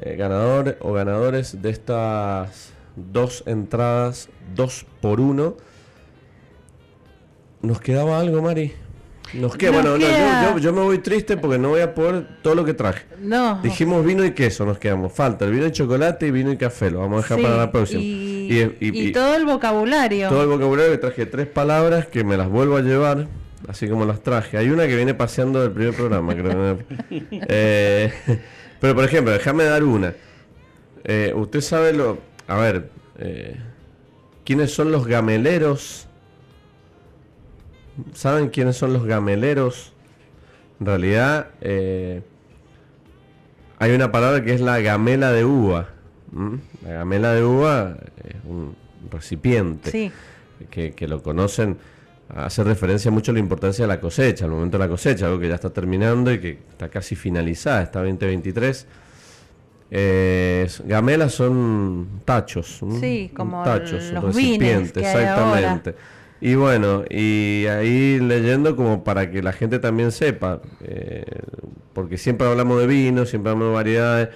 [0.00, 5.56] eh, ganador o ganadores de estas dos entradas, dos por uno,
[7.60, 8.72] ¿nos quedaba algo, Mari?
[9.34, 11.94] Nos queda, Nos bueno, no, yo, yo- yo me voy triste porque no voy a
[11.94, 13.04] poder todo lo que traje.
[13.20, 13.60] No.
[13.62, 15.12] Dijimos vino y queso, nos quedamos.
[15.12, 16.90] Falta el vino y chocolate y vino y café.
[16.90, 18.00] Lo vamos a dejar Sí, para la próxima.
[18.02, 18.06] Y,
[18.48, 20.28] Y- y- y y- todo el vocabulario.
[20.28, 23.26] todo el vocabulario que traje tres palabras que me las vuelvo a llevar,
[23.68, 24.58] así como las traje.
[24.58, 26.78] Hay una que viene paseando del primer programa, creo.
[27.48, 28.12] Eh,
[28.80, 30.14] pero por ejemplo, déjame dar una.
[31.04, 32.18] Eh, usted sabe lo.
[32.46, 33.56] A ver, eh,
[34.44, 36.06] ¿quiénes son los gameleros?
[38.14, 39.92] ¿Saben quiénes son los gameleros?
[40.80, 42.22] En realidad, eh,
[43.78, 45.88] hay una palabra que es la gamela de uva.
[46.84, 48.76] La gamela de uva es un
[49.10, 50.12] recipiente Sí.
[50.70, 51.78] que, que lo conocen,
[52.34, 55.38] hace referencia mucho a la importancia de la cosecha, al momento de la cosecha, algo
[55.38, 58.86] que ya está terminando y que está casi finalizada, está 2023.
[59.90, 62.80] Eh, gamelas son tachos.
[63.00, 65.94] Sí, como tachos, los hay exactamente.
[66.40, 71.24] Y bueno, y ahí leyendo como para que la gente también sepa, eh,
[71.94, 74.28] porque siempre hablamos de vino, siempre hablamos de variedades.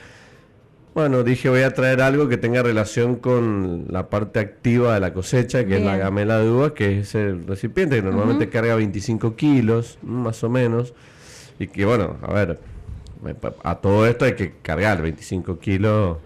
[0.95, 5.13] Bueno, dije voy a traer algo que tenga relación con la parte activa de la
[5.13, 9.37] cosecha, que es la gamela de uva, que es el recipiente que normalmente carga 25
[9.37, 10.95] kilos, más o menos.
[11.59, 12.59] Y que bueno, a ver,
[13.63, 16.17] a todo esto hay que cargar 25 kilos.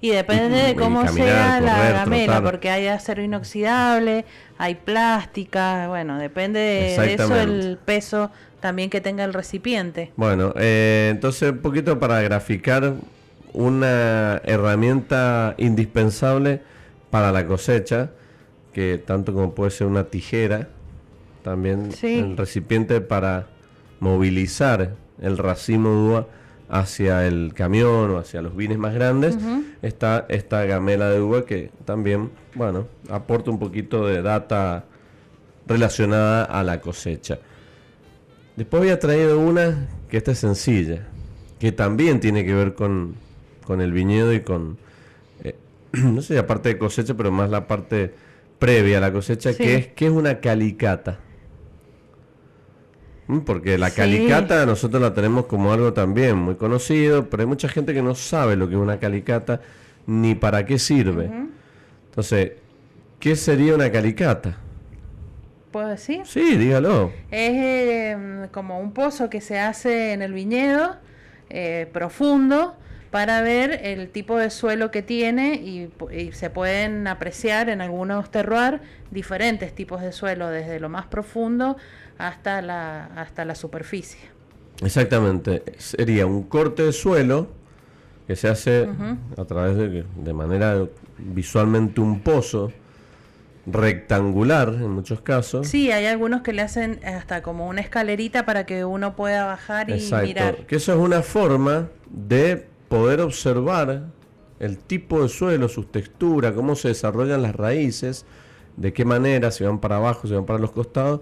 [0.00, 2.42] Y depende de cómo caminar, sea la gamela, trotar.
[2.44, 4.24] porque hay acero inoxidable,
[4.58, 8.30] hay plástica, bueno, depende de, eso el peso
[8.60, 10.12] también que tenga el recipiente.
[10.16, 12.94] Bueno, eh, entonces un poquito para graficar
[13.52, 16.60] una herramienta indispensable
[17.10, 18.10] para la cosecha,
[18.72, 20.68] que tanto como puede ser una tijera,
[21.42, 22.18] también Sí.
[22.18, 23.46] el recipiente para
[24.00, 26.26] movilizar el racimo de uva
[26.68, 29.38] hacia el camión o hacia los vines más grandes,
[29.82, 34.84] está esta gamela de uva que también, bueno, aporta un poquito de data
[35.66, 37.38] relacionada a la cosecha.
[38.56, 41.02] Después había traído una que esta es sencilla,
[41.58, 43.14] que también tiene que ver con,
[43.64, 44.78] con el viñedo y con,
[45.44, 45.54] eh,
[45.92, 48.14] no sé, aparte de cosecha, pero más la parte
[48.58, 49.62] previa a la cosecha, Sí.
[49.62, 51.18] que es que es una calicata.
[53.26, 53.96] Mm, Porque la Sí.
[53.96, 58.14] calicata nosotros la tenemos como algo también muy conocido, pero hay mucha gente que no
[58.14, 59.60] sabe lo que es una calicata
[60.06, 61.28] ni para qué sirve.
[62.16, 62.52] Entonces,
[63.20, 64.56] ¿qué sería una calicata?
[65.70, 66.22] ¿Puedo decir?
[66.24, 67.12] Sí, dígalo.
[67.30, 70.96] Es eh, como un pozo que se hace en el viñedo,
[71.50, 72.74] eh, profundo,
[73.10, 75.90] para ver el tipo de suelo que tiene y,
[76.32, 78.80] se pueden apreciar en algunos terroirs
[79.10, 81.76] diferentes tipos de suelo, desde lo más profundo
[82.16, 84.20] hasta la, hasta la superficie.
[84.82, 85.64] Exactamente.
[85.76, 87.48] Sería un corte de suelo
[88.26, 88.88] que se hace
[89.36, 90.84] a través de, de manera
[91.18, 92.72] visualmente un pozo
[93.66, 95.66] rectangular en muchos casos.
[95.66, 99.90] Sí, hay algunos que le hacen hasta como una escalerita para que uno pueda bajar
[99.90, 100.66] y mirar.
[100.66, 104.04] Que eso es una forma de poder observar
[104.60, 108.24] el tipo de suelo, sus texturas, cómo se desarrollan las raíces,
[108.76, 111.20] de qué manera, si van para abajo, si van para los costados,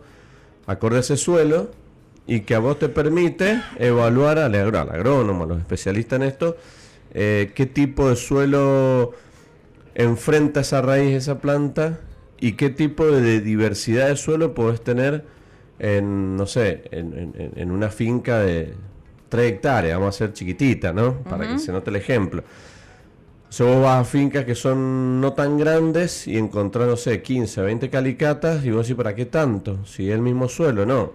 [0.66, 1.70] acorde a ese suelo,
[2.26, 6.56] y que a vos te permite evaluar al agrónomo, a los especialistas en esto,
[7.14, 9.12] eh, qué tipo de suelo
[9.94, 12.00] enfrenta esa raíz, esa planta,
[12.40, 15.24] y qué tipo de diversidad de suelo podés tener
[15.78, 18.74] en, no sé, en, en- en una finca de
[19.28, 21.22] 3 hectáreas, vamos a ser chiquitita, ¿no?
[21.22, 22.42] Para que se note el ejemplo.
[23.48, 27.62] Si vos vas a fincas que son no tan grandes y encontrás, no sé, 15,
[27.62, 29.84] 20 calicatas y vos decís, ¿para qué tanto?
[29.86, 31.12] Si es el mismo suelo, no.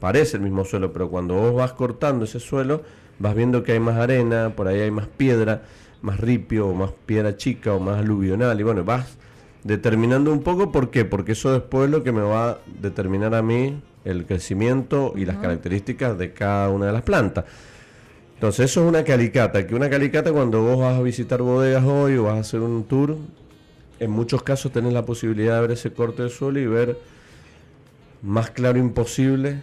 [0.00, 2.82] Parece el mismo suelo, pero cuando vos vas cortando ese suelo,
[3.18, 5.62] vas viendo que hay más arena, por ahí hay más piedra,
[6.02, 9.16] más ripio, o más piedra chica, o más aluvional, y bueno, vas
[9.64, 11.04] determinando un poco, ¿por qué?
[11.04, 15.24] Porque eso después es lo que me va a determinar a mí el crecimiento y
[15.24, 17.44] las características de cada una de las plantas.
[18.34, 22.16] Entonces eso es una calicata, que una calicata cuando vos vas a visitar bodegas hoy
[22.16, 23.16] o vas a hacer un tour,
[23.98, 26.98] en muchos casos tenés la posibilidad de ver ese corte de suelo y ver
[28.22, 29.62] más claro imposible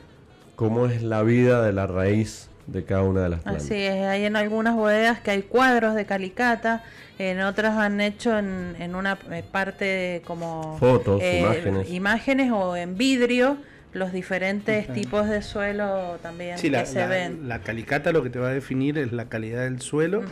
[0.56, 3.64] cómo es la vida de la raíz de cada una de las plantas.
[3.65, 6.84] Así es, hay en algunas bodegas que hay cuadros de calicata,
[7.19, 11.90] en otras han hecho en, en una eh, parte como Fotos, imágenes.
[11.91, 13.57] imágenes o en vidrio
[13.94, 17.48] los diferentes tipos de suelo también Sí, que la, se la- ven.
[17.48, 20.23] la calicata lo que te va a definir es la calidad del suelo,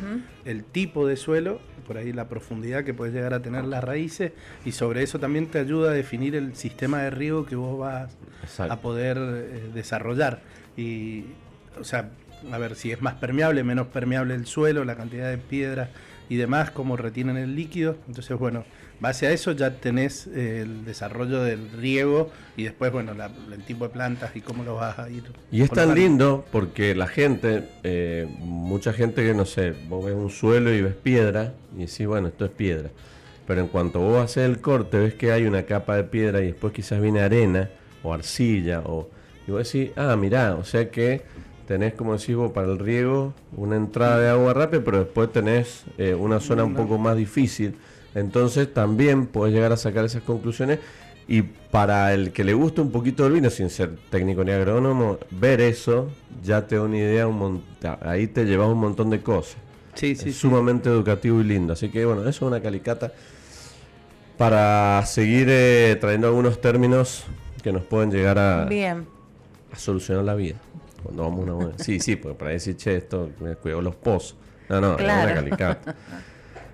[0.45, 4.31] el tipo de suelo, por ahí la profundidad que puedes llegar a tener las raíces
[4.65, 8.17] y sobre eso también te ayuda a definir el sistema de riego que vos vas
[8.41, 8.73] Exacto.
[8.73, 10.39] a poder eh, desarrollar.
[10.75, 11.25] Y,
[11.79, 12.09] o sea,
[12.51, 15.89] a ver si es más permeable, menos permeable el suelo, la cantidad de piedras
[16.29, 17.97] y demás, cómo retienen el líquido.
[18.07, 18.63] Entonces, bueno,
[18.99, 23.63] base a eso ya tenés eh, el desarrollo del riego y después, bueno, la- el
[23.63, 25.23] tipo de plantas y cómo lo vas a ir.
[25.51, 30.15] Y es tan lindo porque la gente, eh, mucha gente que no sé, vos ves
[30.15, 32.89] un suelo y ves piedra y decís, bueno, esto es piedra.
[33.47, 36.47] Pero en cuanto vos haces el corte, ves que hay una capa de piedra y
[36.47, 37.69] después quizás viene arena
[38.03, 39.09] o arcilla o...
[39.47, 41.23] Y vos decís, ah, mirá, o sea que
[41.71, 45.85] tenés, como decís vos, para el riego una entrada de agua rápida, pero después tenés
[45.97, 47.75] eh, una zona un poco más difícil.
[48.13, 50.79] Entonces también podés llegar a sacar esas conclusiones
[51.29, 55.17] y para el que le gusta un poquito del vino, sin ser técnico ni agrónomo,
[55.29, 56.09] ver eso
[56.43, 57.63] ya te da una idea, un
[58.01, 59.55] ahí te llevas un montón de cosas.
[59.93, 60.33] Sí, es sí, sí.
[60.33, 61.71] sumamente educativo y lindo.
[61.71, 63.13] Así que bueno, eso es una calicata
[64.37, 67.23] para seguir eh, trayendo algunos términos
[67.63, 69.07] que nos pueden llegar a, Bien,
[69.71, 70.57] a solucionar la vida.
[71.03, 74.37] Cuando vamos a una Sí, sí, porque para decir, che, esto me cuido los pozos.
[74.69, 75.25] No, no, es Claro.
[75.25, 75.95] una calicata.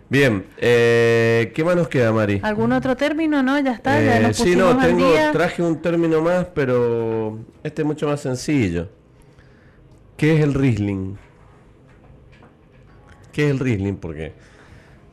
[0.09, 2.39] Bien, eh, ¿qué más nos queda, Mari?
[2.43, 3.43] ¿algún otro término?
[3.43, 7.81] No, ya está, ya Eh, nos sí, no, tengo, traje un término más, pero este
[7.81, 8.87] es mucho más sencillo.
[10.15, 11.17] ¿Qué es el Riesling?
[13.33, 13.95] ¿Qué es el Riesling?
[13.97, 14.33] Porque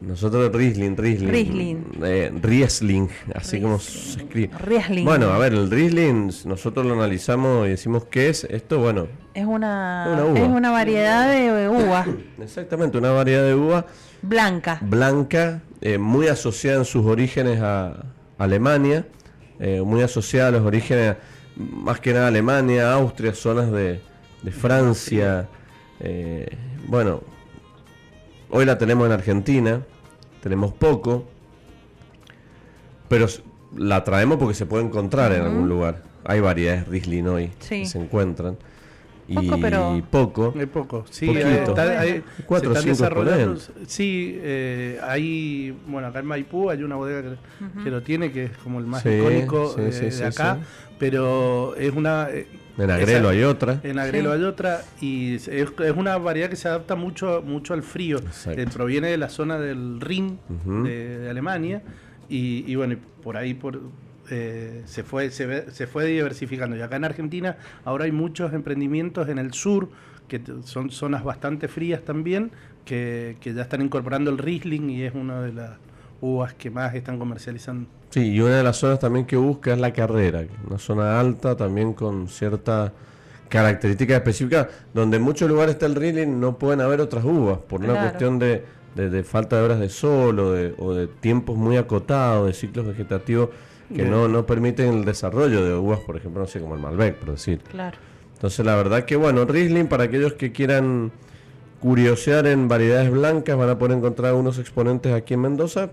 [0.00, 1.76] nosotros Riesling, Riesling, Riesling.
[2.02, 4.50] eh, Riesling, así como se escribe.
[4.58, 5.04] Riesling.
[5.04, 8.44] Bueno, a ver, el Riesling, nosotros lo analizamos y decimos qué es.
[8.44, 10.38] Esto, bueno, Es una, Una uva.
[10.40, 12.06] es una variedad de uva
[12.42, 13.86] exactamente, una variedad de uva
[14.22, 14.78] blanca.
[14.82, 18.04] blanca, eh, muy asociada en sus orígenes a
[18.38, 19.06] Alemania,
[19.58, 21.16] eh, muy asociada a los orígenes,
[21.56, 24.00] más que nada Alemania, Austria, zonas de,
[24.42, 25.48] de Francia.
[26.00, 26.46] eh,
[26.88, 27.22] bueno,
[28.54, 29.80] hoy la tenemos en Argentina,
[30.40, 31.24] tenemos poco,
[33.08, 33.26] pero
[33.76, 36.02] la traemos porque se puede encontrar en algún lugar.
[36.24, 37.80] Hay variedades Riesling hoy Sí.
[37.80, 38.56] que se encuentran.
[39.26, 40.54] Y Poco, pero- poco.
[40.56, 41.46] Hay poco, sí, Poquito.
[41.46, 43.60] hay- está- hay- Cuatro se o están cinco desarrollando.
[43.88, 48.44] Sí, eh, hay, bueno, acá en Maipú hay una bodega que, que lo tiene, que
[48.44, 50.94] es como el más Sí, icónico sí, eh, sí, sí, de acá, sí.
[50.98, 52.28] pero es una...
[52.30, 53.80] eh, En Agrelo hay otra.
[53.84, 54.36] En Agrelo Sí.
[54.38, 58.18] hay otra y es, es una variedad que se adapta mucho, mucho al frío.
[58.46, 60.38] Eh, proviene de la zona del Rin
[60.84, 61.82] de, de Alemania
[62.28, 63.80] y, y bueno, y por ahí por,
[64.30, 66.76] eh, se, fue, se, ve- se fue diversificando.
[66.76, 69.90] Y acá en Argentina ahora hay muchos emprendimientos en el sur,
[70.26, 72.50] que son zonas bastante frías también,
[72.84, 75.70] que, que ya están incorporando el Riesling y es una de las
[76.24, 77.88] uvas que más están comercializando.
[78.10, 81.56] Sí, y una de las zonas también que busca es la carrera, una zona alta
[81.56, 82.92] también con cierta
[83.48, 87.80] característica específica, donde en muchos lugares está el Riesling no pueden haber otras uvas, por
[87.80, 88.08] una Claro.
[88.08, 88.64] cuestión de,
[88.94, 92.54] de- de falta de horas de sol o de, o de tiempos muy acotados, de
[92.54, 93.50] ciclos vegetativos
[93.88, 94.10] que Bien.
[94.10, 97.32] no, no permiten el desarrollo de uvas, por ejemplo, no sé, como el Malbec, por
[97.32, 97.60] decir.
[97.70, 97.98] Claro.
[98.32, 101.12] Entonces, la verdad que, bueno, Riesling, para aquellos que quieran
[101.80, 105.90] curiosear en variedades blancas, van a poder encontrar unos exponentes aquí en Mendoza.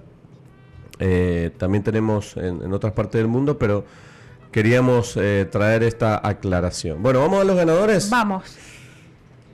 [0.99, 3.85] Eh, también tenemos en, en otras partes del mundo, pero
[4.51, 7.01] queríamos eh, traer esta aclaración.
[7.01, 8.09] Bueno, vamos a los ganadores.
[8.09, 8.43] Vamos.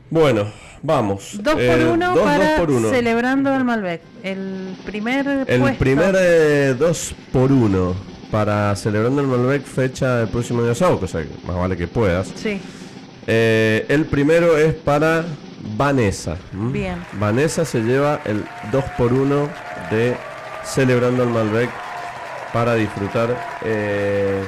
[0.10, 0.46] Bueno,
[0.82, 1.38] vamos.
[1.42, 2.90] Dos Eh, por uno dos- para dos por uno.
[2.90, 4.02] celebrando el Malbec.
[4.24, 5.80] El primer El puesto.
[5.80, 7.96] primer eh, 2 por 1
[8.32, 12.32] para celebrando el Malbec fecha el próximo día sábado, cosa que más vale que puedas.
[12.36, 12.60] Sí.
[13.26, 15.26] Eh, el primero es para
[15.76, 16.38] Vanessa.
[16.54, 16.72] ¿m?
[16.72, 16.96] Bien.
[17.20, 19.50] Vanessa se lleva el 2 por 1
[19.92, 20.16] de
[20.74, 21.70] Celebrando el Malbec
[22.54, 23.36] para disfrutar.
[23.64, 24.42] eh,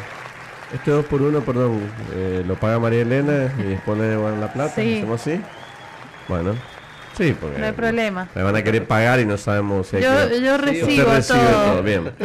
[0.74, 1.80] este 2 por 1 perdón,
[2.14, 4.74] eh, lo paga María Elena y después le devuelven la plata.
[4.76, 4.98] Sí.
[4.98, 5.42] ¿Hacemos así?
[6.28, 6.54] Bueno,
[7.18, 8.28] sí, porque No hay problema.
[8.36, 11.40] me van a querer pagar y no sabemos si hay Yo, que- yo recibo recibe
[11.40, 11.84] todo.
[11.84, 12.12] bien.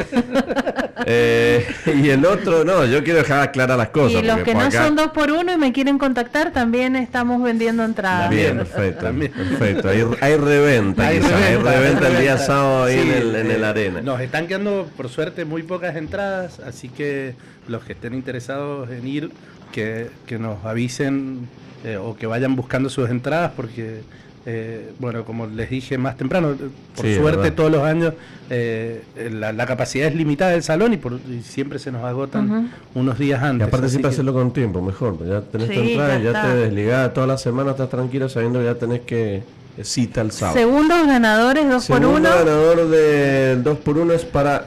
[1.06, 1.43] Eh,
[1.94, 4.23] y el otro, no, yo quiero dejar claras las cosas.
[4.23, 7.43] Y los que no acá- son dos por uno y me quieren contactar, también estamos
[7.43, 8.31] vendiendo entradas.
[8.31, 9.89] Bien, perfecto.
[9.89, 12.39] Hay, hay reventa, Hay quizás, hay reventa, reventa el día reventa.
[12.47, 14.01] sábado ahí Sí, en, el, en eh, el arena.
[14.02, 17.35] Nos están quedando, por suerte, muy pocas entradas, así que
[17.69, 19.31] los que estén interesados en ir,
[19.73, 21.48] que, que nos avisen
[21.85, 24.01] eh, o que vayan buscando sus entradas, porque,
[24.46, 26.56] eh, bueno, como les dije más temprano, eh,
[26.94, 28.12] por Sí, suerte todos los años
[28.50, 29.02] eh,
[29.32, 32.66] la, la capacidad es limitada del salón y, por, y siempre se nos agotan Ujú.
[33.00, 33.68] unos días Y antes.
[33.68, 35.16] aparte así siempre que- hacerlo con tiempo, mejor.
[35.16, 38.28] pues Ya tenés tu Sí, entrada, ya ya, te desligás toda la semana, estás tranquilo
[38.28, 39.36] sabiendo que ya tenés que
[39.76, 40.58] eh, cita el sábado.
[40.58, 42.28] Segundos ganadores, dos por Segundo uno.
[42.28, 44.66] ganador de 2 por 1 es para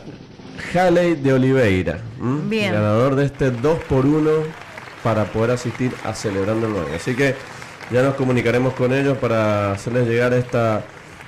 [0.74, 2.00] Haley de Oliveira.
[2.50, 2.74] Bien.
[2.74, 4.30] Ganador de este 2 por 1
[5.04, 6.88] para poder asistir a Celebrando el 9.
[6.96, 7.36] Así que
[7.92, 10.82] ya nos comunicaremos con ellos para hacerles llegar esta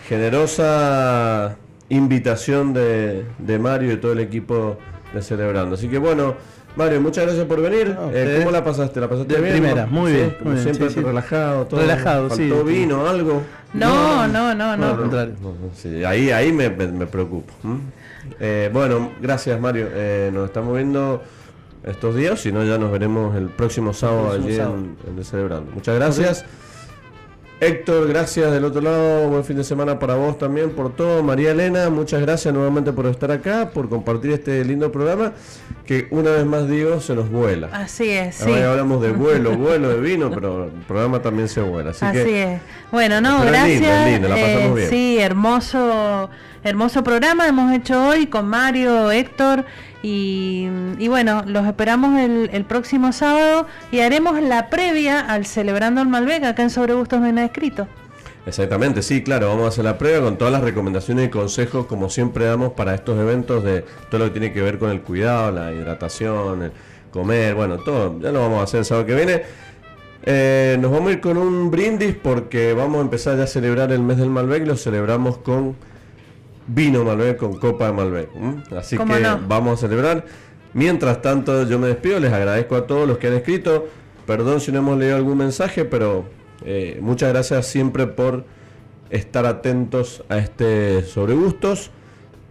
[0.07, 1.55] generosa
[1.89, 4.77] invitación de, de Mario y todo el equipo
[5.13, 5.75] de Celebrando.
[5.75, 6.35] Así que bueno,
[6.75, 7.95] Mario, muchas gracias por venir.
[7.95, 8.99] No, Eh, ¿Cómo la pasaste?
[8.99, 9.53] ¿La pasaste De bien?
[9.53, 9.91] primera, no?
[9.91, 11.01] muy Sí, bien, como muy bien, siempre sí, sí.
[11.05, 11.79] relajado, todo.
[11.79, 12.47] Relajado, sí.
[12.49, 13.41] ¿Faltó vino, algo?
[13.73, 14.85] No, no, no, no.
[14.87, 15.33] Al contrario.
[15.41, 17.51] No, no, sí, ahí, ahí me, me, me preocupo.
[18.39, 19.87] Eh, bueno, gracias Mario.
[19.91, 21.23] Eh, nos estamos viendo
[21.89, 24.75] estos días, si no ya nos veremos el próximo sábado próximo allí sábado.
[24.77, 25.71] en, en el Celebrando.
[25.73, 26.45] Muchas gracias.
[27.61, 31.21] Héctor, gracias del otro lado, buen fin de semana para vos también por todo.
[31.23, 35.33] María Elena, muchas gracias nuevamente por estar acá, por compartir este lindo programa
[35.85, 37.67] que una vez más digo, se nos vuela.
[37.73, 38.41] Así es.
[38.43, 41.89] Ahora hablamos de vuelo, vuelo de vino, pero el programa también se vuela.
[41.89, 42.61] Así, Así que es.
[42.93, 44.21] Bueno, no, gracias.
[44.21, 44.89] la pasamos Eh, bien.
[44.89, 46.29] Sí, hermoso,
[46.63, 49.65] hermoso programa hemos hecho hoy con Mario, Héctor
[50.01, 50.67] y,
[50.97, 56.07] y bueno, los esperamos el, el próximo sábado y haremos la previa al celebrando el
[56.07, 57.87] Malbec acá en Sobre Gustos nada escrito.
[58.45, 62.09] Exactamente, sí, claro, vamos a hacer la prueba con todas las recomendaciones y consejos como
[62.09, 65.51] siempre damos para estos eventos de todo lo que tiene que ver con el cuidado,
[65.51, 66.71] la hidratación, el
[67.11, 69.41] comer, bueno, todo, ya lo vamos a hacer el sábado que viene.
[70.23, 73.91] Eh, nos vamos a ir con un brindis porque vamos a empezar ya a celebrar
[73.91, 75.75] el mes del Malbec, lo celebramos con
[76.73, 78.29] vino Malbec, con copa de Malbec.
[78.75, 79.39] Así ¿Cómo que no?
[79.47, 80.25] vamos a celebrar.
[80.73, 83.87] Mientras tanto, yo me despido, les agradezco a todos los que han escrito.
[84.25, 86.25] Perdón si no hemos leído algún mensaje, pero
[86.63, 88.45] eh, muchas gracias siempre por
[89.09, 91.89] estar atentos a este sobre gustos.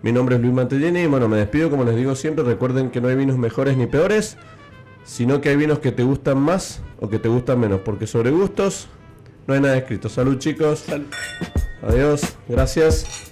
[0.02, 2.44] Mi nombre es Luis Mantellini y bueno, me despido como les digo siempre.
[2.44, 4.36] Recuerden que no hay vinos mejores ni peores,
[5.04, 8.30] sino que hay vinos que te gustan más o que te gustan menos, porque sobre
[8.30, 8.88] gustos
[9.46, 10.08] no hay nada escrito.
[10.08, 10.84] Salud chicos.
[11.82, 13.28] Adiós, gracias.